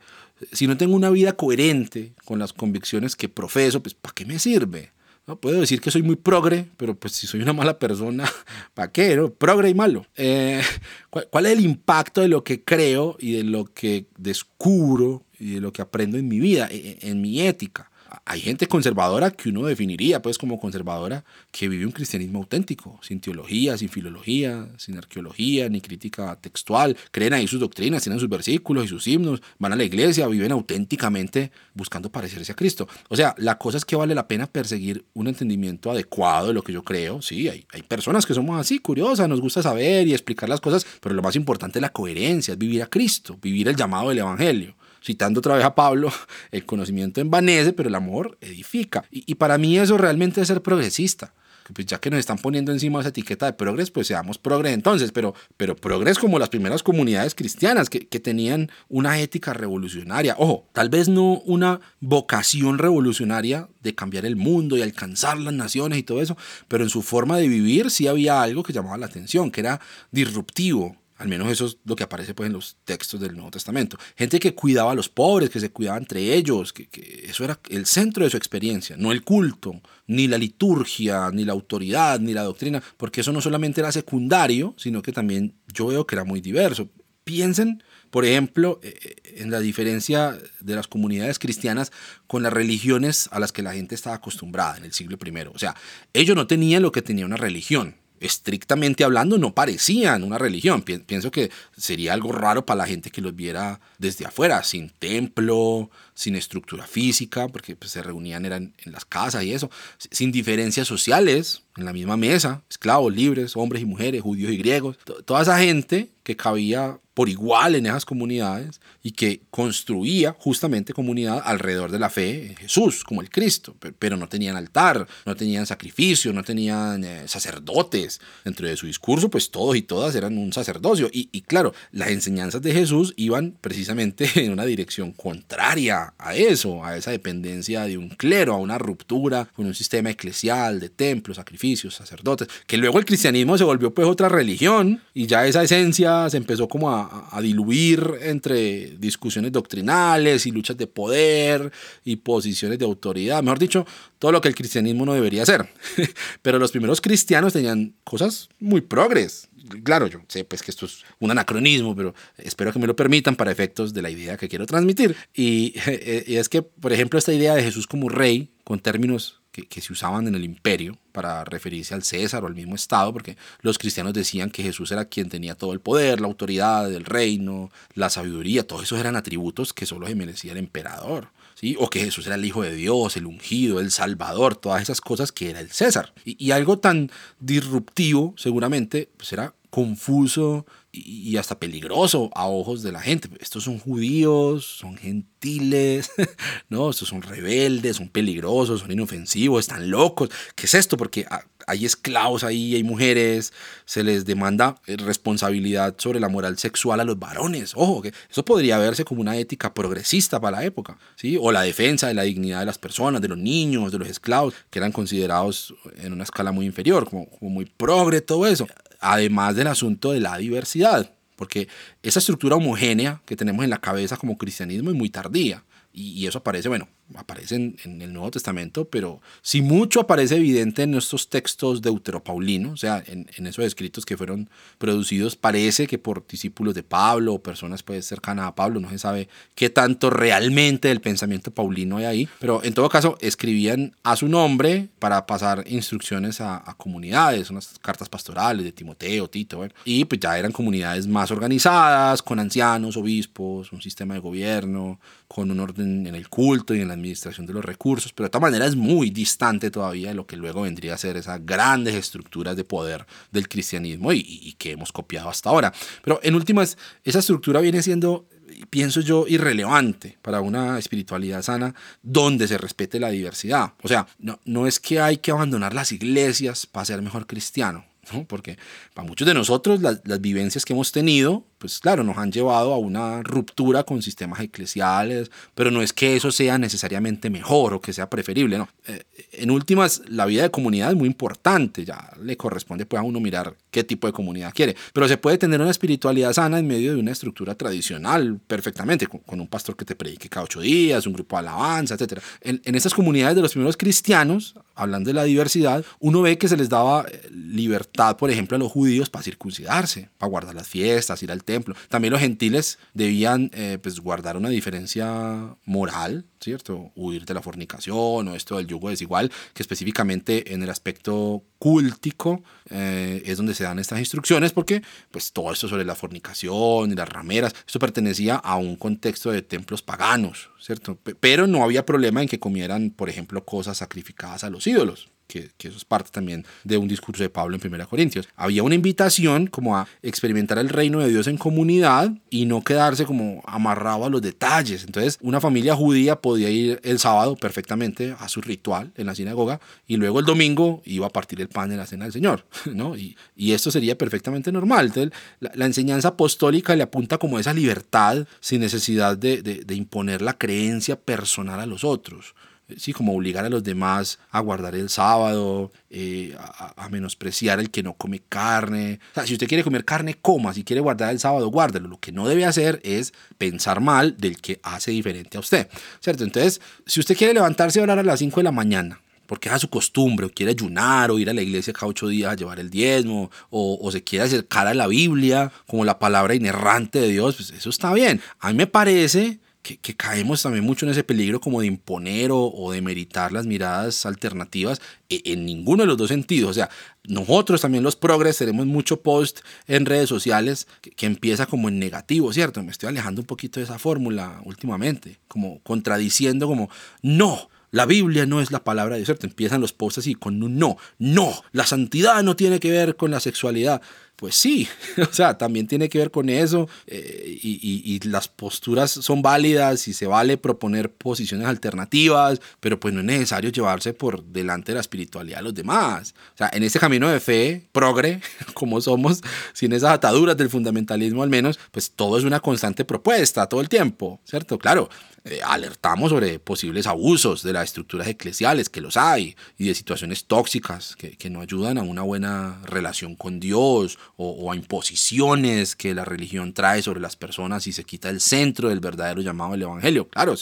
si 0.52 0.66
no 0.66 0.76
tengo 0.76 0.94
una 0.94 1.10
vida 1.10 1.32
coherente 1.34 2.12
con 2.24 2.38
las 2.38 2.52
convicciones 2.52 3.16
que 3.16 3.28
profeso, 3.28 3.82
pues 3.82 3.94
¿para 3.94 4.14
qué 4.14 4.24
me 4.24 4.38
sirve? 4.38 4.90
¿No? 5.26 5.36
Puedo 5.38 5.60
decir 5.60 5.80
que 5.80 5.90
soy 5.90 6.02
muy 6.02 6.16
progre, 6.16 6.66
pero 6.76 6.94
pues 6.94 7.12
si 7.12 7.26
soy 7.26 7.42
una 7.42 7.52
mala 7.52 7.78
persona, 7.78 8.30
¿para 8.74 8.90
qué? 8.90 9.16
No? 9.16 9.32
Progre 9.32 9.68
y 9.68 9.74
malo. 9.74 10.06
Eh, 10.16 10.62
¿cuál, 11.10 11.46
es 11.46 11.52
el 11.52 11.60
impacto 11.60 12.20
de 12.20 12.28
lo 12.28 12.42
que 12.42 12.64
creo 12.64 13.16
y 13.18 13.32
de 13.32 13.44
lo 13.44 13.66
que 13.66 14.06
descubro 14.16 15.24
y 15.38 15.54
de 15.54 15.60
lo 15.60 15.72
que 15.72 15.82
aprendo 15.82 16.18
en 16.18 16.28
mi 16.28 16.40
vida, 16.40 16.68
e, 16.70 16.98
e, 17.02 17.10
en 17.10 17.20
mi 17.20 17.40
ética? 17.40 17.89
Hay 18.24 18.40
gente 18.40 18.66
conservadora 18.66 19.30
que 19.30 19.48
uno 19.48 19.64
definiría 19.64 20.22
pues 20.22 20.38
como 20.38 20.58
conservadora 20.58 21.24
que 21.50 21.68
vive 21.68 21.86
un 21.86 21.92
cristianismo 21.92 22.38
auténtico, 22.38 22.98
sin 23.02 23.20
teología, 23.20 23.76
sin 23.76 23.88
filología, 23.88 24.68
sin 24.76 24.96
arqueología, 24.96 25.68
ni 25.68 25.80
crítica 25.80 26.36
textual, 26.40 26.96
creen 27.10 27.34
ahí 27.34 27.46
sus 27.46 27.60
doctrinas, 27.60 28.02
tienen 28.02 28.20
sus 28.20 28.28
versículos 28.28 28.84
y 28.84 28.88
sus 28.88 29.06
himnos, 29.06 29.42
van 29.58 29.72
a 29.72 29.76
la 29.76 29.84
iglesia, 29.84 30.26
viven 30.26 30.52
auténticamente 30.52 31.50
buscando 31.74 32.10
parecerse 32.10 32.52
a 32.52 32.54
Cristo. 32.54 32.88
O 33.08 33.16
sea, 33.16 33.34
la 33.38 33.58
cosa 33.58 33.78
es 33.78 33.84
que 33.84 33.96
vale 33.96 34.14
la 34.14 34.28
pena 34.28 34.46
perseguir 34.46 35.04
un 35.14 35.28
entendimiento 35.28 35.90
adecuado 35.90 36.48
de 36.48 36.54
lo 36.54 36.62
que 36.62 36.72
yo 36.72 36.82
creo, 36.82 37.22
sí, 37.22 37.48
hay, 37.48 37.66
hay 37.72 37.82
personas 37.82 38.26
que 38.26 38.34
somos 38.34 38.58
así, 38.60 38.78
curiosas, 38.78 39.28
nos 39.28 39.40
gusta 39.40 39.62
saber 39.62 40.06
y 40.08 40.12
explicar 40.12 40.48
las 40.48 40.60
cosas, 40.60 40.86
pero 41.00 41.14
lo 41.14 41.22
más 41.22 41.36
importante 41.36 41.78
es 41.78 41.82
la 41.82 41.92
coherencia, 41.92 42.52
es 42.52 42.58
vivir 42.58 42.82
a 42.82 42.86
Cristo, 42.86 43.38
vivir 43.40 43.68
el 43.68 43.76
llamado 43.76 44.08
del 44.08 44.18
Evangelio 44.18 44.74
citando 45.02 45.40
otra 45.40 45.56
vez 45.56 45.64
a 45.64 45.74
Pablo, 45.74 46.12
el 46.50 46.64
conocimiento 46.64 47.20
envanece, 47.20 47.72
pero 47.72 47.88
el 47.88 47.94
amor 47.94 48.38
edifica. 48.40 49.04
Y, 49.10 49.34
para 49.36 49.58
mí 49.58 49.78
eso 49.78 49.96
realmente 49.98 50.40
es 50.40 50.48
ser 50.48 50.62
progresista. 50.62 51.32
Pues 51.72 51.86
ya 51.86 52.00
que 52.00 52.10
nos 52.10 52.18
están 52.18 52.38
poniendo 52.38 52.72
encima 52.72 52.98
esa 52.98 53.10
etiqueta 53.10 53.46
de 53.46 53.52
progres, 53.52 53.92
pues 53.92 54.08
seamos 54.08 54.38
progres 54.38 54.74
entonces, 54.74 55.12
pero, 55.12 55.34
pero 55.56 55.76
progres 55.76 56.18
como 56.18 56.40
las 56.40 56.48
primeras 56.48 56.82
comunidades 56.82 57.36
cristianas 57.36 57.88
que, 57.88 58.08
que 58.08 58.18
tenían 58.18 58.72
una 58.88 59.20
ética 59.20 59.52
revolucionaria. 59.52 60.34
Ojo, 60.36 60.66
tal 60.72 60.88
vez 60.88 61.08
no 61.08 61.34
una 61.44 61.80
vocación 62.00 62.78
revolucionaria 62.78 63.68
de 63.84 63.94
cambiar 63.94 64.26
el 64.26 64.34
mundo 64.34 64.76
y 64.76 64.82
alcanzar 64.82 65.38
las 65.38 65.54
naciones 65.54 66.00
y 66.00 66.02
todo 66.02 66.20
eso, 66.20 66.36
pero 66.66 66.82
en 66.82 66.90
su 66.90 67.02
forma 67.02 67.38
de 67.38 67.46
vivir 67.46 67.92
sí 67.92 68.08
había 68.08 68.42
algo 68.42 68.64
que 68.64 68.72
llamaba 68.72 68.98
la 68.98 69.06
atención, 69.06 69.52
que 69.52 69.60
era 69.60 69.80
disruptivo, 70.10 70.96
al 71.20 71.28
menos 71.28 71.52
eso 71.52 71.66
es 71.66 71.76
lo 71.84 71.94
que 71.96 72.02
aparece 72.02 72.32
pues, 72.32 72.46
en 72.46 72.54
los 72.54 72.78
textos 72.84 73.20
del 73.20 73.34
Nuevo 73.34 73.50
Testamento. 73.50 73.98
Gente 74.16 74.40
que 74.40 74.54
cuidaba 74.54 74.92
a 74.92 74.94
los 74.94 75.10
pobres, 75.10 75.50
que 75.50 75.60
se 75.60 75.70
cuidaba 75.70 75.98
entre 75.98 76.32
ellos, 76.32 76.72
que, 76.72 76.88
eso 77.28 77.44
era 77.44 77.60
el 77.68 77.84
centro 77.84 78.24
de 78.24 78.30
su 78.30 78.38
experiencia, 78.38 78.96
no 78.96 79.12
el 79.12 79.22
culto, 79.22 79.82
ni 80.06 80.28
la 80.28 80.38
liturgia, 80.38 81.30
ni 81.30 81.44
la 81.44 81.52
autoridad, 81.52 82.18
ni 82.20 82.32
la 82.32 82.42
doctrina, 82.42 82.82
porque 82.96 83.20
eso 83.20 83.32
no 83.32 83.42
solamente 83.42 83.82
era 83.82 83.92
secundario, 83.92 84.74
sino 84.78 85.02
que 85.02 85.12
también 85.12 85.54
yo 85.70 85.88
veo 85.88 86.06
que 86.06 86.14
era 86.14 86.24
muy 86.24 86.40
diverso. 86.40 86.88
Piensen 87.22 87.82
por 88.10 88.24
ejemplo, 88.24 88.80
eh, 88.82 88.98
eh, 89.02 89.34
en 89.36 89.50
la 89.50 89.60
diferencia 89.60 90.36
de 90.58 90.74
las 90.74 90.88
comunidades 90.88 91.38
cristianas 91.38 91.92
con 92.26 92.42
las 92.42 92.52
religiones 92.52 93.28
a 93.30 93.38
las 93.38 93.52
que 93.52 93.62
la 93.62 93.72
gente 93.72 93.94
estaba 93.94 94.16
acostumbrada 94.16 94.78
en 94.78 94.84
el 94.84 94.92
siglo 94.92 95.16
I. 95.24 95.30
O 95.54 95.58
sea, 95.58 95.76
ellos 96.12 96.34
no 96.34 96.48
tenían 96.48 96.82
lo 96.82 96.90
que 96.90 97.02
tenía 97.02 97.24
una 97.24 97.36
religión 97.36 97.99
estrictamente 98.20 99.02
hablando, 99.02 99.38
no 99.38 99.54
parecían 99.54 100.22
una 100.22 100.38
religión. 100.38 100.82
Pienso 100.82 101.30
que 101.30 101.50
sería 101.76 102.12
algo 102.12 102.32
raro 102.32 102.64
para 102.66 102.78
la 102.78 102.86
gente 102.86 103.10
que 103.10 103.22
los 103.22 103.34
viera 103.34 103.80
desde 103.98 104.26
afuera, 104.26 104.62
sin 104.62 104.90
templo, 104.90 105.90
sin 106.14 106.36
estructura 106.36 106.86
física, 106.86 107.48
porque 107.48 107.76
pues, 107.76 107.90
se 107.90 108.02
reunían 108.02 108.44
eran 108.44 108.74
en 108.84 108.92
las 108.92 109.06
casas 109.06 109.42
y 109.42 109.54
eso, 109.54 109.70
sin 109.98 110.30
diferencias 110.30 110.86
sociales, 110.86 111.62
en 111.76 111.84
la 111.84 111.92
misma 111.92 112.16
mesa, 112.16 112.62
esclavos, 112.68 113.14
libres, 113.14 113.56
hombres 113.56 113.82
y 113.82 113.86
mujeres, 113.86 114.22
judíos 114.22 114.52
y 114.52 114.56
griegos, 114.56 114.98
toda 115.24 115.42
esa 115.42 115.58
gente 115.58 116.10
que 116.22 116.36
cabía 116.36 117.00
por 117.14 117.28
igual 117.28 117.74
en 117.74 117.86
esas 117.86 118.04
comunidades 118.06 118.80
y 119.02 119.12
que 119.12 119.42
construía 119.50 120.34
justamente 120.38 120.94
comunidad 120.94 121.42
alrededor 121.44 121.90
de 121.90 121.98
la 121.98 122.08
fe 122.08 122.46
en 122.46 122.56
Jesús, 122.56 123.04
como 123.04 123.20
el 123.20 123.28
Cristo, 123.28 123.76
pero 123.98 124.16
no 124.16 124.28
tenían 124.28 124.56
altar, 124.56 125.06
no 125.26 125.36
tenían 125.36 125.66
sacrificio, 125.66 126.32
no 126.32 126.42
tenían 126.44 127.04
eh, 127.04 127.28
sacerdotes. 127.28 128.20
Dentro 128.44 128.66
de 128.66 128.76
su 128.76 128.86
discurso, 128.86 129.28
pues 129.28 129.50
todos 129.50 129.76
y 129.76 129.82
todas 129.82 130.14
eran 130.14 130.38
un 130.38 130.52
sacerdocio. 130.52 131.10
Y, 131.12 131.28
y 131.32 131.42
claro, 131.42 131.74
las 131.92 132.08
enseñanzas 132.08 132.62
de 132.62 132.72
Jesús 132.72 133.12
iban 133.16 133.54
precisamente 133.60 134.26
en 134.44 134.52
una 134.52 134.64
dirección 134.64 135.12
contraria 135.12 136.14
a 136.16 136.34
eso, 136.34 136.84
a 136.84 136.96
esa 136.96 137.10
dependencia 137.10 137.82
de 137.82 137.98
un 137.98 138.08
clero, 138.08 138.54
a 138.54 138.58
una 138.58 138.78
ruptura 138.78 139.48
con 139.54 139.66
un 139.66 139.74
sistema 139.74 140.10
eclesial 140.10 140.80
de 140.80 140.88
templos, 140.88 141.36
sacrificios, 141.36 141.59
sacerdotes, 141.94 142.48
que 142.66 142.76
luego 142.76 142.98
el 142.98 143.04
cristianismo 143.04 143.58
se 143.58 143.64
volvió 143.64 143.92
pues 143.92 144.08
otra 144.08 144.28
religión 144.28 145.02
y 145.14 145.26
ya 145.26 145.46
esa 145.46 145.62
esencia 145.62 146.28
se 146.30 146.36
empezó 146.36 146.68
como 146.68 146.90
a, 146.90 147.40
diluir 147.40 148.18
entre 148.22 148.96
discusiones 148.98 149.52
doctrinales 149.52 150.46
y 150.46 150.50
luchas 150.50 150.76
de 150.76 150.86
poder 150.86 151.72
y 152.04 152.16
posiciones 152.16 152.78
de 152.78 152.84
autoridad, 152.84 153.42
mejor 153.42 153.58
dicho, 153.58 153.86
todo 154.18 154.32
lo 154.32 154.40
que 154.40 154.48
el 154.48 154.54
cristianismo 154.54 155.06
no 155.06 155.14
debería 155.14 155.46
ser. 155.46 155.68
Pero 156.42 156.58
los 156.58 156.70
primeros 156.70 157.00
cristianos 157.00 157.52
tenían 157.52 157.94
cosas 158.04 158.48
muy 158.58 158.80
progres, 158.80 159.48
claro, 159.82 160.06
yo 160.06 160.20
sé 160.28 160.44
pues 160.44 160.62
que 160.62 160.70
esto 160.70 160.86
es 160.86 161.04
un 161.18 161.30
anacronismo, 161.30 161.94
pero 161.94 162.14
espero 162.38 162.72
que 162.72 162.78
me 162.78 162.86
lo 162.86 162.96
permitan 162.96 163.36
para 163.36 163.52
efectos 163.52 163.94
de 163.94 164.02
la 164.02 164.10
idea 164.10 164.36
que 164.36 164.48
quiero 164.48 164.66
transmitir. 164.66 165.16
Y, 165.34 165.74
es 165.86 166.48
que, 166.48 166.62
por 166.62 166.92
ejemplo, 166.92 167.18
esta 167.18 167.32
idea 167.32 167.54
de 167.54 167.62
Jesús 167.62 167.86
como 167.86 168.08
rey, 168.08 168.50
con 168.64 168.80
términos 168.80 169.39
que, 169.52 169.66
que, 169.66 169.80
se 169.80 169.92
usaban 169.92 170.26
en 170.28 170.34
el 170.34 170.44
imperio 170.44 170.96
para 171.12 171.44
referirse 171.44 171.94
al 171.94 172.02
César 172.02 172.44
o 172.44 172.46
al 172.46 172.54
mismo 172.54 172.74
Estado, 172.74 173.12
porque 173.12 173.36
los 173.62 173.78
cristianos 173.78 174.12
decían 174.12 174.50
que 174.50 174.62
Jesús 174.62 174.90
era 174.92 175.06
quien 175.06 175.28
tenía 175.28 175.54
todo 175.54 175.72
el 175.72 175.80
poder, 175.80 176.20
la 176.20 176.26
autoridad, 176.26 176.92
el 176.92 177.04
reino, 177.04 177.70
la 177.94 178.10
sabiduría, 178.10 178.66
todos 178.66 178.84
esos 178.84 179.00
eran 179.00 179.16
atributos 179.16 179.72
que 179.72 179.86
solo 179.86 180.06
se 180.06 180.14
merecía 180.14 180.52
el 180.52 180.58
emperador. 180.58 181.28
¿Sí? 181.56 181.76
o 181.78 181.90
que 181.90 182.00
Jesús 182.00 182.26
era 182.26 182.36
el 182.36 182.44
Hijo 182.46 182.62
de 182.62 182.74
Dios, 182.74 183.18
el 183.18 183.26
ungido, 183.26 183.80
el 183.80 183.90
Salvador, 183.90 184.56
todas 184.56 184.80
esas 184.80 185.02
cosas 185.02 185.30
que 185.30 185.50
era 185.50 185.60
el 185.60 185.70
César. 185.70 186.14
Y, 186.24 186.42
y 186.42 186.52
algo 186.52 186.78
tan 186.78 187.10
disruptivo, 187.38 188.32
seguramente, 188.38 189.10
pues 189.18 189.30
era 189.34 189.52
confuso 189.70 190.66
y 190.92 191.36
hasta 191.36 191.58
peligroso 191.58 192.30
a 192.34 192.46
ojos 192.48 192.82
de 192.82 192.90
la 192.90 193.00
gente. 193.00 193.28
Estos 193.38 193.64
son 193.64 193.78
judíos, 193.78 194.66
son 194.66 194.96
gentiles, 194.96 196.10
¿no? 196.68 196.90
Estos 196.90 197.08
son 197.08 197.22
rebeldes, 197.22 197.96
son 197.96 198.08
peligrosos, 198.08 198.80
son 198.80 198.90
inofensivos, 198.90 199.60
están 199.60 199.88
locos. 199.90 200.30
¿Qué 200.56 200.66
es 200.66 200.74
esto? 200.74 200.96
Porque 200.96 201.26
hay 201.68 201.84
esclavos 201.84 202.42
ahí, 202.42 202.74
hay 202.74 202.82
mujeres, 202.82 203.52
se 203.84 204.02
les 204.02 204.24
demanda 204.24 204.80
eh, 204.88 204.96
responsabilidad 204.96 205.94
sobre 205.98 206.18
la 206.18 206.28
moral 206.28 206.58
sexual 206.58 206.98
a 206.98 207.04
los 207.04 207.18
varones. 207.18 207.72
Ojo, 207.76 208.02
que 208.02 208.12
eso 208.28 208.44
podría 208.44 208.76
verse 208.78 209.04
como 209.04 209.20
una 209.20 209.36
ética 209.36 209.72
progresista 209.72 210.40
para 210.40 210.58
la 210.58 210.64
época, 210.64 210.98
¿sí? 211.14 211.38
O 211.40 211.52
la 211.52 211.62
defensa 211.62 212.08
de 212.08 212.14
la 212.14 212.22
dignidad 212.22 212.60
de 212.60 212.66
las 212.66 212.78
personas, 212.78 213.20
de 213.20 213.28
los 213.28 213.38
niños, 213.38 213.92
de 213.92 213.98
los 213.98 214.08
esclavos, 214.08 214.54
que 214.70 214.80
eran 214.80 214.90
considerados 214.90 215.72
en 215.98 216.12
una 216.12 216.24
escala 216.24 216.50
muy 216.50 216.66
inferior, 216.66 217.08
como, 217.08 217.30
como 217.30 217.50
muy 217.50 217.66
progre, 217.66 218.20
todo 218.20 218.48
eso 218.48 218.66
además 219.00 219.56
del 219.56 219.66
asunto 219.66 220.12
de 220.12 220.20
la 220.20 220.36
diversidad, 220.36 221.14
porque 221.36 221.68
esa 222.02 222.18
estructura 222.18 222.56
homogénea 222.56 223.22
que 223.24 223.36
tenemos 223.36 223.64
en 223.64 223.70
la 223.70 223.80
cabeza 223.80 224.16
como 224.16 224.36
cristianismo 224.36 224.90
es 224.90 224.96
muy 224.96 225.10
tardía. 225.10 225.64
Y, 225.92 226.26
eso 226.26 226.38
aparece, 226.38 226.68
bueno, 226.68 226.88
aparece 227.16 227.56
en, 227.56 228.02
el 228.02 228.12
Nuevo 228.12 228.30
Testamento, 228.30 228.86
pero 228.88 229.20
si 229.42 229.62
mucho 229.62 230.00
aparece 230.00 230.36
evidente 230.36 230.82
en 230.82 230.94
estos 230.94 231.28
textos 231.28 231.82
deuteropaulinos, 231.82 232.72
o 232.72 232.76
sea, 232.76 233.02
en, 233.06 233.28
en, 233.36 233.46
esos 233.46 233.64
escritos 233.64 234.06
que 234.06 234.16
fueron 234.16 234.48
producidos, 234.78 235.36
parece 235.36 235.86
que 235.86 235.98
por 235.98 236.26
discípulos 236.26 236.74
de 236.74 236.82
Pablo 236.82 237.34
o 237.34 237.42
personas 237.42 237.82
pues, 237.82 238.06
cercanas 238.06 238.46
a 238.46 238.54
Pablo, 238.54 238.80
no 238.80 238.90
se 238.90 238.98
sabe 238.98 239.28
qué 239.54 239.70
tanto 239.70 240.10
realmente 240.10 240.88
del 240.88 241.00
pensamiento 241.00 241.50
paulino 241.50 241.96
hay 241.96 242.04
ahí, 242.04 242.28
pero 242.38 242.62
en 242.62 242.74
todo 242.74 242.88
caso 242.88 243.16
escribían 243.20 243.94
a 244.02 244.16
su 244.16 244.28
nombre 244.28 244.88
para 244.98 245.26
pasar 245.26 245.64
instrucciones 245.66 246.40
a, 246.40 246.64
comunidades, 246.76 247.50
unas 247.50 247.78
cartas 247.80 248.08
pastorales 248.08 248.64
de 248.64 248.72
Timoteo, 248.72 249.28
Tito, 249.28 249.66
y 249.84 250.04
pues 250.04 250.20
ya 250.20 250.38
eran 250.38 250.52
comunidades 250.52 251.06
más 251.06 251.30
organizadas, 251.30 252.22
con 252.22 252.38
ancianos, 252.38 252.96
obispos, 252.96 253.72
un 253.72 253.82
sistema 253.82 254.14
de 254.14 254.20
gobierno, 254.20 254.98
con 255.28 255.50
un 255.50 255.60
orden 255.60 256.06
en 256.06 256.14
el 256.14 256.28
culto 256.28 256.74
y 256.74 256.80
en 256.80 256.88
la 256.88 256.94
administración 257.00 257.46
de 257.46 257.52
los 257.52 257.64
recursos, 257.64 258.12
pero 258.12 258.26
de 258.26 258.30
todas 258.30 258.42
manera 258.42 258.66
es 258.66 258.76
muy 258.76 259.10
distante 259.10 259.70
todavía 259.70 260.08
de 260.08 260.14
lo 260.14 260.26
que 260.26 260.36
luego 260.36 260.62
vendría 260.62 260.94
a 260.94 260.98
ser 260.98 261.16
esas 261.16 261.44
grandes 261.44 261.94
estructuras 261.94 262.56
de 262.56 262.64
poder 262.64 263.06
del 263.32 263.48
cristianismo 263.48 264.12
y, 264.12 264.54
que 264.58 264.72
hemos 264.72 264.92
copiado 264.92 265.28
hasta 265.28 265.50
ahora. 265.50 265.72
Pero 266.02 266.20
en 266.22 266.34
últimas, 266.34 266.76
esa 267.04 267.20
estructura 267.20 267.60
viene 267.60 267.82
siendo 267.82 268.26
pienso 268.68 269.00
yo, 269.00 269.26
irrelevante 269.26 270.18
para 270.20 270.40
una 270.40 270.78
espiritualidad 270.78 271.40
sana 271.42 271.74
donde 272.02 272.46
se 272.46 272.58
respete 272.58 273.00
la 273.00 273.10
diversidad. 273.10 273.72
O 273.82 273.88
sea, 273.88 274.06
no, 274.18 274.38
no 274.44 274.66
es 274.66 274.78
que 274.78 275.00
hay 275.00 275.16
que 275.16 275.30
abandonar 275.30 275.74
las 275.74 275.92
iglesias 275.92 276.66
para 276.66 276.84
ser 276.84 277.00
mejor 277.00 277.26
cristiano, 277.26 277.86
¿no? 278.12 278.24
porque 278.24 278.58
para 278.92 279.08
muchos 279.08 279.26
de 279.26 279.34
nosotros 279.34 279.80
las, 279.80 280.00
las 280.04 280.20
vivencias 280.20 280.64
que 280.64 280.74
hemos 280.74 280.92
tenido 280.92 281.46
pues 281.60 281.78
claro, 281.78 282.02
nos 282.02 282.16
han 282.16 282.32
llevado 282.32 282.72
a 282.72 282.78
una 282.78 283.22
ruptura 283.22 283.84
con 283.84 284.00
sistemas 284.00 284.40
eclesiales, 284.40 285.30
pero 285.54 285.70
no 285.70 285.82
es 285.82 285.92
que 285.92 286.16
eso 286.16 286.32
sea 286.32 286.56
necesariamente 286.56 287.28
mejor 287.28 287.74
o 287.74 287.82
que 287.82 287.92
sea 287.92 288.08
preferible, 288.08 288.56
no. 288.56 288.66
Eh, 288.86 289.02
en 289.32 289.50
últimas, 289.50 290.00
la 290.08 290.24
vida 290.24 290.42
de 290.42 290.50
comunidad 290.50 290.90
es 290.90 290.96
muy 290.96 291.06
importante, 291.06 291.84
ya 291.84 292.12
le 292.22 292.38
corresponde 292.38 292.86
pues 292.86 292.98
a 292.98 293.02
uno 293.02 293.20
mirar 293.20 293.54
qué 293.70 293.84
tipo 293.84 294.06
de 294.06 294.14
comunidad 294.14 294.54
quiere, 294.54 294.74
pero 294.94 295.06
se 295.06 295.18
puede 295.18 295.36
tener 295.36 295.60
una 295.60 295.70
espiritualidad 295.70 296.32
sana 296.32 296.58
en 296.58 296.66
medio 296.66 296.94
de 296.94 296.98
una 296.98 297.12
estructura 297.12 297.54
tradicional 297.54 298.40
perfectamente, 298.46 299.06
con, 299.06 299.38
un 299.38 299.46
pastor 299.46 299.76
que 299.76 299.84
te 299.84 299.94
predique 299.94 300.30
cada 300.30 300.44
ocho 300.44 300.62
días, 300.62 301.06
un 301.06 301.12
grupo 301.12 301.36
de 301.36 301.40
alabanza, 301.40 301.94
etc. 301.94 302.22
En, 302.40 302.62
en 302.64 302.74
estas 302.74 302.94
comunidades 302.94 303.36
de 303.36 303.42
los 303.42 303.52
primeros 303.52 303.76
cristianos, 303.76 304.54
hablando 304.74 305.08
de 305.08 305.14
la 305.14 305.24
diversidad, 305.24 305.84
uno 305.98 306.22
ve 306.22 306.38
que 306.38 306.48
se 306.48 306.56
les 306.56 306.70
daba 306.70 307.04
eh, 307.10 307.28
libertad, 307.30 308.16
por 308.16 308.30
ejemplo, 308.30 308.56
a 308.56 308.58
los 308.58 308.72
judíos 308.72 309.10
para 309.10 309.22
circuncidarse, 309.22 310.08
para 310.16 310.30
guardar 310.30 310.54
las 310.54 310.68
fiestas, 310.68 311.22
ir 311.22 311.30
al 311.30 311.44
También 311.88 312.12
los 312.12 312.20
gentiles 312.20 312.78
debían 312.94 313.50
eh, 313.54 313.78
pues, 313.82 314.00
guardar 314.00 314.36
una 314.36 314.48
diferencia 314.48 315.56
moral, 315.64 316.26
¿cierto? 316.40 316.92
Huir 316.94 317.24
de 317.24 317.34
la 317.34 317.42
fornicación 317.42 318.28
o 318.28 318.34
esto 318.34 318.56
del 318.56 318.66
yugo 318.66 318.90
desigual, 318.90 319.30
que 319.54 319.62
específicamente 319.62 320.52
en 320.52 320.62
el 320.62 320.70
aspecto 320.70 321.42
cúltico 321.58 322.42
eh, 322.70 323.22
es 323.26 323.36
donde 323.36 323.54
se 323.54 323.64
dan 323.64 323.78
estas 323.78 323.98
instrucciones, 323.98 324.52
porque 324.52 324.82
pues 325.10 325.32
todo 325.32 325.52
esto 325.52 325.68
sobre 325.68 325.84
la 325.84 325.94
fornicación 325.94 326.92
y 326.92 326.94
las 326.94 327.08
rameras, 327.08 327.54
esto 327.66 327.78
pertenecía 327.78 328.36
a 328.36 328.56
un 328.56 328.76
contexto 328.76 329.30
de 329.30 329.42
templos 329.42 329.82
paganos, 329.82 330.50
¿cierto? 330.60 330.98
Pero 331.20 331.46
no 331.46 331.64
había 331.64 331.84
problema 331.84 332.22
en 332.22 332.28
que 332.28 332.38
comieran, 332.38 332.90
por 332.90 333.08
ejemplo, 333.08 333.44
cosas 333.44 333.78
sacrificadas 333.78 334.44
a 334.44 334.50
los 334.50 334.66
ídolos 334.66 335.08
que, 335.30 335.68
eso 335.68 335.76
es 335.76 335.84
parte 335.84 336.10
también 336.10 336.44
de 336.64 336.76
un 336.76 336.88
discurso 336.88 337.22
de 337.22 337.30
Pablo 337.30 337.56
en 337.56 337.74
1 337.74 337.88
Corintios. 337.88 338.28
Había 338.36 338.62
una 338.62 338.74
invitación 338.74 339.46
como 339.46 339.76
a 339.76 339.86
experimentar 340.02 340.58
el 340.58 340.68
reino 340.68 340.98
de 340.98 341.08
Dios 341.08 341.28
en 341.28 341.36
comunidad 341.36 342.12
y 342.28 342.46
no 342.46 342.62
quedarse 342.62 343.06
como 343.06 343.42
amarrado 343.46 344.04
a 344.04 344.10
los 344.10 344.20
detalles. 344.20 344.84
Entonces, 344.84 345.18
una 345.22 345.40
familia 345.40 345.76
judía 345.76 346.16
podía 346.16 346.50
ir 346.50 346.80
el 346.82 346.98
sábado 346.98 347.36
perfectamente 347.36 348.14
a 348.18 348.28
su 348.28 348.40
ritual 348.40 348.92
en 348.96 349.06
la 349.06 349.14
sinagoga 349.14 349.60
y 349.86 349.96
luego 349.96 350.18
el 350.18 350.26
domingo 350.26 350.82
iba 350.84 351.06
a 351.06 351.10
partir 351.10 351.40
el 351.40 351.48
pan 351.48 351.70
en 351.70 351.78
la 351.78 351.86
cena 351.86 352.04
del 352.04 352.12
Señor, 352.12 352.44
¿no? 352.74 352.96
Y, 352.96 353.16
y 353.36 353.52
esto 353.52 353.70
sería 353.70 353.96
perfectamente 353.96 354.50
normal. 354.50 354.92
La, 355.38 355.66
enseñanza 355.66 356.08
apostólica 356.08 356.74
le 356.74 356.82
apunta 356.82 357.18
como 357.18 357.38
esa 357.38 357.54
libertad 357.54 358.26
sin 358.40 358.60
necesidad 358.60 359.16
de, 359.16 359.42
de 359.42 359.74
imponer 359.74 360.20
la 360.20 360.36
creencia 360.36 360.96
personal 360.96 361.60
a 361.60 361.66
los 361.66 361.84
otros 361.84 362.34
sí, 362.78 362.92
como 362.92 363.14
obligar 363.14 363.44
a 363.44 363.48
los 363.48 363.62
demás 363.62 364.18
a 364.30 364.40
guardar 364.40 364.74
el 364.74 364.88
sábado, 364.88 365.72
eh, 365.90 366.36
a, 366.38 366.88
menospreciar 366.90 367.60
el 367.60 367.70
que 367.70 367.82
no 367.82 367.94
come 367.94 368.20
carne. 368.28 369.00
Si 369.24 369.34
usted 369.34 369.48
quiere 369.48 369.64
comer 369.64 369.84
carne, 369.84 370.16
coma. 370.20 370.52
Si 370.54 370.64
quiere 370.64 370.80
guardar 370.80 371.10
el 371.10 371.20
sábado, 371.20 371.48
guárdelo. 371.48 371.88
Lo 371.88 372.00
que 372.00 372.12
no 372.12 372.28
debe 372.28 372.44
hacer 372.44 372.80
es 372.84 373.12
pensar 373.38 373.80
mal 373.80 374.16
del 374.16 374.40
que 374.40 374.60
hace 374.62 374.90
diferente 374.90 375.36
a 375.36 375.40
usted, 375.40 375.68
¿cierto? 376.00 376.24
Entonces, 376.24 376.60
si 376.86 377.00
usted 377.00 377.16
quiere 377.16 377.34
levantarse 377.34 377.80
a 377.80 377.82
orar 377.82 377.98
a 377.98 378.02
las 378.02 378.18
5 378.18 378.40
de 378.40 378.44
la 378.44 378.52
mañana, 378.52 379.00
porque 379.26 379.48
es 379.48 379.54
a 379.54 379.58
su 379.60 379.70
costumbre, 379.70 380.26
o 380.26 380.30
quiere 380.30 380.50
ayunar, 380.50 381.12
o 381.12 381.18
ir 381.18 381.30
a 381.30 381.32
la 381.32 381.42
iglesia 381.42 381.72
cada 381.72 381.86
ocho 381.86 382.08
días 382.08 382.32
a 382.32 382.34
llevar 382.34 382.58
el 382.58 382.68
diezmo, 382.68 383.30
o, 383.48 383.78
o 383.80 383.92
se 383.92 384.02
quiere 384.02 384.24
acercar 384.24 384.66
a 384.66 384.74
la 384.74 384.88
Biblia 384.88 385.52
como 385.68 385.84
la 385.84 386.00
palabra 386.00 386.34
inerrante 386.34 387.00
de 387.00 387.08
Dios, 387.08 387.36
pues 387.36 387.50
eso 387.50 387.70
está 387.70 387.92
bien. 387.92 388.20
A 388.40 388.48
mí 388.48 388.54
me 388.54 388.66
parece 388.66 389.38
que, 389.62 389.94
caemos 389.94 390.42
también 390.42 390.64
mucho 390.64 390.86
en 390.86 390.92
ese 390.92 391.04
peligro 391.04 391.40
como 391.40 391.60
de 391.60 391.66
imponer 391.66 392.30
o, 392.32 392.50
o 392.52 392.72
de 392.72 392.80
meritar 392.80 393.32
las 393.32 393.46
miradas 393.46 394.06
alternativas 394.06 394.80
e, 395.08 395.20
en, 395.26 395.44
ninguno 395.44 395.82
de 395.82 395.86
los 395.86 395.96
dos 395.96 396.08
sentidos. 396.08 396.50
O 396.50 396.54
sea, 396.54 396.70
nosotros 397.04 397.60
también 397.60 397.84
los 397.84 397.96
progres 397.96 398.38
tenemos 398.38 398.66
mucho 398.66 399.02
post 399.02 399.40
en 399.66 399.86
redes 399.86 400.08
sociales 400.08 400.66
que, 400.80 400.90
que, 400.90 401.06
empieza 401.06 401.46
como 401.46 401.68
en 401.68 401.78
negativo, 401.78 402.32
¿cierto? 402.32 402.62
Me 402.62 402.72
estoy 402.72 402.88
alejando 402.88 403.20
un 403.20 403.26
poquito 403.26 403.60
de 403.60 403.64
esa 403.64 403.78
fórmula 403.78 404.40
últimamente, 404.44 405.18
como 405.28 405.60
contradiciendo 405.60 406.46
como, 406.46 406.70
no, 407.02 407.48
la 407.70 407.86
Biblia 407.86 408.26
no 408.26 408.40
es 408.40 408.50
la 408.50 408.64
palabra 408.64 408.94
de 408.94 409.00
Dios, 409.00 409.06
¿cierto? 409.06 409.26
Empiezan 409.26 409.60
los 409.60 409.72
posts 409.72 409.98
así 409.98 410.14
con 410.14 410.42
un 410.42 410.58
no, 410.58 410.76
no, 410.98 411.32
la 411.52 411.66
santidad 411.66 412.22
no 412.22 412.34
tiene 412.34 412.60
que 412.60 412.70
ver 412.70 412.96
con 412.96 413.10
la 413.10 413.20
sexualidad. 413.20 413.80
Pues 414.20 414.34
sí, 414.34 414.68
o 414.98 415.10
sea, 415.14 415.38
también 415.38 415.66
tiene 415.66 415.88
que 415.88 415.96
ver 415.96 416.10
con 416.10 416.28
eso 416.28 416.68
eh, 416.86 417.38
y, 417.42 417.98
las 418.06 418.28
posturas 418.28 418.90
son 418.90 419.22
válidas 419.22 419.88
y 419.88 419.94
se 419.94 420.06
vale 420.06 420.36
proponer 420.36 420.92
posiciones 420.92 421.46
alternativas, 421.46 422.38
pero 422.60 422.78
pues 422.78 422.92
no 422.92 423.00
es 423.00 423.06
necesario 423.06 423.50
llevarse 423.50 423.94
por 423.94 424.22
delante 424.24 424.72
de 424.72 424.74
la 424.74 424.82
espiritualidad 424.82 425.38
de 425.38 425.44
los 425.44 425.54
demás. 425.54 426.14
O 426.34 426.36
sea, 426.36 426.50
en 426.52 426.62
este 426.64 426.78
camino 426.78 427.08
de 427.08 427.18
fe, 427.18 427.66
progre, 427.72 428.20
como 428.54 428.82
somos, 428.82 429.22
sin 429.54 429.72
esas 429.72 429.92
ataduras 429.92 430.36
del 430.36 430.50
fundamentalismo 430.50 431.22
al 431.22 431.30
menos, 431.30 431.58
pues 431.70 431.90
todo 431.90 432.18
es 432.18 432.24
una 432.24 432.40
constante 432.40 432.84
propuesta 432.84 433.46
todo 433.46 433.62
el 433.62 433.70
tiempo, 433.70 434.20
¿cierto? 434.24 434.58
Claro, 434.58 434.90
eh, 435.24 435.40
alertamos 435.44 436.08
sobre 436.08 436.38
posibles 436.38 436.86
abusos 436.86 437.42
de 437.42 437.52
las 437.52 437.64
estructuras 437.64 438.08
eclesiales, 438.08 438.70
que 438.70 438.80
los 438.80 438.96
hay, 438.96 439.36
y 439.58 439.66
de 439.66 439.74
situaciones 439.74 440.24
tóxicas 440.24 440.96
que, 440.96 441.16
que 441.18 441.28
no 441.28 441.42
ayudan 441.42 441.76
a 441.76 441.82
una 441.82 442.00
buena 442.00 442.58
relación 442.64 443.16
con 443.16 443.38
Dios 443.38 443.98
o, 444.16 444.50
a 444.50 444.56
imposiciones 444.56 445.76
que 445.76 445.94
la 445.94 446.06
religión 446.06 446.54
trae 446.54 446.80
sobre 446.80 447.00
las 447.00 447.16
personas 447.16 447.66
y 447.66 447.72
se 447.72 447.84
quita 447.84 448.08
el 448.08 448.22
centro 448.22 448.70
del 448.70 448.80
verdadero 448.80 449.20
llamado 449.20 449.52
del 449.52 449.62
Evangelio. 449.62 450.08
Claro, 450.08 450.36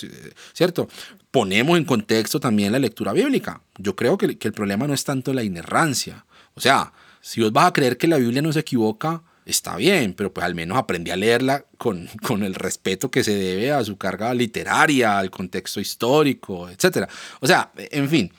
¿cierto? 0.53 0.89
Ponemos 1.33 1.77
en 1.77 1.85
contexto 1.85 2.39
también 2.39 2.71
la 2.71 2.79
lectura 2.79 3.13
bíblica. 3.13 3.61
Yo 3.79 3.97
creo 3.97 4.17
que, 4.17 4.39
que 4.39 4.47
el 4.47 4.55
problema 4.55 4.87
no 4.87 4.95
es 4.95 5.03
tanto 5.03 5.33
la 5.33 5.43
inerrancia. 5.43 6.25
O 6.55 6.61
sea, 6.61 6.93
si 7.21 7.41
vos 7.41 7.53
vas 7.53 7.67
a 7.67 7.73
creer 7.73 7.97
que 7.97 8.07
la 8.07 8.19
Biblia 8.19 8.43
no 8.43 8.53
se 8.53 8.61
equivoca, 8.61 9.23
está 9.51 9.77
bien, 9.77 10.15
pero 10.15 10.33
pues 10.33 10.45
al 10.45 10.55
menos 10.55 10.79
aprendí 10.79 11.11
a 11.11 11.17
leerla 11.17 11.65
con, 11.77 12.09
con, 12.23 12.43
el 12.43 12.55
respeto 12.55 13.11
que 13.11 13.25
se 13.25 13.35
debe 13.35 13.73
a 13.73 13.83
su 13.85 13.97
carga 13.97 14.33
literaria, 14.35 15.19
al 15.19 15.31
contexto 15.31 15.81
histórico, 15.81 16.69
etc. 16.69 17.09
O 17.41 17.47
sea, 17.47 17.73
en 17.77 18.09
fin, 18.09 18.33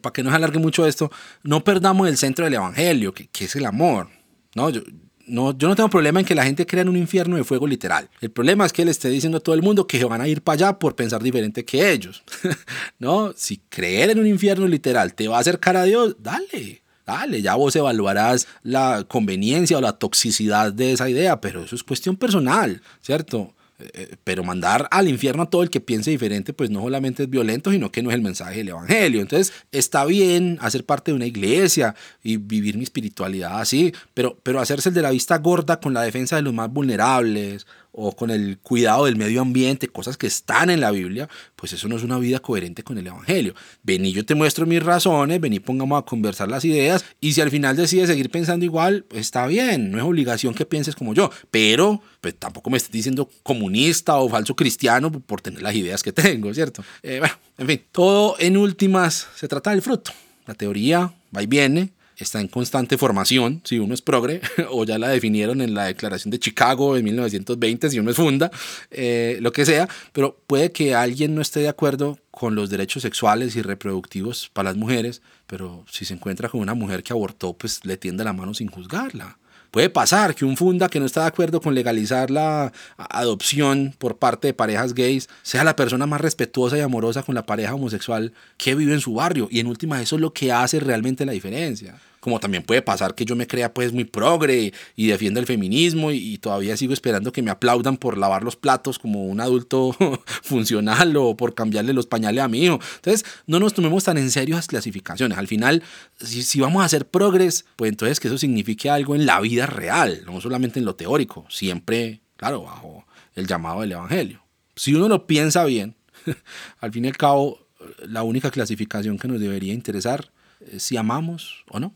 para 0.00 0.12
que 0.12 0.22
no 0.22 0.30
se 0.30 0.36
alargue 0.36 0.58
mucho 0.58 0.86
esto, 0.86 1.10
no 1.42 1.64
perdamos 1.64 2.08
el 2.08 2.16
centro 2.16 2.44
del 2.44 2.54
Evangelio, 2.54 3.12
que, 3.12 3.26
que 3.28 3.46
es 3.46 3.56
el 3.56 3.66
amor. 3.66 4.08
No, 4.54 4.70
yo, 4.70 4.82
no, 5.26 5.56
yo 5.56 5.68
no 5.68 5.74
tengo 5.74 5.90
problema 5.90 6.20
en 6.20 6.26
que 6.26 6.34
la 6.34 6.44
gente 6.44 6.66
crea 6.66 6.82
en 6.82 6.88
un 6.88 6.96
infierno 6.96 7.36
de 7.36 7.44
fuego 7.44 7.66
literal. 7.66 8.08
El 8.20 8.30
problema 8.30 8.64
es 8.64 8.72
que 8.72 8.84
le 8.84 8.90
esté 8.90 9.08
diciendo 9.08 9.38
a 9.38 9.40
todo 9.40 9.54
el 9.54 9.62
mundo 9.62 9.86
que 9.86 10.04
van 10.04 10.20
a 10.20 10.28
ir 10.28 10.42
para 10.42 10.54
allá 10.54 10.78
por 10.78 10.94
pensar 10.94 11.22
diferente 11.22 11.64
que 11.64 11.90
ellos. 11.90 12.22
no, 12.98 13.32
si 13.36 13.58
creer 13.68 14.10
en 14.10 14.20
un 14.20 14.26
infierno 14.26 14.66
literal 14.68 15.14
te 15.14 15.28
va 15.28 15.38
a 15.38 15.40
acercar 15.40 15.76
a 15.76 15.84
Dios, 15.84 16.16
dale. 16.20 16.82
Dale, 17.06 17.40
ya 17.40 17.54
vos 17.54 17.76
evaluarás 17.76 18.48
la 18.64 19.04
conveniencia 19.06 19.78
o 19.78 19.80
la 19.80 19.92
toxicidad 19.92 20.72
de 20.72 20.92
esa 20.92 21.08
idea, 21.08 21.40
pero 21.40 21.62
eso 21.62 21.76
es 21.76 21.84
cuestión 21.84 22.16
personal, 22.16 22.82
¿cierto? 23.00 23.54
Eh, 23.78 23.90
eh, 23.92 24.16
pero 24.24 24.42
mandar 24.42 24.88
al 24.90 25.06
infierno 25.06 25.42
a 25.42 25.50
todo 25.50 25.62
el 25.62 25.68
que 25.68 25.80
piense 25.80 26.10
diferente, 26.10 26.54
pues 26.54 26.70
no 26.70 26.80
solamente 26.80 27.24
es 27.24 27.30
violento, 27.30 27.70
sino 27.70 27.92
que 27.92 28.02
no 28.02 28.10
es 28.10 28.16
el 28.16 28.22
mensaje 28.22 28.56
del 28.58 28.70
Evangelio. 28.70 29.20
Entonces, 29.20 29.52
está 29.70 30.06
bien 30.06 30.58
hacer 30.62 30.84
parte 30.84 31.10
de 31.10 31.16
una 31.16 31.26
iglesia 31.26 31.94
y 32.22 32.38
vivir 32.38 32.78
mi 32.78 32.84
espiritualidad 32.84 33.60
así, 33.60 33.92
pero, 34.14 34.38
pero 34.42 34.60
hacerse 34.60 34.88
el 34.88 34.94
de 34.94 35.02
la 35.02 35.10
vista 35.10 35.36
gorda 35.38 35.78
con 35.78 35.92
la 35.92 36.02
defensa 36.02 36.36
de 36.36 36.42
los 36.42 36.54
más 36.54 36.72
vulnerables 36.72 37.66
o 37.98 38.14
con 38.14 38.30
el 38.30 38.58
cuidado 38.58 39.06
del 39.06 39.16
medio 39.16 39.40
ambiente, 39.40 39.88
cosas 39.88 40.18
que 40.18 40.26
están 40.26 40.68
en 40.68 40.80
la 40.80 40.90
Biblia, 40.90 41.28
pues 41.56 41.72
eso 41.72 41.88
no 41.88 41.96
es 41.96 42.02
una 42.02 42.18
vida 42.18 42.40
coherente 42.40 42.82
con 42.82 42.98
el 42.98 43.06
Evangelio. 43.06 43.54
Vení, 43.82 44.12
yo 44.12 44.24
te 44.24 44.34
muestro 44.34 44.66
mis 44.66 44.82
razones, 44.82 45.40
vení, 45.40 45.60
pongamos 45.60 45.98
a 45.98 46.04
conversar 46.04 46.50
las 46.50 46.64
ideas, 46.66 47.06
y 47.20 47.32
si 47.32 47.40
al 47.40 47.50
final 47.50 47.74
decides 47.74 48.08
seguir 48.08 48.30
pensando 48.30 48.66
igual, 48.66 49.04
pues 49.08 49.22
está 49.22 49.46
bien, 49.46 49.90
no 49.90 49.98
es 49.98 50.04
obligación 50.04 50.52
que 50.52 50.66
pienses 50.66 50.94
como 50.94 51.14
yo, 51.14 51.30
pero 51.50 52.02
pues 52.20 52.36
tampoco 52.38 52.68
me 52.68 52.76
estés 52.76 52.92
diciendo 52.92 53.30
comunista 53.42 54.16
o 54.16 54.28
falso 54.28 54.54
cristiano 54.54 55.10
por 55.10 55.40
tener 55.40 55.62
las 55.62 55.74
ideas 55.74 56.02
que 56.02 56.12
tengo, 56.12 56.52
¿cierto? 56.52 56.84
Eh, 57.02 57.18
bueno, 57.20 57.34
en 57.56 57.66
fin, 57.66 57.82
todo 57.92 58.36
en 58.38 58.58
últimas 58.58 59.26
se 59.34 59.48
trata 59.48 59.70
del 59.70 59.80
fruto. 59.80 60.12
La 60.46 60.54
teoría 60.54 61.12
va 61.34 61.42
y 61.42 61.46
viene, 61.46 61.92
está 62.24 62.40
en 62.40 62.48
constante 62.48 62.98
formación, 62.98 63.60
si 63.64 63.78
uno 63.78 63.94
es 63.94 64.02
progre, 64.02 64.40
o 64.70 64.84
ya 64.84 64.98
la 64.98 65.08
definieron 65.08 65.60
en 65.60 65.74
la 65.74 65.84
Declaración 65.84 66.30
de 66.30 66.38
Chicago 66.38 66.96
en 66.96 67.04
1920, 67.04 67.90
si 67.90 67.98
uno 67.98 68.10
es 68.10 68.16
funda, 68.16 68.50
eh, 68.90 69.38
lo 69.40 69.52
que 69.52 69.64
sea, 69.64 69.88
pero 70.12 70.38
puede 70.46 70.72
que 70.72 70.94
alguien 70.94 71.34
no 71.34 71.42
esté 71.42 71.60
de 71.60 71.68
acuerdo 71.68 72.18
con 72.30 72.54
los 72.54 72.70
derechos 72.70 73.02
sexuales 73.02 73.56
y 73.56 73.62
reproductivos 73.62 74.50
para 74.52 74.70
las 74.70 74.76
mujeres, 74.76 75.22
pero 75.46 75.84
si 75.90 76.04
se 76.04 76.14
encuentra 76.14 76.48
con 76.48 76.60
una 76.60 76.74
mujer 76.74 77.02
que 77.02 77.12
abortó, 77.12 77.52
pues 77.54 77.84
le 77.84 77.96
tiende 77.96 78.24
la 78.24 78.32
mano 78.32 78.54
sin 78.54 78.68
juzgarla. 78.68 79.38
Puede 79.70 79.90
pasar 79.90 80.34
que 80.34 80.44
un 80.44 80.56
funda 80.56 80.88
que 80.88 81.00
no 81.00 81.06
está 81.06 81.22
de 81.22 81.28
acuerdo 81.28 81.60
con 81.60 81.74
legalizar 81.74 82.30
la 82.30 82.72
adopción 82.96 83.94
por 83.98 84.16
parte 84.16 84.48
de 84.48 84.54
parejas 84.54 84.94
gays 84.94 85.28
sea 85.42 85.64
la 85.64 85.76
persona 85.76 86.06
más 86.06 86.20
respetuosa 86.20 86.78
y 86.78 86.80
amorosa 86.80 87.22
con 87.22 87.34
la 87.34 87.46
pareja 87.46 87.74
homosexual 87.74 88.32
que 88.56 88.74
vive 88.74 88.92
en 88.92 89.00
su 89.00 89.14
barrio. 89.14 89.48
Y 89.50 89.60
en 89.60 89.66
última, 89.66 90.00
eso 90.00 90.16
es 90.16 90.22
lo 90.22 90.32
que 90.32 90.52
hace 90.52 90.80
realmente 90.80 91.26
la 91.26 91.32
diferencia 91.32 91.94
como 92.26 92.40
también 92.40 92.64
puede 92.64 92.82
pasar 92.82 93.14
que 93.14 93.24
yo 93.24 93.36
me 93.36 93.46
crea 93.46 93.72
pues 93.72 93.92
muy 93.92 94.04
progre 94.04 94.72
y 94.96 95.06
defienda 95.06 95.38
el 95.38 95.46
feminismo 95.46 96.10
y, 96.10 96.38
todavía 96.38 96.76
sigo 96.76 96.92
esperando 96.92 97.30
que 97.30 97.40
me 97.40 97.52
aplaudan 97.52 97.96
por 97.96 98.18
lavar 98.18 98.42
los 98.42 98.56
platos 98.56 98.98
como 98.98 99.26
un 99.26 99.40
adulto 99.40 99.94
funcional 100.42 101.16
o 101.16 101.36
por 101.36 101.54
cambiarle 101.54 101.92
los 101.92 102.06
pañales 102.06 102.42
a 102.42 102.48
mi 102.48 102.64
hijo. 102.64 102.80
Entonces, 102.96 103.24
no 103.46 103.60
nos 103.60 103.74
tomemos 103.74 104.02
tan 104.02 104.18
en 104.18 104.32
serio 104.32 104.56
las 104.56 104.66
clasificaciones. 104.66 105.38
Al 105.38 105.46
final, 105.46 105.84
si, 106.20 106.42
si 106.42 106.58
vamos 106.58 106.82
a 106.82 106.86
hacer 106.86 107.06
progres, 107.06 107.64
pues 107.76 107.90
entonces 107.90 108.18
que 108.18 108.26
eso 108.26 108.38
signifique 108.38 108.90
algo 108.90 109.14
en 109.14 109.24
la 109.24 109.40
vida 109.40 109.66
real, 109.66 110.22
no 110.26 110.40
solamente 110.40 110.80
en 110.80 110.84
lo 110.84 110.96
teórico, 110.96 111.46
siempre, 111.48 112.22
claro, 112.36 112.64
bajo 112.64 113.06
el 113.36 113.46
llamado 113.46 113.82
del 113.82 113.92
Evangelio. 113.92 114.42
Si 114.74 114.92
uno 114.96 115.06
lo 115.06 115.28
piensa 115.28 115.64
bien, 115.64 115.94
al 116.80 116.90
fin 116.90 117.04
y 117.04 117.08
al 117.08 117.16
cabo, 117.16 117.68
la 118.04 118.24
única 118.24 118.50
clasificación 118.50 119.16
que 119.16 119.28
nos 119.28 119.38
debería 119.38 119.72
interesar 119.72 120.32
es 120.72 120.82
si 120.82 120.96
amamos 120.96 121.64
o 121.68 121.78
no. 121.78 121.94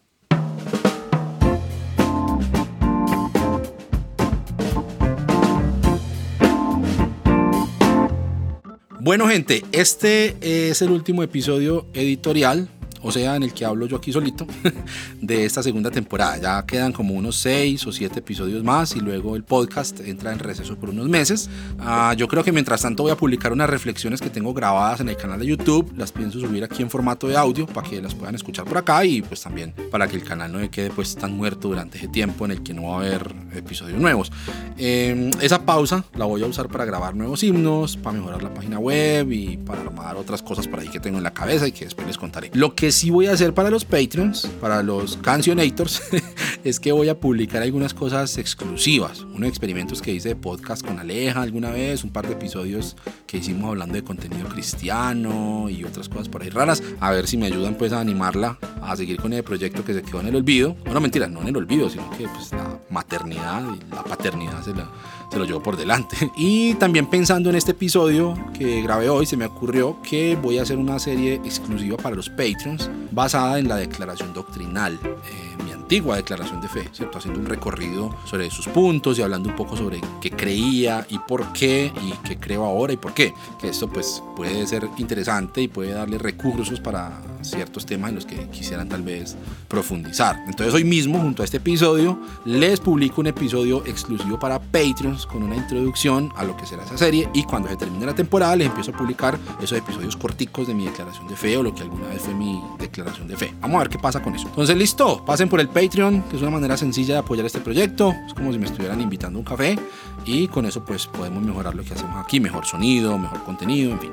Bueno 9.02 9.28
gente, 9.28 9.64
este 9.72 10.36
es 10.42 10.82
el 10.82 10.90
último 10.90 11.22
episodio 11.22 11.86
editorial 11.94 12.68
o 13.02 13.12
sea, 13.12 13.36
en 13.36 13.42
el 13.42 13.54
que 13.54 13.64
hablo 13.64 13.86
yo 13.86 13.96
aquí 13.96 14.12
solito, 14.12 14.46
de 15.20 15.44
esta 15.44 15.62
segunda 15.62 15.90
temporada. 15.90 16.38
Ya 16.38 16.66
quedan 16.66 16.92
como 16.92 17.14
unos 17.14 17.36
seis 17.36 17.86
o 17.86 17.92
siete 17.92 18.20
episodios 18.20 18.62
más 18.62 18.96
y 18.96 19.00
luego 19.00 19.36
el 19.36 19.44
podcast 19.44 20.00
entra 20.00 20.32
en 20.32 20.38
receso 20.38 20.76
por 20.76 20.90
unos 20.90 21.08
meses. 21.08 21.48
Ah, 21.78 22.14
yo 22.16 22.28
creo 22.28 22.44
que 22.44 22.52
mientras 22.52 22.82
tanto 22.82 23.02
voy 23.02 23.12
a 23.12 23.16
publicar 23.16 23.52
unas 23.52 23.70
reflexiones 23.70 24.20
que 24.20 24.30
tengo 24.30 24.52
grabadas 24.54 25.00
en 25.00 25.08
el 25.08 25.16
canal 25.16 25.40
de 25.40 25.46
YouTube. 25.46 25.92
Las 25.96 26.12
pienso 26.12 26.40
subir 26.40 26.64
aquí 26.64 26.82
en 26.82 26.90
formato 26.90 27.28
de 27.28 27.36
audio 27.36 27.66
para 27.66 27.88
que 27.88 28.00
las 28.00 28.14
puedan 28.14 28.34
escuchar 28.34 28.64
por 28.64 28.78
acá 28.78 29.04
y 29.04 29.22
pues 29.22 29.42
también 29.42 29.72
para 29.90 30.06
que 30.08 30.16
el 30.16 30.24
canal 30.24 30.52
no 30.52 30.70
quede 30.70 30.90
pues 30.90 31.16
tan 31.16 31.36
muerto 31.36 31.68
durante 31.68 31.98
ese 31.98 32.08
tiempo 32.08 32.44
en 32.44 32.52
el 32.52 32.62
que 32.62 32.74
no 32.74 32.84
va 32.84 32.96
a 32.96 32.98
haber 32.98 33.34
episodios 33.54 33.98
nuevos. 33.98 34.30
Em, 34.76 35.30
esa 35.40 35.64
pausa 35.64 36.04
la 36.14 36.24
voy 36.24 36.42
a 36.42 36.46
usar 36.46 36.68
para 36.68 36.84
grabar 36.84 37.14
nuevos 37.14 37.42
himnos, 37.42 37.96
para 37.96 38.16
mejorar 38.16 38.42
la 38.42 38.52
página 38.52 38.78
web 38.78 39.30
y 39.32 39.56
para 39.56 39.82
armar 39.82 40.16
otras 40.16 40.42
cosas 40.42 40.68
por 40.68 40.80
ahí 40.80 40.88
que 40.88 41.00
tengo 41.00 41.18
en 41.18 41.24
la 41.24 41.32
cabeza 41.32 41.66
y 41.66 41.72
que 41.72 41.84
después 41.84 42.06
les 42.06 42.18
contaré. 42.18 42.50
Lo 42.54 42.74
que 42.74 42.89
sí 42.92 43.10
voy 43.10 43.26
a 43.26 43.32
hacer 43.32 43.54
para 43.54 43.70
los 43.70 43.84
Patreons, 43.84 44.48
para 44.60 44.82
los 44.82 45.16
Cancionators, 45.18 46.02
es 46.64 46.80
que 46.80 46.92
voy 46.92 47.08
a 47.08 47.18
publicar 47.18 47.62
algunas 47.62 47.94
cosas 47.94 48.38
exclusivas. 48.38 49.20
Unos 49.20 49.48
experimentos 49.48 50.00
que 50.00 50.12
hice 50.12 50.30
de 50.30 50.36
podcast 50.36 50.84
con 50.84 50.98
Aleja 50.98 51.42
alguna 51.42 51.70
vez, 51.70 52.04
un 52.04 52.10
par 52.10 52.26
de 52.26 52.32
episodios 52.32 52.96
que 53.26 53.38
hicimos 53.38 53.70
hablando 53.70 53.94
de 53.94 54.04
contenido 54.04 54.48
cristiano 54.48 55.68
y 55.68 55.84
otras 55.84 56.08
cosas 56.08 56.28
por 56.28 56.42
ahí 56.42 56.50
raras. 56.50 56.82
A 57.00 57.10
ver 57.10 57.26
si 57.26 57.36
me 57.36 57.46
ayudan 57.46 57.76
pues 57.76 57.92
a 57.92 58.00
animarla 58.00 58.58
a 58.82 58.96
seguir 58.96 59.18
con 59.18 59.32
el 59.32 59.42
proyecto 59.42 59.84
que 59.84 59.94
se 59.94 60.02
quedó 60.02 60.20
en 60.20 60.28
el 60.28 60.36
olvido. 60.36 60.76
Bueno, 60.84 61.00
mentira, 61.00 61.28
no 61.28 61.42
en 61.42 61.48
el 61.48 61.56
olvido, 61.56 61.88
sino 61.88 62.10
que 62.10 62.26
pues 62.28 62.52
la 62.52 62.78
maternidad 62.88 63.62
y 63.74 63.94
la 63.94 64.02
paternidad 64.04 64.62
se 64.62 64.74
la 64.74 64.90
se 65.30 65.38
lo 65.38 65.44
llevo 65.44 65.62
por 65.62 65.76
delante. 65.76 66.30
Y 66.36 66.74
también 66.74 67.06
pensando 67.06 67.50
en 67.50 67.56
este 67.56 67.72
episodio 67.72 68.34
que 68.56 68.82
grabé 68.82 69.08
hoy, 69.08 69.26
se 69.26 69.36
me 69.36 69.44
ocurrió 69.44 69.98
que 70.02 70.36
voy 70.40 70.58
a 70.58 70.62
hacer 70.62 70.78
una 70.78 70.98
serie 70.98 71.34
exclusiva 71.34 71.96
para 71.96 72.16
los 72.16 72.30
Patreons 72.30 72.90
basada 73.10 73.58
en 73.58 73.68
la 73.68 73.76
declaración 73.76 74.32
doctrinal. 74.32 74.98
Eh, 75.04 75.50
antigua 75.90 76.14
declaración 76.14 76.60
de 76.60 76.68
fe, 76.68 76.88
¿cierto? 76.92 77.18
Haciendo 77.18 77.40
un 77.40 77.46
recorrido 77.46 78.14
sobre 78.24 78.48
sus 78.48 78.68
puntos 78.68 79.18
y 79.18 79.22
hablando 79.22 79.48
un 79.48 79.56
poco 79.56 79.76
sobre 79.76 80.00
qué 80.20 80.30
creía 80.30 81.04
y 81.10 81.18
por 81.18 81.52
qué 81.52 81.92
y 82.00 82.12
qué 82.28 82.38
creo 82.38 82.64
ahora 82.64 82.92
y 82.92 82.96
por 82.96 83.12
qué. 83.12 83.34
Que 83.60 83.70
esto 83.70 83.88
pues 83.88 84.22
puede 84.36 84.64
ser 84.68 84.88
interesante 84.98 85.62
y 85.62 85.66
puede 85.66 85.90
darle 85.90 86.16
recursos 86.18 86.78
para 86.78 87.20
ciertos 87.42 87.86
temas 87.86 88.10
en 88.10 88.14
los 88.14 88.24
que 88.24 88.36
quisieran 88.50 88.88
tal 88.88 89.02
vez 89.02 89.36
profundizar. 89.66 90.36
Entonces 90.46 90.72
hoy 90.72 90.84
mismo, 90.84 91.18
junto 91.18 91.42
a 91.42 91.44
este 91.44 91.56
episodio, 91.56 92.20
les 92.44 92.78
publico 92.78 93.20
un 93.20 93.26
episodio 93.26 93.84
exclusivo 93.84 94.38
para 94.38 94.60
Patreons 94.60 95.19
con 95.26 95.42
una 95.42 95.56
introducción 95.56 96.32
a 96.36 96.44
lo 96.44 96.56
que 96.56 96.66
será 96.66 96.84
esa 96.84 96.98
serie 96.98 97.28
y 97.32 97.44
cuando 97.44 97.68
se 97.68 97.76
termine 97.76 98.06
la 98.06 98.14
temporada 98.14 98.56
les 98.56 98.68
empiezo 98.68 98.90
a 98.92 98.96
publicar 98.96 99.38
esos 99.60 99.78
episodios 99.78 100.16
corticos 100.16 100.66
de 100.66 100.74
mi 100.74 100.84
declaración 100.84 101.28
de 101.28 101.36
fe 101.36 101.56
o 101.56 101.62
lo 101.62 101.74
que 101.74 101.82
alguna 101.82 102.08
vez 102.08 102.22
fue 102.22 102.34
mi 102.34 102.62
declaración 102.78 103.28
de 103.28 103.36
fe. 103.36 103.54
Vamos 103.60 103.76
a 103.76 103.78
ver 103.80 103.88
qué 103.88 103.98
pasa 103.98 104.22
con 104.22 104.34
eso. 104.34 104.48
Entonces 104.48 104.76
listo, 104.76 105.24
pasen 105.24 105.48
por 105.48 105.60
el 105.60 105.68
Patreon, 105.68 106.22
que 106.22 106.36
es 106.36 106.42
una 106.42 106.50
manera 106.50 106.76
sencilla 106.76 107.14
de 107.14 107.20
apoyar 107.20 107.46
este 107.46 107.60
proyecto. 107.60 108.14
Es 108.26 108.34
como 108.34 108.52
si 108.52 108.58
me 108.58 108.66
estuvieran 108.66 109.00
invitando 109.00 109.38
a 109.38 109.40
un 109.40 109.44
café 109.44 109.78
y 110.24 110.48
con 110.48 110.66
eso 110.66 110.84
pues 110.84 111.06
podemos 111.06 111.42
mejorar 111.42 111.74
lo 111.74 111.82
que 111.82 111.94
hacemos 111.94 112.16
aquí, 112.22 112.40
mejor 112.40 112.66
sonido, 112.66 113.16
mejor 113.18 113.42
contenido, 113.44 113.92
en 113.92 114.00
fin. 114.00 114.12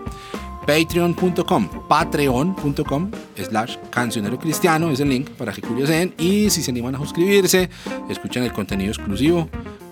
Patreon.com, 0.67 1.69
patreon.com 1.87 3.11
slash 3.37 3.77
cancionero 3.89 4.37
cristiano 4.37 4.89
es 4.89 4.99
el 4.99 5.07
link 5.07 5.29
para 5.29 5.53
que 5.53 5.61
curiosen 5.61 6.13
y 6.17 6.49
si 6.49 6.61
se 6.61 6.71
animan 6.71 6.95
a 6.95 6.97
suscribirse, 6.97 7.69
escuchen 8.09 8.43
el 8.43 8.51
contenido 8.51 8.91
exclusivo 8.91 9.49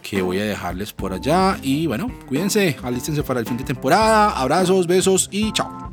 que 0.08 0.22
voy 0.22 0.38
a 0.40 0.44
dejarles 0.44 0.94
por 0.94 1.14
allá 1.14 1.58
y 1.64 1.88
bueno, 1.88 2.12
cuídense, 2.28 2.78
alístense 2.84 3.24
para 3.24 3.40
el 3.40 3.48
fin 3.48 3.58
de 3.58 3.64
temporada, 3.64 4.30
abrazos, 4.30 4.86
besos 4.86 5.28
y 5.32 5.52
chao. 5.52 5.92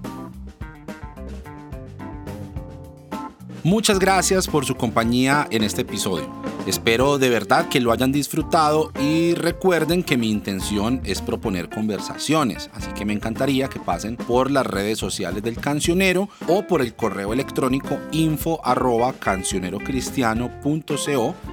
Muchas 3.65 3.99
gracias 3.99 4.47
por 4.47 4.67
su 4.67 4.75
compañía 4.75 5.47
en 5.51 5.63
este 5.63 5.83
episodio. 5.83 6.52
Espero 6.67 7.19
de 7.19 7.29
verdad 7.29 7.69
que 7.69 7.81
lo 7.81 7.91
hayan 7.91 8.13
disfrutado 8.13 8.93
y 9.01 9.35
recuerden 9.35 10.05
que 10.05 10.17
mi 10.17 10.31
intención 10.31 11.01
es 11.05 11.21
proponer 11.21 11.69
conversaciones, 11.69 12.71
así 12.73 12.93
que 12.93 13.05
me 13.05 13.13
encantaría 13.13 13.69
que 13.69 13.81
pasen 13.81 14.17
por 14.17 14.49
las 14.49 14.65
redes 14.65 14.97
sociales 14.97 15.43
del 15.43 15.57
cancionero 15.57 16.29
o 16.47 16.65
por 16.69 16.81
el 16.81 16.95
correo 16.95 17.33
electrónico 17.33 17.99
info 18.13 18.61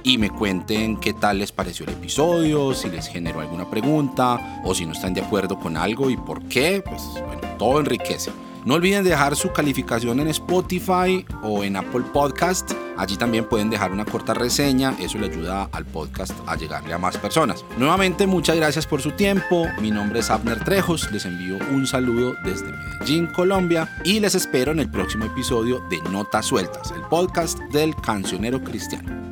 y 0.04 0.18
me 0.18 0.30
cuenten 0.30 0.96
qué 0.98 1.12
tal 1.12 1.38
les 1.40 1.50
pareció 1.50 1.86
el 1.86 1.92
episodio, 1.92 2.72
si 2.72 2.88
les 2.88 3.08
generó 3.08 3.40
alguna 3.40 3.68
pregunta 3.68 4.62
o 4.64 4.74
si 4.76 4.86
no 4.86 4.92
están 4.92 5.14
de 5.14 5.22
acuerdo 5.22 5.58
con 5.58 5.76
algo 5.76 6.08
y 6.08 6.16
por 6.16 6.40
qué, 6.44 6.84
pues 6.86 7.02
bueno, 7.26 7.40
todo 7.58 7.80
enriquece. 7.80 8.30
No 8.64 8.74
olviden 8.74 9.04
dejar 9.04 9.36
su 9.36 9.52
calificación 9.52 10.20
en 10.20 10.28
Spotify 10.28 11.24
o 11.42 11.64
en 11.64 11.76
Apple 11.76 12.04
Podcast. 12.12 12.72
Allí 12.98 13.16
también 13.16 13.48
pueden 13.48 13.70
dejar 13.70 13.92
una 13.92 14.04
corta 14.04 14.34
reseña, 14.34 14.94
eso 15.00 15.16
le 15.16 15.26
ayuda 15.26 15.70
al 15.72 15.86
podcast 15.86 16.32
a 16.46 16.56
llegarle 16.56 16.92
a 16.92 16.98
más 16.98 17.16
personas. 17.16 17.64
Nuevamente, 17.78 18.26
muchas 18.26 18.56
gracias 18.56 18.86
por 18.86 19.00
su 19.00 19.12
tiempo. 19.12 19.66
Mi 19.80 19.90
nombre 19.90 20.20
es 20.20 20.30
Abner 20.30 20.62
Trejos, 20.62 21.10
les 21.10 21.24
envío 21.24 21.56
un 21.70 21.86
saludo 21.86 22.34
desde 22.44 22.70
Medellín, 22.70 23.26
Colombia, 23.28 23.88
y 24.04 24.20
les 24.20 24.34
espero 24.34 24.72
en 24.72 24.80
el 24.80 24.90
próximo 24.90 25.24
episodio 25.24 25.82
de 25.88 25.98
Notas 26.10 26.46
Sueltas, 26.46 26.90
el 26.90 27.02
podcast 27.02 27.58
del 27.72 27.96
cancionero 27.96 28.62
cristiano. 28.62 29.29